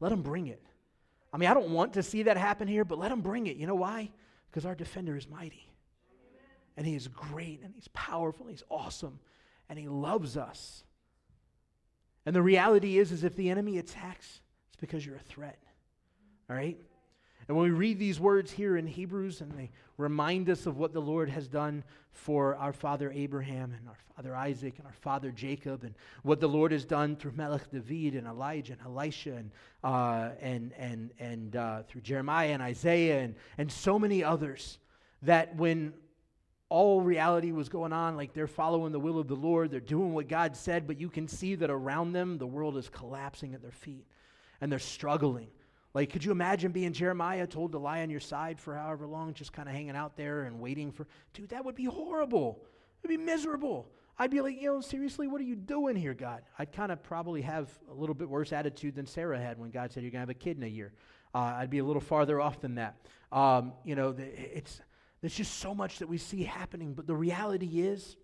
Let 0.00 0.10
them 0.10 0.20
bring 0.20 0.48
it. 0.48 0.62
I 1.34 1.36
mean, 1.36 1.50
I 1.50 1.54
don't 1.54 1.70
want 1.70 1.94
to 1.94 2.02
see 2.04 2.22
that 2.22 2.36
happen 2.36 2.68
here, 2.68 2.84
but 2.84 2.96
let 2.96 3.10
him 3.10 3.20
bring 3.20 3.48
it. 3.48 3.56
You 3.56 3.66
know 3.66 3.74
why? 3.74 4.12
Because 4.48 4.64
our 4.64 4.76
defender 4.76 5.16
is 5.16 5.28
mighty. 5.28 5.68
And 6.76 6.86
he 6.86 6.94
is 6.94 7.08
great 7.08 7.60
and 7.64 7.74
he's 7.74 7.88
powerful 7.88 8.46
and 8.46 8.54
he's 8.54 8.62
awesome 8.70 9.18
and 9.68 9.76
he 9.76 9.88
loves 9.88 10.36
us. 10.36 10.84
And 12.24 12.36
the 12.36 12.42
reality 12.42 12.98
is 12.98 13.10
is 13.10 13.24
if 13.24 13.34
the 13.34 13.50
enemy 13.50 13.78
attacks, 13.78 14.42
it's 14.68 14.76
because 14.80 15.04
you're 15.04 15.16
a 15.16 15.20
threat. 15.20 15.58
All 16.48 16.54
right? 16.54 16.78
And 17.46 17.56
when 17.56 17.70
we 17.70 17.76
read 17.76 17.98
these 17.98 18.18
words 18.18 18.50
here 18.50 18.76
in 18.76 18.86
Hebrews 18.86 19.40
and 19.40 19.52
they 19.52 19.70
remind 19.98 20.48
us 20.48 20.66
of 20.66 20.78
what 20.78 20.92
the 20.92 21.00
Lord 21.00 21.28
has 21.28 21.46
done 21.46 21.84
for 22.12 22.56
our 22.56 22.72
father 22.72 23.12
Abraham 23.14 23.74
and 23.78 23.88
our 23.88 23.98
father 24.16 24.34
Isaac 24.34 24.74
and 24.78 24.86
our 24.86 24.94
father 24.94 25.30
Jacob 25.30 25.84
and 25.84 25.94
what 26.22 26.40
the 26.40 26.48
Lord 26.48 26.72
has 26.72 26.84
done 26.84 27.16
through 27.16 27.32
Melech 27.32 27.70
David 27.70 28.14
and 28.14 28.26
Elijah 28.26 28.72
and 28.72 28.82
Elisha 28.82 29.34
and, 29.34 29.50
uh, 29.82 30.30
and, 30.40 30.72
and, 30.78 31.10
and 31.18 31.56
uh, 31.56 31.82
through 31.82 32.00
Jeremiah 32.00 32.48
and 32.48 32.62
Isaiah 32.62 33.20
and, 33.20 33.34
and 33.58 33.70
so 33.70 33.98
many 33.98 34.24
others, 34.24 34.78
that 35.22 35.54
when 35.56 35.92
all 36.70 37.02
reality 37.02 37.52
was 37.52 37.68
going 37.68 37.92
on, 37.92 38.16
like 38.16 38.32
they're 38.32 38.46
following 38.46 38.92
the 38.92 39.00
will 39.00 39.18
of 39.18 39.28
the 39.28 39.36
Lord, 39.36 39.70
they're 39.70 39.80
doing 39.80 40.14
what 40.14 40.28
God 40.28 40.56
said, 40.56 40.86
but 40.86 40.98
you 40.98 41.10
can 41.10 41.28
see 41.28 41.54
that 41.56 41.70
around 41.70 42.12
them 42.12 42.38
the 42.38 42.46
world 42.46 42.76
is 42.78 42.88
collapsing 42.88 43.54
at 43.54 43.60
their 43.60 43.70
feet 43.70 44.06
and 44.60 44.72
they're 44.72 44.78
struggling 44.78 45.48
like, 45.94 46.10
could 46.10 46.24
you 46.24 46.32
imagine 46.32 46.72
being 46.72 46.92
Jeremiah 46.92 47.46
told 47.46 47.72
to 47.72 47.78
lie 47.78 48.02
on 48.02 48.10
your 48.10 48.20
side 48.20 48.58
for 48.58 48.74
however 48.74 49.06
long, 49.06 49.32
just 49.32 49.52
kind 49.52 49.68
of 49.68 49.74
hanging 49.74 49.94
out 49.94 50.16
there 50.16 50.42
and 50.42 50.60
waiting 50.60 50.90
for, 50.90 51.06
dude, 51.32 51.50
that 51.50 51.64
would 51.64 51.76
be 51.76 51.84
horrible. 51.84 52.64
It'd 53.02 53.16
be 53.16 53.24
miserable. 53.24 53.88
I'd 54.18 54.30
be 54.30 54.40
like, 54.40 54.60
you 54.60 54.72
know, 54.72 54.80
seriously, 54.80 55.28
what 55.28 55.40
are 55.40 55.44
you 55.44 55.54
doing 55.54 55.94
here, 55.94 56.14
God? 56.14 56.42
I'd 56.58 56.72
kind 56.72 56.90
of 56.90 57.02
probably 57.02 57.42
have 57.42 57.70
a 57.88 57.94
little 57.94 58.14
bit 58.14 58.28
worse 58.28 58.52
attitude 58.52 58.96
than 58.96 59.06
Sarah 59.06 59.38
had 59.38 59.58
when 59.58 59.70
God 59.70 59.92
said 59.92 60.02
you're 60.02 60.10
going 60.10 60.20
to 60.20 60.22
have 60.22 60.30
a 60.30 60.34
kid 60.34 60.56
in 60.56 60.64
a 60.64 60.68
year. 60.68 60.92
Uh, 61.32 61.54
I'd 61.58 61.70
be 61.70 61.78
a 61.78 61.84
little 61.84 62.02
farther 62.02 62.40
off 62.40 62.60
than 62.60 62.74
that. 62.76 62.96
Um, 63.30 63.72
you 63.84 63.94
know, 63.94 64.14
it's, 64.18 64.80
there's 65.20 65.34
just 65.34 65.58
so 65.58 65.74
much 65.74 66.00
that 66.00 66.08
we 66.08 66.18
see 66.18 66.42
happening, 66.42 66.94
but 66.94 67.06
the 67.06 67.14
reality 67.14 67.82
is 67.82 68.16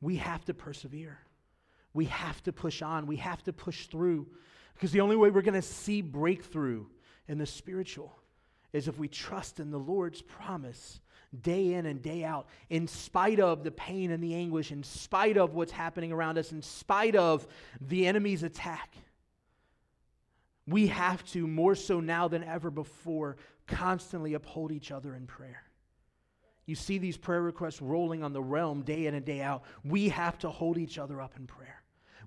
we 0.00 0.16
have 0.16 0.44
to 0.46 0.54
persevere. 0.54 1.18
We 1.94 2.06
have 2.06 2.42
to 2.44 2.52
push 2.52 2.82
on. 2.82 3.06
We 3.06 3.16
have 3.16 3.42
to 3.44 3.52
push 3.52 3.86
through. 3.86 4.26
Because 4.76 4.92
the 4.92 5.00
only 5.00 5.16
way 5.16 5.30
we're 5.30 5.40
going 5.40 5.54
to 5.54 5.62
see 5.62 6.02
breakthrough 6.02 6.84
in 7.28 7.38
the 7.38 7.46
spiritual 7.46 8.14
is 8.74 8.88
if 8.88 8.98
we 8.98 9.08
trust 9.08 9.58
in 9.58 9.70
the 9.70 9.78
Lord's 9.78 10.20
promise 10.20 11.00
day 11.40 11.72
in 11.72 11.86
and 11.86 12.02
day 12.02 12.24
out, 12.24 12.46
in 12.68 12.86
spite 12.86 13.40
of 13.40 13.64
the 13.64 13.70
pain 13.70 14.10
and 14.10 14.22
the 14.22 14.34
anguish, 14.34 14.70
in 14.70 14.82
spite 14.82 15.38
of 15.38 15.54
what's 15.54 15.72
happening 15.72 16.12
around 16.12 16.36
us, 16.36 16.52
in 16.52 16.60
spite 16.60 17.16
of 17.16 17.46
the 17.80 18.06
enemy's 18.06 18.42
attack. 18.42 18.94
We 20.66 20.88
have 20.88 21.24
to, 21.32 21.46
more 21.46 21.74
so 21.74 22.00
now 22.00 22.28
than 22.28 22.44
ever 22.44 22.70
before, 22.70 23.38
constantly 23.66 24.34
uphold 24.34 24.72
each 24.72 24.90
other 24.90 25.14
in 25.14 25.26
prayer. 25.26 25.62
You 26.66 26.74
see 26.74 26.98
these 26.98 27.16
prayer 27.16 27.42
requests 27.42 27.80
rolling 27.80 28.22
on 28.22 28.34
the 28.34 28.42
realm 28.42 28.82
day 28.82 29.06
in 29.06 29.14
and 29.14 29.24
day 29.24 29.40
out. 29.40 29.62
We 29.84 30.10
have 30.10 30.38
to 30.40 30.50
hold 30.50 30.76
each 30.76 30.98
other 30.98 31.22
up 31.22 31.34
in 31.38 31.46
prayer. 31.46 31.75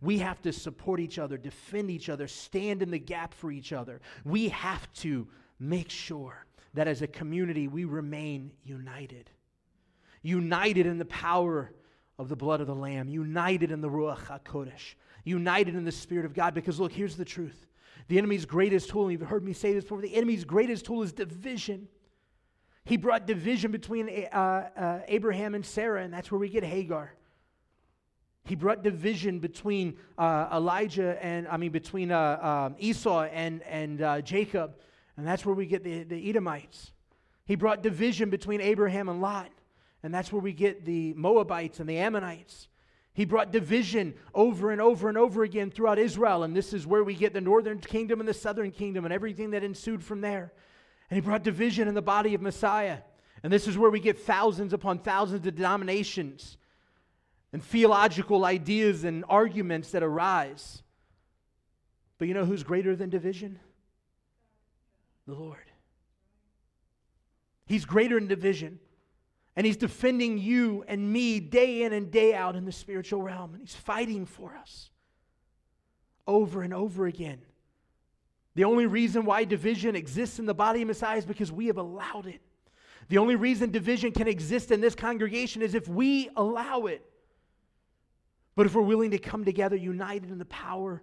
We 0.01 0.19
have 0.19 0.41
to 0.43 0.53
support 0.53 0.99
each 0.99 1.19
other, 1.19 1.37
defend 1.37 1.91
each 1.91 2.09
other, 2.09 2.27
stand 2.27 2.81
in 2.81 2.91
the 2.91 2.99
gap 2.99 3.33
for 3.33 3.51
each 3.51 3.73
other. 3.73 4.01
We 4.23 4.49
have 4.49 4.91
to 4.95 5.27
make 5.59 5.89
sure 5.89 6.45
that 6.73 6.87
as 6.87 7.01
a 7.01 7.07
community 7.07 7.67
we 7.67 7.85
remain 7.85 8.51
united. 8.63 9.29
United 10.21 10.85
in 10.85 10.97
the 10.97 11.05
power 11.05 11.71
of 12.17 12.29
the 12.29 12.35
blood 12.35 12.61
of 12.61 12.67
the 12.67 12.75
Lamb, 12.75 13.07
united 13.09 13.71
in 13.71 13.81
the 13.81 13.89
Ruach 13.89 14.25
HaKodesh, 14.25 14.95
united 15.23 15.75
in 15.75 15.85
the 15.85 15.91
Spirit 15.91 16.25
of 16.25 16.33
God. 16.33 16.53
Because 16.53 16.79
look, 16.79 16.91
here's 16.91 17.15
the 17.15 17.25
truth 17.25 17.65
the 18.07 18.17
enemy's 18.17 18.45
greatest 18.45 18.89
tool, 18.89 19.03
and 19.03 19.11
you've 19.11 19.29
heard 19.29 19.43
me 19.43 19.53
say 19.53 19.73
this 19.73 19.83
before, 19.83 20.01
the 20.01 20.15
enemy's 20.15 20.43
greatest 20.43 20.85
tool 20.85 21.03
is 21.03 21.13
division. 21.13 21.87
He 22.83 22.97
brought 22.97 23.27
division 23.27 23.71
between 23.71 24.09
uh, 24.09 24.35
uh, 24.35 24.99
Abraham 25.07 25.53
and 25.53 25.63
Sarah, 25.63 26.03
and 26.03 26.11
that's 26.11 26.31
where 26.31 26.39
we 26.39 26.49
get 26.49 26.63
Hagar. 26.63 27.13
He 28.45 28.55
brought 28.55 28.83
division 28.83 29.39
between 29.39 29.97
uh, 30.17 30.49
Elijah 30.53 31.23
and, 31.23 31.47
I 31.47 31.57
mean, 31.57 31.71
between 31.71 32.11
uh, 32.11 32.67
um, 32.69 32.75
Esau 32.79 33.23
and, 33.23 33.61
and 33.63 34.01
uh, 34.01 34.21
Jacob, 34.21 34.75
and 35.17 35.27
that's 35.27 35.45
where 35.45 35.55
we 35.55 35.65
get 35.65 35.83
the, 35.83 36.03
the 36.03 36.29
Edomites. 36.29 36.91
He 37.45 37.55
brought 37.55 37.83
division 37.83 38.29
between 38.29 38.61
Abraham 38.61 39.09
and 39.09 39.21
Lot, 39.21 39.49
and 40.01 40.13
that's 40.13 40.31
where 40.31 40.41
we 40.41 40.53
get 40.53 40.85
the 40.85 41.13
Moabites 41.13 41.79
and 41.79 41.89
the 41.89 41.97
Ammonites. 41.97 42.69
He 43.13 43.25
brought 43.25 43.51
division 43.51 44.13
over 44.33 44.71
and 44.71 44.79
over 44.79 45.09
and 45.09 45.17
over 45.17 45.43
again 45.43 45.71
throughout 45.71 45.99
Israel, 45.99 46.43
and 46.43 46.55
this 46.55 46.73
is 46.73 46.87
where 46.87 47.03
we 47.03 47.15
get 47.15 47.33
the 47.33 47.41
northern 47.41 47.79
kingdom 47.79 48.19
and 48.19 48.29
the 48.29 48.33
southern 48.33 48.71
kingdom 48.71 49.03
and 49.03 49.13
everything 49.13 49.51
that 49.51 49.63
ensued 49.63 50.03
from 50.03 50.21
there. 50.21 50.53
And 51.09 51.17
he 51.17 51.21
brought 51.21 51.43
division 51.43 51.87
in 51.87 51.95
the 51.95 52.01
body 52.01 52.33
of 52.33 52.41
Messiah. 52.41 52.99
And 53.43 53.51
this 53.51 53.67
is 53.67 53.77
where 53.77 53.89
we 53.89 53.99
get 53.99 54.19
thousands 54.19 54.73
upon 54.73 54.99
thousands 54.99 55.45
of 55.45 55.55
denominations 55.55 56.57
and 57.51 57.63
theological 57.63 58.45
ideas 58.45 59.03
and 59.03 59.25
arguments 59.27 59.91
that 59.91 60.03
arise. 60.03 60.83
But 62.17 62.27
you 62.27 62.33
know 62.33 62.45
who's 62.45 62.63
greater 62.63 62.95
than 62.95 63.09
division? 63.09 63.59
The 65.27 65.33
Lord. 65.33 65.57
He's 67.65 67.85
greater 67.85 68.19
than 68.19 68.27
division. 68.27 68.79
And 69.55 69.65
He's 69.65 69.77
defending 69.77 70.37
you 70.37 70.83
and 70.87 71.11
me 71.11 71.39
day 71.39 71.83
in 71.83 71.93
and 71.93 72.11
day 72.11 72.33
out 72.33 72.55
in 72.55 72.65
the 72.65 72.71
spiritual 72.71 73.21
realm. 73.21 73.53
And 73.53 73.61
He's 73.61 73.75
fighting 73.75 74.25
for 74.25 74.55
us 74.55 74.89
over 76.27 76.61
and 76.61 76.73
over 76.73 77.07
again. 77.07 77.41
The 78.55 78.63
only 78.63 78.85
reason 78.85 79.25
why 79.25 79.45
division 79.45 79.95
exists 79.95 80.39
in 80.39 80.45
the 80.45 80.53
body 80.53 80.81
of 80.81 80.87
Messiah 80.87 81.17
is 81.17 81.25
because 81.25 81.51
we 81.51 81.67
have 81.67 81.77
allowed 81.77 82.27
it. 82.27 82.41
The 83.07 83.17
only 83.17 83.35
reason 83.35 83.71
division 83.71 84.11
can 84.11 84.27
exist 84.27 84.71
in 84.71 84.81
this 84.81 84.95
congregation 84.95 85.61
is 85.61 85.75
if 85.75 85.87
we 85.87 86.29
allow 86.35 86.85
it. 86.85 87.05
But 88.59 88.65
if 88.65 88.75
we're 88.75 88.81
willing 88.81 89.11
to 89.11 89.17
come 89.17 89.45
together, 89.45 89.77
united 89.77 90.29
in 90.29 90.37
the 90.37 90.43
power 90.43 91.01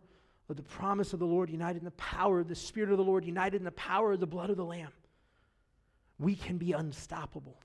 of 0.50 0.56
the 0.56 0.62
promise 0.62 1.14
of 1.14 1.20
the 1.20 1.26
Lord, 1.26 1.48
united 1.48 1.78
in 1.78 1.86
the 1.86 1.90
power 1.92 2.40
of 2.40 2.48
the 2.48 2.54
Spirit 2.54 2.90
of 2.90 2.98
the 2.98 3.02
Lord, 3.02 3.24
united 3.24 3.56
in 3.56 3.64
the 3.64 3.70
power 3.70 4.12
of 4.12 4.20
the 4.20 4.26
blood 4.26 4.50
of 4.50 4.58
the 4.58 4.64
Lamb, 4.66 4.92
we 6.18 6.34
can 6.34 6.58
be 6.58 6.72
unstoppable. 6.72 7.58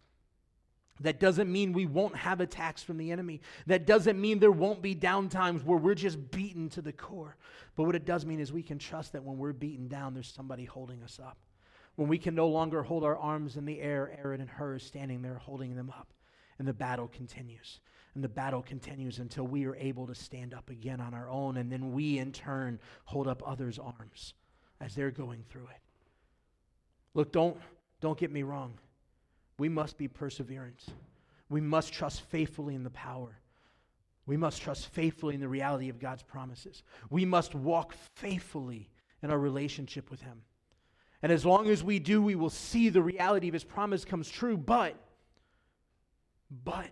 That 1.01 1.19
doesn't 1.19 1.51
mean 1.51 1.73
we 1.73 1.87
won't 1.87 2.15
have 2.15 2.39
attacks 2.39 2.81
from 2.81 2.95
the 2.99 3.11
enemy. 3.11 3.41
That 3.67 3.85
doesn't 3.85 4.17
mean 4.17 4.39
there 4.39 4.49
won't 4.49 4.81
be 4.81 4.95
downtimes 4.95 5.65
where 5.65 5.77
we're 5.77 5.93
just 5.93 6.31
beaten 6.31 6.69
to 6.69 6.81
the 6.81 6.93
core. 6.93 7.35
But 7.75 7.83
what 7.83 7.97
it 7.97 8.05
does 8.05 8.25
mean 8.25 8.39
is 8.39 8.53
we 8.53 8.63
can 8.63 8.79
trust 8.79 9.11
that 9.11 9.25
when 9.25 9.37
we're 9.37 9.51
beaten 9.51 9.89
down, 9.89 10.13
there's 10.13 10.33
somebody 10.33 10.63
holding 10.63 11.03
us 11.03 11.19
up. 11.21 11.37
When 11.97 12.07
we 12.07 12.17
can 12.17 12.33
no 12.33 12.47
longer 12.47 12.81
hold 12.81 13.03
our 13.03 13.17
arms 13.17 13.57
in 13.57 13.65
the 13.65 13.81
air, 13.81 14.17
Aaron 14.23 14.39
and 14.39 14.75
is 14.77 14.83
standing 14.83 15.21
there 15.21 15.35
holding 15.35 15.75
them 15.75 15.89
up. 15.89 16.13
And 16.59 16.65
the 16.65 16.73
battle 16.73 17.09
continues. 17.09 17.81
And 18.13 18.23
the 18.23 18.29
battle 18.29 18.61
continues 18.61 19.19
until 19.19 19.47
we 19.47 19.65
are 19.65 19.75
able 19.75 20.05
to 20.07 20.15
stand 20.15 20.53
up 20.53 20.69
again 20.69 20.99
on 20.99 21.13
our 21.13 21.29
own. 21.29 21.57
And 21.57 21.71
then 21.71 21.93
we, 21.93 22.17
in 22.17 22.31
turn, 22.31 22.79
hold 23.05 23.27
up 23.27 23.41
others' 23.45 23.79
arms 23.79 24.33
as 24.81 24.95
they're 24.95 25.11
going 25.11 25.43
through 25.49 25.67
it. 25.67 25.81
Look, 27.13 27.31
don't, 27.31 27.57
don't 28.01 28.17
get 28.17 28.31
me 28.31 28.43
wrong 28.43 28.73
we 29.61 29.69
must 29.69 29.95
be 29.95 30.07
perseverant. 30.07 30.87
We 31.47 31.61
must 31.61 31.93
trust 31.93 32.21
faithfully 32.21 32.73
in 32.73 32.83
the 32.83 32.89
power. 32.89 33.37
We 34.25 34.35
must 34.35 34.59
trust 34.59 34.87
faithfully 34.87 35.35
in 35.35 35.39
the 35.39 35.47
reality 35.47 35.87
of 35.89 35.99
God's 35.99 36.23
promises. 36.23 36.81
We 37.11 37.25
must 37.25 37.53
walk 37.53 37.93
faithfully 38.15 38.89
in 39.21 39.29
our 39.29 39.37
relationship 39.37 40.09
with 40.09 40.19
Him. 40.21 40.41
And 41.21 41.31
as 41.31 41.45
long 41.45 41.69
as 41.69 41.83
we 41.83 41.99
do, 41.99 42.23
we 42.23 42.33
will 42.33 42.49
see 42.49 42.89
the 42.89 43.03
reality 43.03 43.49
of 43.49 43.53
His 43.53 43.63
promise 43.63 44.03
comes 44.03 44.31
true. 44.31 44.57
But, 44.57 44.95
but, 46.63 46.89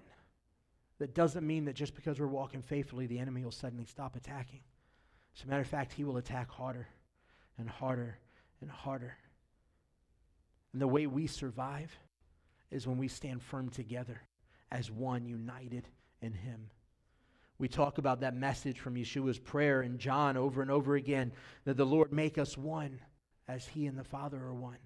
that 0.99 1.15
doesn't 1.15 1.47
mean 1.47 1.65
that 1.65 1.75
just 1.75 1.95
because 1.95 2.19
we're 2.19 2.27
walking 2.27 2.61
faithfully, 2.61 3.07
the 3.07 3.19
enemy 3.19 3.43
will 3.43 3.51
suddenly 3.51 3.85
stop 3.85 4.15
attacking. 4.15 4.61
As 5.35 5.43
a 5.43 5.47
matter 5.47 5.61
of 5.61 5.67
fact, 5.67 5.93
he 5.93 6.03
will 6.03 6.17
attack 6.17 6.49
harder 6.49 6.87
and 7.57 7.69
harder 7.69 8.17
and 8.61 8.69
harder. 8.69 9.17
And 10.73 10.81
the 10.81 10.87
way 10.87 11.07
we 11.07 11.27
survive 11.27 11.97
is 12.69 12.85
when 12.85 12.97
we 12.97 13.07
stand 13.07 13.41
firm 13.41 13.69
together 13.69 14.21
as 14.71 14.91
one 14.91 15.25
united 15.25 15.87
in 16.21 16.33
Him. 16.33 16.69
We 17.57 17.67
talk 17.67 17.97
about 17.97 18.21
that 18.21 18.35
message 18.35 18.79
from 18.79 18.95
Yeshua's 18.95 19.39
prayer 19.39 19.81
in 19.81 19.97
John 19.97 20.37
over 20.37 20.61
and 20.61 20.71
over 20.71 20.95
again 20.95 21.31
that 21.65 21.75
the 21.77 21.85
Lord 21.85 22.13
make 22.13 22.37
us 22.37 22.57
one 22.57 22.99
as 23.47 23.67
He 23.67 23.85
and 23.85 23.97
the 23.97 24.03
Father 24.03 24.37
are 24.37 24.53
one. 24.53 24.77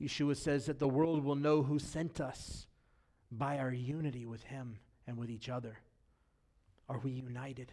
Yeshua 0.00 0.36
says 0.36 0.66
that 0.66 0.78
the 0.78 0.88
world 0.88 1.24
will 1.24 1.36
know 1.36 1.62
who 1.62 1.78
sent 1.78 2.20
us 2.20 2.66
by 3.30 3.58
our 3.58 3.72
unity 3.72 4.26
with 4.26 4.42
Him 4.42 4.76
and 5.06 5.16
with 5.16 5.30
each 5.30 5.48
other. 5.48 5.78
Are 6.88 6.98
we 6.98 7.12
united? 7.12 7.72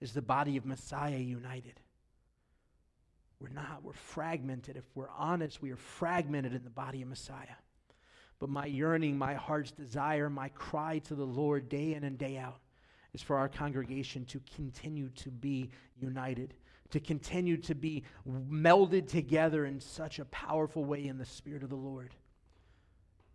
Is 0.00 0.12
the 0.12 0.22
body 0.22 0.56
of 0.56 0.66
Messiah 0.66 1.16
united? 1.16 1.80
We're 3.40 3.48
not. 3.48 3.82
We're 3.82 3.92
fragmented. 3.92 4.76
If 4.76 4.84
we're 4.94 5.10
honest, 5.16 5.62
we 5.62 5.72
are 5.72 5.76
fragmented 5.76 6.54
in 6.54 6.64
the 6.64 6.70
body 6.70 7.02
of 7.02 7.08
Messiah. 7.08 7.56
But 8.38 8.50
my 8.50 8.66
yearning, 8.66 9.16
my 9.16 9.34
heart's 9.34 9.70
desire, 9.70 10.28
my 10.28 10.48
cry 10.50 10.98
to 11.00 11.14
the 11.14 11.24
Lord 11.24 11.68
day 11.68 11.94
in 11.94 12.04
and 12.04 12.18
day 12.18 12.38
out 12.38 12.60
is 13.14 13.22
for 13.22 13.36
our 13.36 13.48
congregation 13.48 14.24
to 14.26 14.40
continue 14.54 15.08
to 15.10 15.30
be 15.30 15.70
united, 16.00 16.54
to 16.90 17.00
continue 17.00 17.56
to 17.58 17.74
be 17.74 18.04
melded 18.28 19.08
together 19.08 19.66
in 19.66 19.80
such 19.80 20.18
a 20.18 20.24
powerful 20.26 20.84
way 20.84 21.06
in 21.06 21.18
the 21.18 21.24
Spirit 21.24 21.62
of 21.62 21.70
the 21.70 21.76
Lord 21.76 22.10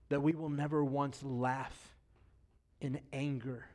that 0.09 0.21
we 0.21 0.33
will 0.33 0.49
never 0.49 0.83
once 0.83 1.21
laugh 1.23 1.95
in 2.79 2.99
anger 3.11 3.65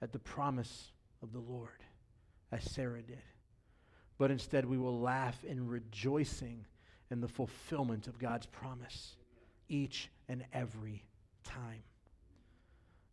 at 0.00 0.12
the 0.12 0.18
promise 0.18 0.90
of 1.22 1.32
the 1.32 1.40
Lord, 1.40 1.82
as 2.50 2.64
Sarah 2.70 3.02
did 3.02 3.22
but 4.18 4.32
instead 4.32 4.66
we 4.66 4.76
will 4.76 5.00
laugh 5.00 5.44
in 5.44 5.66
rejoicing 5.66 6.66
in 7.10 7.20
the 7.20 7.28
fulfillment 7.28 8.08
of 8.08 8.18
God's 8.18 8.46
promise 8.46 9.16
each 9.68 10.10
and 10.28 10.44
every 10.52 11.04
time. 11.44 11.82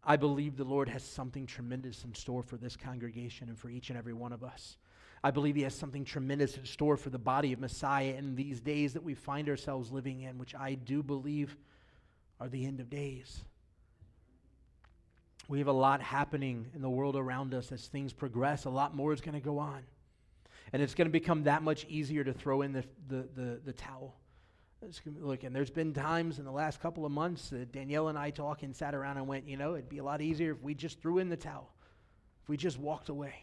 I 0.03 0.17
believe 0.17 0.57
the 0.57 0.63
Lord 0.63 0.89
has 0.89 1.03
something 1.03 1.45
tremendous 1.45 2.03
in 2.03 2.13
store 2.13 2.43
for 2.43 2.57
this 2.57 2.75
congregation 2.75 3.49
and 3.49 3.57
for 3.57 3.69
each 3.69 3.89
and 3.89 3.97
every 3.97 4.13
one 4.13 4.33
of 4.33 4.43
us. 4.43 4.77
I 5.23 5.31
believe 5.31 5.55
He 5.55 5.63
has 5.63 5.73
something 5.73 6.05
tremendous 6.05 6.57
in 6.57 6.65
store 6.65 6.97
for 6.97 7.09
the 7.09 7.17
body 7.17 7.53
of 7.53 7.59
Messiah 7.59 8.15
in 8.17 8.35
these 8.35 8.59
days 8.59 8.93
that 8.93 9.03
we 9.03 9.15
find 9.15 9.49
ourselves 9.49 9.91
living 9.91 10.21
in, 10.21 10.37
which 10.37 10.53
I 10.53 10.75
do 10.75 11.01
believe 11.01 11.55
are 12.39 12.49
the 12.49 12.65
end 12.65 12.79
of 12.79 12.89
days. 12.89 13.43
We 15.47 15.59
have 15.59 15.67
a 15.67 15.73
lot 15.73 16.01
happening 16.01 16.67
in 16.73 16.81
the 16.81 16.89
world 16.89 17.15
around 17.15 17.53
us 17.53 17.71
as 17.71 17.85
things 17.85 18.13
progress. 18.13 18.65
A 18.65 18.69
lot 18.69 18.95
more 18.95 19.13
is 19.13 19.21
going 19.21 19.35
to 19.35 19.45
go 19.45 19.59
on. 19.59 19.83
And 20.73 20.81
it's 20.81 20.95
going 20.95 21.07
to 21.07 21.11
become 21.11 21.43
that 21.43 21.61
much 21.61 21.85
easier 21.87 22.23
to 22.23 22.33
throw 22.33 22.63
in 22.63 22.73
the, 22.73 22.83
the, 23.07 23.27
the, 23.35 23.59
the 23.65 23.73
towel. 23.73 24.15
Look, 25.19 25.43
and 25.43 25.55
there's 25.55 25.71
been 25.71 25.93
times 25.93 26.37
in 26.39 26.45
the 26.45 26.51
last 26.51 26.79
couple 26.79 27.05
of 27.05 27.11
months 27.11 27.49
that 27.49 27.71
Danielle 27.71 28.07
and 28.07 28.17
I 28.17 28.29
talked 28.29 28.63
and 28.63 28.75
sat 28.75 28.93
around 28.93 29.17
and 29.17 29.27
went, 29.27 29.47
you 29.47 29.57
know, 29.57 29.73
it'd 29.73 29.89
be 29.89 29.99
a 29.99 30.03
lot 30.03 30.21
easier 30.21 30.51
if 30.51 30.61
we 30.61 30.73
just 30.73 30.99
threw 30.99 31.19
in 31.19 31.29
the 31.29 31.37
towel, 31.37 31.71
if 32.43 32.49
we 32.49 32.57
just 32.57 32.77
walked 32.79 33.09
away. 33.09 33.33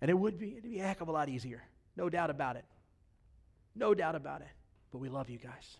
And 0.00 0.10
it 0.10 0.14
would 0.14 0.38
be, 0.38 0.52
it'd 0.52 0.64
be 0.64 0.80
a 0.80 0.82
heck 0.82 1.00
of 1.00 1.08
a 1.08 1.12
lot 1.12 1.28
easier. 1.28 1.62
No 1.96 2.10
doubt 2.10 2.30
about 2.30 2.56
it. 2.56 2.64
No 3.74 3.94
doubt 3.94 4.16
about 4.16 4.40
it. 4.42 4.48
But 4.90 4.98
we 4.98 5.08
love 5.08 5.30
you 5.30 5.38
guys. 5.38 5.76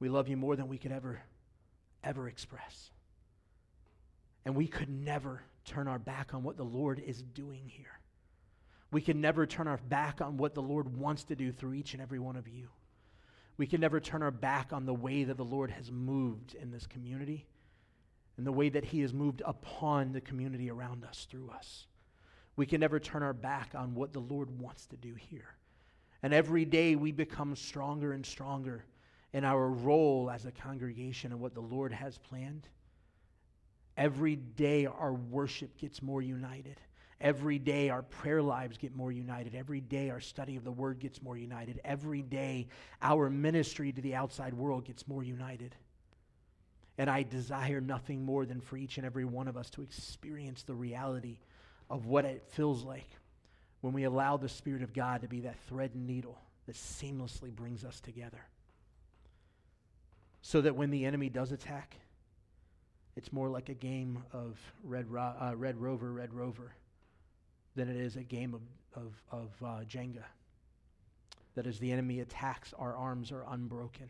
We 0.00 0.08
love 0.08 0.28
you 0.28 0.36
more 0.36 0.56
than 0.56 0.68
we 0.68 0.78
could 0.78 0.92
ever, 0.92 1.20
ever 2.04 2.28
express. 2.28 2.90
And 4.44 4.54
we 4.54 4.66
could 4.66 4.88
never 4.88 5.42
turn 5.64 5.88
our 5.88 5.98
back 5.98 6.34
on 6.34 6.42
what 6.42 6.56
the 6.56 6.64
Lord 6.64 7.02
is 7.04 7.22
doing 7.22 7.64
here. 7.66 8.00
We 8.90 9.02
can 9.02 9.20
never 9.20 9.46
turn 9.46 9.68
our 9.68 9.76
back 9.76 10.20
on 10.20 10.36
what 10.36 10.54
the 10.54 10.62
Lord 10.62 10.96
wants 10.96 11.24
to 11.24 11.36
do 11.36 11.52
through 11.52 11.74
each 11.74 11.92
and 11.92 12.02
every 12.02 12.18
one 12.18 12.36
of 12.36 12.48
you. 12.48 12.68
We 13.58 13.66
can 13.66 13.80
never 13.80 14.00
turn 14.00 14.22
our 14.22 14.30
back 14.30 14.72
on 14.72 14.86
the 14.86 14.94
way 14.94 15.24
that 15.24 15.36
the 15.36 15.44
Lord 15.44 15.70
has 15.72 15.90
moved 15.90 16.54
in 16.54 16.70
this 16.70 16.86
community 16.86 17.46
and 18.36 18.46
the 18.46 18.52
way 18.52 18.68
that 18.68 18.84
He 18.84 19.00
has 19.00 19.12
moved 19.12 19.42
upon 19.44 20.12
the 20.12 20.20
community 20.20 20.70
around 20.70 21.04
us 21.04 21.26
through 21.28 21.50
us. 21.50 21.86
We 22.56 22.66
can 22.66 22.80
never 22.80 22.98
turn 23.00 23.22
our 23.22 23.32
back 23.34 23.72
on 23.74 23.94
what 23.94 24.12
the 24.12 24.20
Lord 24.20 24.58
wants 24.58 24.86
to 24.86 24.96
do 24.96 25.14
here. 25.14 25.56
And 26.22 26.32
every 26.32 26.64
day 26.64 26.96
we 26.96 27.12
become 27.12 27.54
stronger 27.56 28.12
and 28.12 28.24
stronger 28.24 28.84
in 29.32 29.44
our 29.44 29.68
role 29.68 30.30
as 30.32 30.46
a 30.46 30.52
congregation 30.52 31.32
and 31.32 31.40
what 31.40 31.54
the 31.54 31.60
Lord 31.60 31.92
has 31.92 32.18
planned. 32.18 32.66
Every 33.96 34.36
day 34.36 34.86
our 34.86 35.12
worship 35.12 35.76
gets 35.76 36.02
more 36.02 36.22
united. 36.22 36.80
Every 37.20 37.58
day 37.58 37.88
our 37.90 38.02
prayer 38.02 38.40
lives 38.40 38.78
get 38.78 38.94
more 38.94 39.10
united. 39.10 39.54
Every 39.54 39.80
day 39.80 40.10
our 40.10 40.20
study 40.20 40.56
of 40.56 40.64
the 40.64 40.70
word 40.70 41.00
gets 41.00 41.20
more 41.20 41.36
united. 41.36 41.80
Every 41.84 42.22
day 42.22 42.68
our 43.02 43.28
ministry 43.28 43.92
to 43.92 44.00
the 44.00 44.14
outside 44.14 44.54
world 44.54 44.84
gets 44.84 45.08
more 45.08 45.24
united. 45.24 45.74
And 46.96 47.10
I 47.10 47.24
desire 47.24 47.80
nothing 47.80 48.24
more 48.24 48.46
than 48.46 48.60
for 48.60 48.76
each 48.76 48.98
and 48.98 49.06
every 49.06 49.24
one 49.24 49.48
of 49.48 49.56
us 49.56 49.68
to 49.70 49.82
experience 49.82 50.62
the 50.62 50.74
reality 50.74 51.38
of 51.90 52.06
what 52.06 52.24
it 52.24 52.44
feels 52.50 52.84
like 52.84 53.08
when 53.80 53.92
we 53.92 54.04
allow 54.04 54.36
the 54.36 54.48
Spirit 54.48 54.82
of 54.82 54.92
God 54.92 55.22
to 55.22 55.28
be 55.28 55.40
that 55.40 55.58
thread 55.68 55.92
and 55.94 56.06
needle 56.06 56.38
that 56.66 56.76
seamlessly 56.76 57.52
brings 57.52 57.84
us 57.84 58.00
together. 58.00 58.44
So 60.48 60.62
that 60.62 60.74
when 60.74 60.88
the 60.88 61.04
enemy 61.04 61.28
does 61.28 61.52
attack, 61.52 61.96
it's 63.16 63.34
more 63.34 63.50
like 63.50 63.68
a 63.68 63.74
game 63.74 64.24
of 64.32 64.58
Red, 64.82 65.10
Ro- 65.10 65.34
uh, 65.38 65.54
Red 65.54 65.76
Rover, 65.76 66.10
Red 66.10 66.32
Rover 66.32 66.72
than 67.76 67.90
it 67.90 67.96
is 67.96 68.16
a 68.16 68.22
game 68.22 68.54
of, 68.54 68.62
of, 68.94 69.12
of 69.30 69.50
uh, 69.62 69.84
Jenga. 69.84 70.24
That 71.54 71.66
as 71.66 71.78
the 71.78 71.92
enemy 71.92 72.20
attacks, 72.20 72.72
our 72.78 72.96
arms 72.96 73.30
are 73.30 73.44
unbroken. 73.46 74.08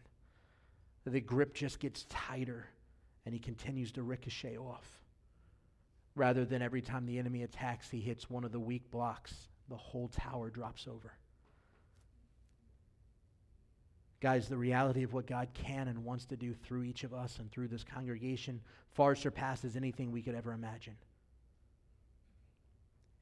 The 1.05 1.21
grip 1.21 1.55
just 1.55 1.81
gets 1.81 2.07
tighter 2.09 2.69
and 3.27 3.35
he 3.35 3.41
continues 3.41 3.91
to 3.91 4.05
ricochet 4.05 4.59
off. 4.59 4.89
Rather 6.15 6.45
than 6.45 6.63
every 6.63 6.83
time 6.83 7.05
the 7.05 7.19
enemy 7.19 7.43
attacks, 7.43 7.91
he 7.91 7.99
hits 7.99 8.31
one 8.31 8.45
of 8.45 8.53
the 8.53 8.61
weak 8.61 8.89
blocks, 8.93 9.35
the 9.69 9.77
whole 9.77 10.07
tower 10.07 10.51
drops 10.51 10.87
over. 10.87 11.15
Guys, 14.21 14.49
the 14.49 14.57
reality 14.57 15.05
of 15.05 15.13
what 15.13 15.27
God 15.27 15.49
can 15.55 15.87
and 15.87 16.05
wants 16.05 16.25
to 16.27 16.37
do 16.37 16.53
through 16.53 16.83
each 16.83 17.05
of 17.05 17.15
us 17.15 17.39
and 17.39 17.51
through 17.51 17.69
this 17.69 17.85
congregation 17.85 18.61
far 18.91 19.15
surpasses 19.15 19.77
anything 19.77 20.11
we 20.11 20.23
could 20.23 20.35
ever 20.35 20.53
imagine. 20.53 20.97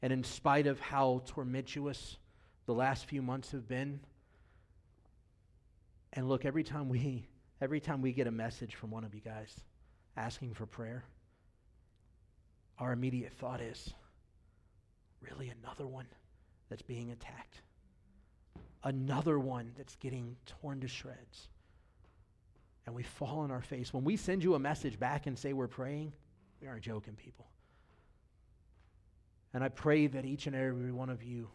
And 0.01 0.13
in 0.13 0.25
spite 0.25 0.67
of 0.67 0.81
how 0.81 1.23
tormentuous 1.27 2.17
the 2.65 2.73
last 2.73 3.05
few 3.05 3.21
months 3.21 3.53
have 3.53 3.69
been, 3.69 4.01
and 6.15 6.29
look, 6.29 6.47
every 6.47 6.65
time 6.65 6.89
we 6.89 7.29
every 7.61 7.81
time 7.81 8.01
we 8.01 8.13
get 8.13 8.27
a 8.27 8.31
message 8.31 8.75
from 8.75 8.91
one 8.91 9.05
of 9.05 9.15
you 9.15 9.21
guys 9.21 9.55
asking 10.17 10.55
for 10.55 10.65
prayer, 10.65 11.05
our 12.79 12.93
immediate 12.93 13.33
thought 13.35 13.61
is, 13.61 13.93
really 15.21 15.53
another 15.63 15.87
one 15.87 16.07
that's 16.71 16.83
being 16.83 17.11
attacked 17.11 17.61
another 18.87 19.37
one 19.37 19.73
that's 19.77 19.97
getting 19.97 20.37
torn 20.47 20.81
to 20.81 20.89
shreds. 20.89 21.49
And 22.87 22.95
we 22.95 23.03
fall 23.03 23.41
on 23.41 23.51
our 23.51 23.61
face. 23.61 23.93
When 23.93 24.05
we 24.05 24.17
send 24.17 24.45
you 24.45 24.55
a 24.55 24.61
message 24.61 24.99
back 24.99 25.27
and 25.27 25.37
say 25.37 25.53
we're 25.53 25.67
praying, 25.67 26.13
we 26.63 26.69
aren't 26.69 26.83
joking, 26.83 27.15
people. 27.15 27.47
And 29.53 29.65
I 29.65 29.69
pray 29.71 30.07
that 30.07 30.25
each 30.25 30.47
and 30.47 30.55
every 30.55 30.93
one 30.93 31.11
of 31.11 31.25
you 31.25 31.49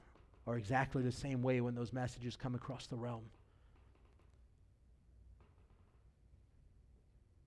are 0.46 0.58
exactly 0.58 1.04
the 1.04 1.12
same 1.12 1.42
way 1.42 1.62
when 1.62 1.74
those 1.74 1.94
messages 1.94 2.36
come 2.36 2.54
across 2.54 2.88
the 2.88 2.98
realm. 2.98 3.24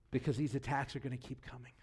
Because 0.09 0.35
these 0.35 0.55
attacks 0.55 0.95
are 0.95 0.99
going 0.99 1.15
to 1.15 1.27
keep 1.27 1.45
coming. 1.45 1.73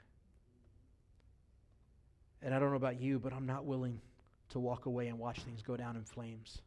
And 2.42 2.52
I 2.52 2.58
don't 2.58 2.70
know 2.70 2.76
about 2.76 3.00
you, 3.00 3.20
but 3.20 3.32
I'm 3.32 3.46
not 3.46 3.64
willing 3.64 4.00
to 4.48 4.58
walk 4.58 4.86
away 4.86 5.06
and 5.06 5.20
watch 5.20 5.38
things 5.42 5.62
go 5.62 5.76
down 5.76 5.94
in 5.94 6.02
flames. 6.02 6.58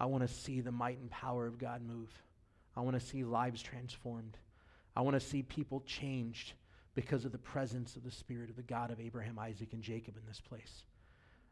I 0.00 0.06
want 0.06 0.26
to 0.26 0.34
see 0.34 0.62
the 0.62 0.72
might 0.72 0.98
and 0.98 1.10
power 1.10 1.46
of 1.46 1.58
God 1.58 1.82
move. 1.82 2.10
I 2.74 2.80
want 2.80 2.98
to 2.98 3.06
see 3.06 3.22
lives 3.22 3.60
transformed. 3.60 4.38
I 4.96 5.02
want 5.02 5.14
to 5.14 5.20
see 5.20 5.42
people 5.42 5.82
changed 5.86 6.54
because 6.94 7.26
of 7.26 7.32
the 7.32 7.38
presence 7.38 7.96
of 7.96 8.02
the 8.02 8.10
Spirit 8.10 8.48
of 8.48 8.56
the 8.56 8.62
God 8.62 8.90
of 8.90 8.98
Abraham, 8.98 9.38
Isaac, 9.38 9.74
and 9.74 9.82
Jacob 9.82 10.16
in 10.16 10.22
this 10.26 10.40
place. 10.40 10.84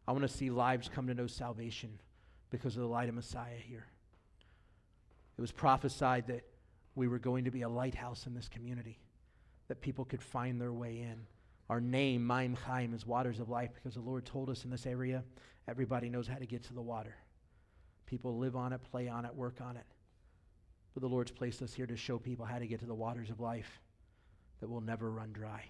I 0.09 0.13
want 0.13 0.23
to 0.23 0.29
see 0.29 0.51
lives 0.51 0.89
come 0.89 1.07
to 1.09 1.15
know 1.15 1.27
salvation 1.27 2.01
because 2.51 2.77
of 2.77 2.83
the 2.83 2.89
light 2.89 3.11
of 3.11 3.15
Messiah 3.15 3.59
here. 3.59 3.87
It 5.37 5.41
was 5.41 5.53
prophesied 5.53 6.27
that 6.29 6.45
we 6.95 7.07
were 7.07 7.19
going 7.19 7.45
to 7.45 7.51
be 7.51 7.63
a 7.63 7.69
lighthouse 7.69 8.27
in 8.27 8.35
this 8.35 8.49
community, 8.49 8.99
that 9.69 9.83
people 9.83 10.07
could 10.07 10.23
find 10.23 10.61
their 10.61 10.73
way 10.73 11.01
in. 11.01 11.21
Our 11.69 11.81
name, 11.81 12.27
Maim 12.27 12.55
Chaim, 12.55 12.95
is 12.95 13.07
waters 13.07 13.39
of 13.39 13.51
life 13.51 13.71
because 13.75 13.95
the 13.95 14.01
Lord 14.01 14.25
told 14.25 14.49
us 14.49 14.65
in 14.65 14.71
this 14.71 14.87
area 14.87 15.23
everybody 15.69 16.09
knows 16.09 16.27
how 16.27 16.37
to 16.37 16.47
get 16.47 16.65
to 16.65 16.75
the 16.75 16.81
water. 16.81 17.15
People 18.09 18.39
live 18.39 18.57
on 18.57 18.73
it, 18.73 18.81
play 18.91 19.07
on 19.07 19.27
it, 19.27 19.35
work 19.35 19.61
on 19.61 19.77
it. 19.77 19.85
But 20.95 21.03
the 21.03 21.09
Lord's 21.09 21.31
placed 21.31 21.61
us 21.61 21.75
here 21.75 21.87
to 21.87 21.97
show 21.97 22.19
people 22.19 22.47
how 22.47 22.59
to 22.59 22.67
get 22.67 22.81
to 22.81 22.87
the 22.87 22.95
waters 22.95 23.29
of 23.29 23.39
life 23.39 23.81
that 24.61 24.69
will 24.69 24.81
never 24.81 25.11
run 25.11 25.33
dry. 25.33 25.63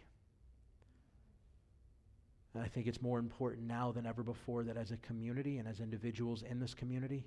And 2.54 2.62
I 2.62 2.68
think 2.68 2.86
it's 2.86 3.02
more 3.02 3.18
important 3.18 3.66
now 3.66 3.90
than 3.92 4.06
ever 4.06 4.22
before 4.22 4.62
that 4.64 4.76
as 4.76 4.92
a 4.92 4.96
community 4.98 5.58
and 5.58 5.68
as 5.68 5.80
individuals 5.80 6.42
in 6.42 6.60
this 6.60 6.74
community, 6.74 7.26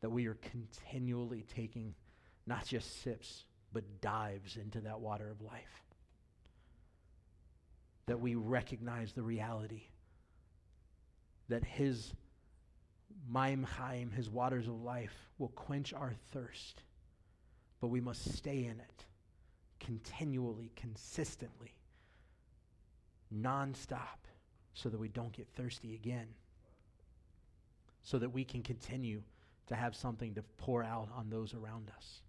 that 0.00 0.10
we 0.10 0.26
are 0.26 0.34
continually 0.34 1.44
taking 1.54 1.94
not 2.46 2.66
just 2.66 3.02
sips, 3.02 3.44
but 3.72 4.00
dives 4.00 4.56
into 4.56 4.80
that 4.80 5.00
water 5.00 5.30
of 5.30 5.42
life. 5.42 5.84
That 8.06 8.20
we 8.20 8.34
recognize 8.34 9.12
the 9.12 9.22
reality 9.22 9.82
that 11.48 11.62
His 11.62 12.14
Maim 13.28 13.62
Chaim, 13.62 14.10
his 14.10 14.28
waters 14.28 14.66
of 14.66 14.82
life, 14.82 15.14
will 15.38 15.48
quench 15.48 15.92
our 15.92 16.14
thirst. 16.32 16.82
But 17.80 17.88
we 17.88 18.00
must 18.00 18.34
stay 18.34 18.64
in 18.64 18.80
it 18.80 19.04
continually, 19.78 20.70
consistently, 20.76 21.74
nonstop, 23.34 24.28
so 24.74 24.88
that 24.88 25.00
we 25.00 25.08
don't 25.08 25.32
get 25.32 25.48
thirsty 25.56 25.94
again. 25.94 26.26
So 28.02 28.18
that 28.18 28.30
we 28.30 28.44
can 28.44 28.62
continue 28.62 29.22
to 29.68 29.74
have 29.74 29.94
something 29.94 30.34
to 30.34 30.42
pour 30.58 30.84
out 30.84 31.08
on 31.16 31.30
those 31.30 31.54
around 31.54 31.90
us. 31.96 32.20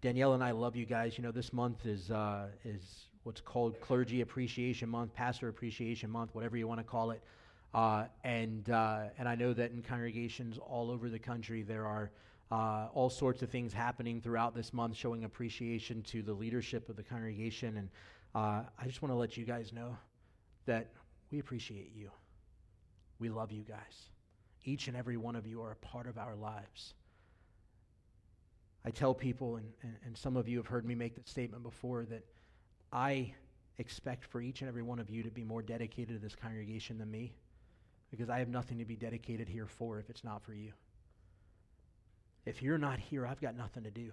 Danielle 0.00 0.34
and 0.34 0.44
I 0.44 0.50
love 0.50 0.76
you 0.76 0.84
guys. 0.84 1.16
You 1.16 1.24
know, 1.24 1.32
this 1.32 1.52
month 1.52 1.86
is, 1.86 2.10
uh, 2.10 2.48
is 2.64 3.08
what's 3.22 3.40
called 3.40 3.80
Clergy 3.80 4.20
Appreciation 4.20 4.88
Month, 4.88 5.14
Pastor 5.14 5.48
Appreciation 5.48 6.10
Month, 6.10 6.34
whatever 6.34 6.56
you 6.56 6.68
want 6.68 6.80
to 6.80 6.84
call 6.84 7.10
it. 7.10 7.22
Uh, 7.74 8.04
and, 8.22 8.70
uh, 8.70 9.06
and 9.18 9.28
I 9.28 9.34
know 9.34 9.52
that 9.52 9.72
in 9.72 9.82
congregations 9.82 10.58
all 10.58 10.92
over 10.92 11.08
the 11.08 11.18
country, 11.18 11.62
there 11.62 11.86
are 11.86 12.12
uh, 12.52 12.86
all 12.94 13.10
sorts 13.10 13.42
of 13.42 13.50
things 13.50 13.72
happening 13.72 14.20
throughout 14.20 14.54
this 14.54 14.72
month 14.72 14.96
showing 14.96 15.24
appreciation 15.24 16.02
to 16.02 16.22
the 16.22 16.32
leadership 16.32 16.88
of 16.88 16.94
the 16.94 17.02
congregation. 17.02 17.76
And 17.76 17.88
uh, 18.32 18.62
I 18.78 18.86
just 18.86 19.02
want 19.02 19.10
to 19.10 19.16
let 19.16 19.36
you 19.36 19.44
guys 19.44 19.72
know 19.72 19.96
that 20.66 20.90
we 21.32 21.40
appreciate 21.40 21.90
you. 21.96 22.10
We 23.18 23.28
love 23.28 23.50
you 23.50 23.64
guys. 23.64 24.10
Each 24.64 24.86
and 24.86 24.96
every 24.96 25.16
one 25.16 25.34
of 25.34 25.44
you 25.44 25.60
are 25.60 25.72
a 25.72 25.76
part 25.76 26.06
of 26.06 26.16
our 26.16 26.36
lives. 26.36 26.94
I 28.84 28.90
tell 28.90 29.14
people, 29.14 29.56
and, 29.56 29.66
and, 29.82 29.96
and 30.06 30.16
some 30.16 30.36
of 30.36 30.48
you 30.48 30.58
have 30.58 30.66
heard 30.68 30.86
me 30.86 30.94
make 30.94 31.16
that 31.16 31.28
statement 31.28 31.64
before, 31.64 32.04
that 32.04 32.24
I 32.92 33.34
expect 33.78 34.24
for 34.26 34.40
each 34.40 34.60
and 34.60 34.68
every 34.68 34.82
one 34.82 35.00
of 35.00 35.10
you 35.10 35.24
to 35.24 35.30
be 35.30 35.42
more 35.42 35.62
dedicated 35.62 36.14
to 36.14 36.22
this 36.22 36.36
congregation 36.36 36.98
than 36.98 37.10
me 37.10 37.34
because 38.14 38.30
I 38.30 38.38
have 38.38 38.48
nothing 38.48 38.78
to 38.78 38.84
be 38.84 38.94
dedicated 38.94 39.48
here 39.48 39.66
for 39.66 39.98
if 39.98 40.08
it's 40.08 40.22
not 40.22 40.40
for 40.40 40.54
you. 40.54 40.72
If 42.46 42.62
you're 42.62 42.78
not 42.78 43.00
here, 43.00 43.26
I've 43.26 43.40
got 43.40 43.56
nothing 43.56 43.82
to 43.82 43.90
do. 43.90 44.12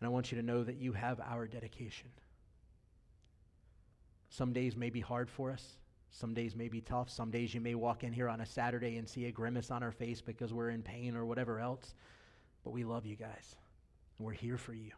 And 0.00 0.06
I 0.06 0.08
want 0.08 0.32
you 0.32 0.38
to 0.38 0.46
know 0.46 0.64
that 0.64 0.76
you 0.76 0.94
have 0.94 1.20
our 1.20 1.46
dedication. 1.46 2.08
Some 4.30 4.54
days 4.54 4.74
may 4.74 4.88
be 4.88 5.00
hard 5.00 5.28
for 5.28 5.50
us. 5.50 5.76
Some 6.10 6.32
days 6.32 6.56
may 6.56 6.68
be 6.68 6.80
tough. 6.80 7.10
Some 7.10 7.30
days 7.30 7.52
you 7.52 7.60
may 7.60 7.74
walk 7.74 8.02
in 8.02 8.14
here 8.14 8.30
on 8.30 8.40
a 8.40 8.46
Saturday 8.46 8.96
and 8.96 9.06
see 9.06 9.26
a 9.26 9.32
grimace 9.32 9.70
on 9.70 9.82
our 9.82 9.92
face 9.92 10.22
because 10.22 10.54
we're 10.54 10.70
in 10.70 10.82
pain 10.82 11.14
or 11.14 11.26
whatever 11.26 11.60
else. 11.60 11.94
But 12.64 12.70
we 12.70 12.84
love 12.84 13.04
you 13.04 13.16
guys. 13.16 13.56
We're 14.18 14.32
here 14.32 14.56
for 14.56 14.72
you. 14.72 14.92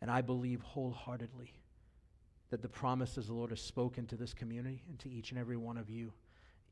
And 0.00 0.10
I 0.10 0.22
believe 0.22 0.60
wholeheartedly 0.62 1.52
that 2.50 2.62
the 2.62 2.68
promises 2.68 3.26
the 3.26 3.34
Lord 3.34 3.50
has 3.50 3.60
spoken 3.60 4.06
to 4.06 4.16
this 4.16 4.32
community 4.32 4.82
and 4.88 4.98
to 5.00 5.10
each 5.10 5.30
and 5.30 5.40
every 5.40 5.56
one 5.56 5.76
of 5.76 5.90
you 5.90 6.12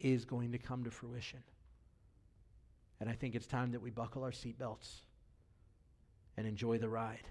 is 0.00 0.24
going 0.24 0.52
to 0.52 0.58
come 0.58 0.84
to 0.84 0.90
fruition. 0.90 1.42
And 3.00 3.10
I 3.10 3.12
think 3.12 3.34
it's 3.34 3.46
time 3.46 3.72
that 3.72 3.82
we 3.82 3.90
buckle 3.90 4.22
our 4.22 4.30
seatbelts 4.30 5.00
and 6.36 6.46
enjoy 6.46 6.78
the 6.78 6.88
ride. 6.88 7.26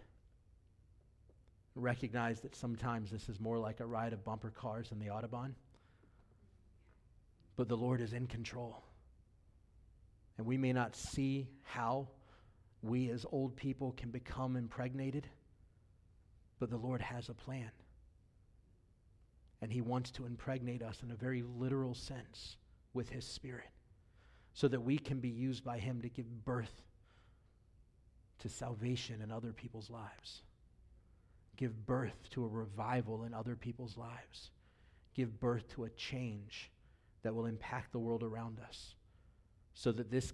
Recognize 1.75 2.41
that 2.41 2.55
sometimes 2.55 3.09
this 3.09 3.29
is 3.29 3.39
more 3.39 3.57
like 3.57 3.79
a 3.79 3.85
ride 3.85 4.13
of 4.13 4.23
bumper 4.23 4.51
cars 4.51 4.89
than 4.89 4.99
the 4.99 5.07
Autobahn. 5.07 5.53
But 7.55 7.67
the 7.67 7.77
Lord 7.77 8.01
is 8.01 8.13
in 8.13 8.27
control. 8.27 8.83
And 10.37 10.45
we 10.45 10.57
may 10.57 10.73
not 10.73 10.95
see 10.95 11.47
how 11.63 12.07
we 12.81 13.09
as 13.09 13.25
old 13.31 13.55
people 13.55 13.93
can 13.93 14.11
become 14.11 14.55
impregnated, 14.55 15.27
but 16.59 16.69
the 16.69 16.77
Lord 16.77 17.01
has 17.01 17.29
a 17.29 17.33
plan. 17.33 17.71
And 19.63 19.71
He 19.71 19.79
wants 19.79 20.11
to 20.11 20.25
impregnate 20.25 20.83
us 20.83 21.03
in 21.03 21.11
a 21.11 21.15
very 21.15 21.41
literal 21.41 21.95
sense 21.95 22.57
with 22.93 23.09
His 23.09 23.25
Spirit 23.25 23.69
so 24.53 24.67
that 24.67 24.81
we 24.81 24.97
can 24.97 25.21
be 25.21 25.29
used 25.29 25.63
by 25.63 25.77
Him 25.79 26.01
to 26.01 26.09
give 26.09 26.43
birth 26.43 26.81
to 28.39 28.49
salvation 28.49 29.21
in 29.21 29.31
other 29.31 29.53
people's 29.53 29.89
lives, 29.89 30.41
give 31.55 31.85
birth 31.85 32.29
to 32.31 32.43
a 32.43 32.47
revival 32.49 33.23
in 33.23 33.33
other 33.33 33.55
people's 33.55 33.97
lives, 33.97 34.51
give 35.15 35.39
birth 35.39 35.65
to 35.69 35.85
a 35.85 35.89
change 35.91 36.69
that 37.21 37.33
will 37.33 37.45
impact 37.45 37.93
the 37.93 37.99
world 37.99 38.21
around 38.21 38.59
us 38.67 38.95
so 39.73 39.93
that 39.93 40.11
this 40.11 40.33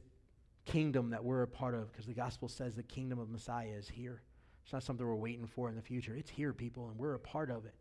kingdom 0.65 1.11
that 1.11 1.23
we're 1.23 1.43
a 1.43 1.47
part 1.47 1.75
of, 1.75 1.91
because 1.91 2.07
the 2.07 2.13
gospel 2.13 2.49
says 2.49 2.73
the 2.73 2.82
kingdom 2.82 3.19
of 3.19 3.30
Messiah 3.30 3.75
is 3.77 3.88
here. 3.88 4.23
It's 4.63 4.73
not 4.73 4.82
something 4.82 5.05
we're 5.05 5.13
waiting 5.13 5.45
for 5.45 5.69
in 5.69 5.75
the 5.75 5.84
future. 5.84 6.15
It's 6.15 6.32
here, 6.32 6.51
people, 6.51 6.89
and 6.89 6.97
we're 6.97 7.13
a 7.13 7.19
part 7.19 7.51
of 7.51 7.65
it. 7.65 7.75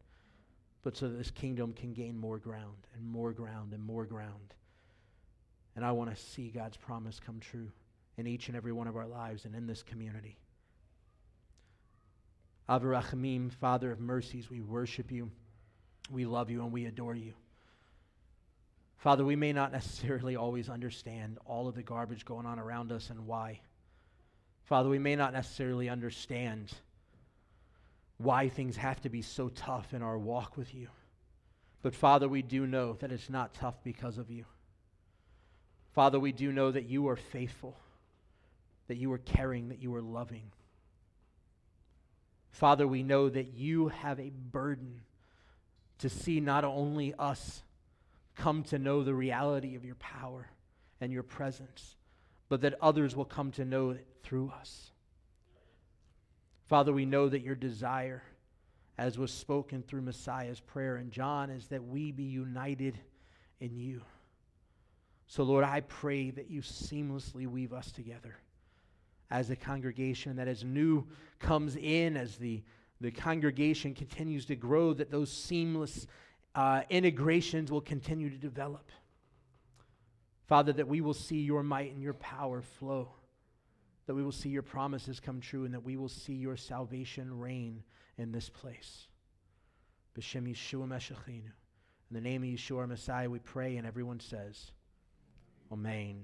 But 0.83 0.97
so 0.97 1.09
that 1.09 1.17
this 1.17 1.31
kingdom 1.31 1.73
can 1.73 1.93
gain 1.93 2.17
more 2.17 2.39
ground 2.39 2.87
and 2.95 3.05
more 3.07 3.33
ground 3.33 3.73
and 3.73 3.83
more 3.83 4.05
ground. 4.05 4.55
And 5.77 5.85
I 5.85 5.93
want 5.93 6.15
to 6.15 6.21
see 6.21 6.49
God's 6.49 6.77
promise 6.77 7.21
come 7.21 7.41
true 7.41 7.71
in 8.17 8.27
each 8.27 8.49
and 8.49 8.57
every 8.57 8.73
one 8.73 8.89
of 8.89 8.97
our 8.97 9.07
lives 9.07 9.45
and 9.45 9.55
in 9.55 9.67
this 9.67 9.83
community. 9.83 10.39
Avarachamim, 12.69 13.53
Father 13.53 13.91
of 13.91 14.01
mercies, 14.01 14.51
we 14.51 14.61
worship 14.61 15.11
you, 15.11 15.31
we 16.11 16.27
love 16.27 16.51
you, 16.51 16.63
and 16.63 16.73
we 16.73 16.87
adore 16.87 17.15
you. 17.15 17.33
Father, 18.99 19.25
we 19.25 19.37
may 19.37 19.53
not 19.53 19.73
necessarily 19.73 20.37
always 20.37 20.69
understand 20.69 21.39
all 21.47 21.69
of 21.69 21.75
the 21.75 21.83
garbage 21.83 22.25
going 22.25 22.45
on 22.45 22.59
around 22.59 22.93
us 22.93 23.11
and 23.11 23.27
why. 23.27 23.61
Father, 24.65 24.89
we 24.89 24.99
may 24.99 25.17
not 25.17 25.33
necessarily 25.33 25.89
understand 25.89 26.73
why 28.19 28.49
things 28.49 28.77
have 28.77 29.01
to 29.03 29.09
be 29.09 29.23
so 29.23 29.49
tough 29.49 29.95
in 29.95 30.03
our 30.03 30.19
walk 30.19 30.57
with 30.57 30.75
you. 30.75 30.89
But 31.83 31.95
Father, 31.95 32.29
we 32.29 32.43
do 32.43 32.67
know 32.67 32.95
that 32.95 33.13
it's 33.13 33.31
not 33.31 33.55
tough 33.55 33.77
because 33.85 34.19
of 34.19 34.31
you. 34.31 34.45
Father, 35.95 36.21
we 36.21 36.33
do 36.33 36.53
know 36.53 36.71
that 36.71 36.89
you 36.89 37.09
are 37.09 37.17
faithful, 37.17 37.77
that 38.89 38.97
you 38.97 39.13
are 39.13 39.19
caring, 39.19 39.69
that 39.69 39.81
you 39.81 39.95
are 39.95 40.03
loving. 40.03 40.51
Father, 42.51 42.87
we 42.87 43.03
know 43.03 43.29
that 43.29 43.55
you 43.55 43.89
have 43.89 44.19
a 44.19 44.31
burden 44.31 45.03
to 45.99 46.09
see 46.09 46.41
not 46.41 46.65
only 46.65 47.15
us 47.19 47.63
come 48.37 48.63
to 48.65 48.79
know 48.79 49.03
the 49.03 49.15
reality 49.15 49.77
of 49.77 49.85
your 49.85 49.97
power 49.97 50.49
and 51.01 51.13
your 51.13 51.23
presence, 51.23 51.97
but 52.49 52.61
that 52.63 52.75
others 52.81 53.15
will 53.15 53.25
come 53.25 53.51
to 53.53 53.65
know 53.65 53.91
it 53.91 54.07
through 54.23 54.53
us. 54.59 54.91
Father, 56.69 56.93
we 56.93 57.07
know 57.07 57.29
that 57.29 57.41
your 57.41 57.55
desire, 57.55 58.23
as 58.99 59.17
was 59.17 59.33
spoken 59.33 59.83
through 59.83 60.03
Messiah's 60.03 60.61
prayer 60.61 60.99
in 60.99 61.11
John, 61.11 61.49
is 61.49 61.67
that 61.69 61.83
we 61.83 62.13
be 62.13 62.25
united 62.25 62.99
in 63.59 63.75
you. 63.75 64.03
So, 65.27 65.45
Lord, 65.45 65.65
I 65.65 65.81
pray 65.81 66.31
that 66.31 66.51
you 66.51 66.61
seamlessly 66.61 67.47
weave 67.47 67.73
us 67.73 67.91
together 67.91 68.37
as 69.31 69.51
a 69.51 69.57
congregation, 69.57 70.37
that 70.37 70.49
as 70.49 70.63
new 70.63 71.07
comes 71.39 71.77
in, 71.77 72.17
as 72.17 72.37
the, 72.37 72.63
the 73.01 73.11
congregation 73.11 73.95
continues 73.95 74.45
to 74.47 74.57
grow, 74.57 74.93
that 74.93 75.11
those 75.11 75.33
seamless 75.33 76.07
uh, 76.55 76.83
integrations 76.91 77.73
will 77.73 77.81
continue 77.81 78.29
to 78.29 78.37
develop. 78.37 78.91
Father, 80.47 80.73
that 80.73 80.89
we 80.89 81.01
will 81.01 81.15
see 81.15 81.41
your 81.41 81.63
might 81.63 81.93
and 81.93 82.03
your 82.03 82.15
power 82.15 82.63
flow, 82.63 83.09
that 84.09 84.15
we 84.15 84.25
will 84.25 84.33
see 84.33 84.49
your 84.49 84.63
promises 84.63 85.21
come 85.21 85.39
true, 85.39 85.67
and 85.67 85.75
that 85.75 85.85
we 85.85 85.99
will 85.99 86.09
see 86.09 86.33
your 86.33 86.57
salvation 86.57 87.39
reign 87.39 87.83
in 88.17 88.33
this 88.33 88.49
place. 88.49 89.07
B'Shem 90.19 90.49
Yeshua 90.49 90.89
Meshachinu. 90.89 91.43
In 92.11 92.15
the 92.15 92.21
name 92.23 92.43
of 92.43 92.49
Yeshua 92.49 92.89
Messiah, 92.89 93.29
we 93.29 93.39
pray, 93.39 93.77
and 93.77 93.87
everyone 93.87 94.19
says, 94.19 94.73
Amen. 95.71 96.23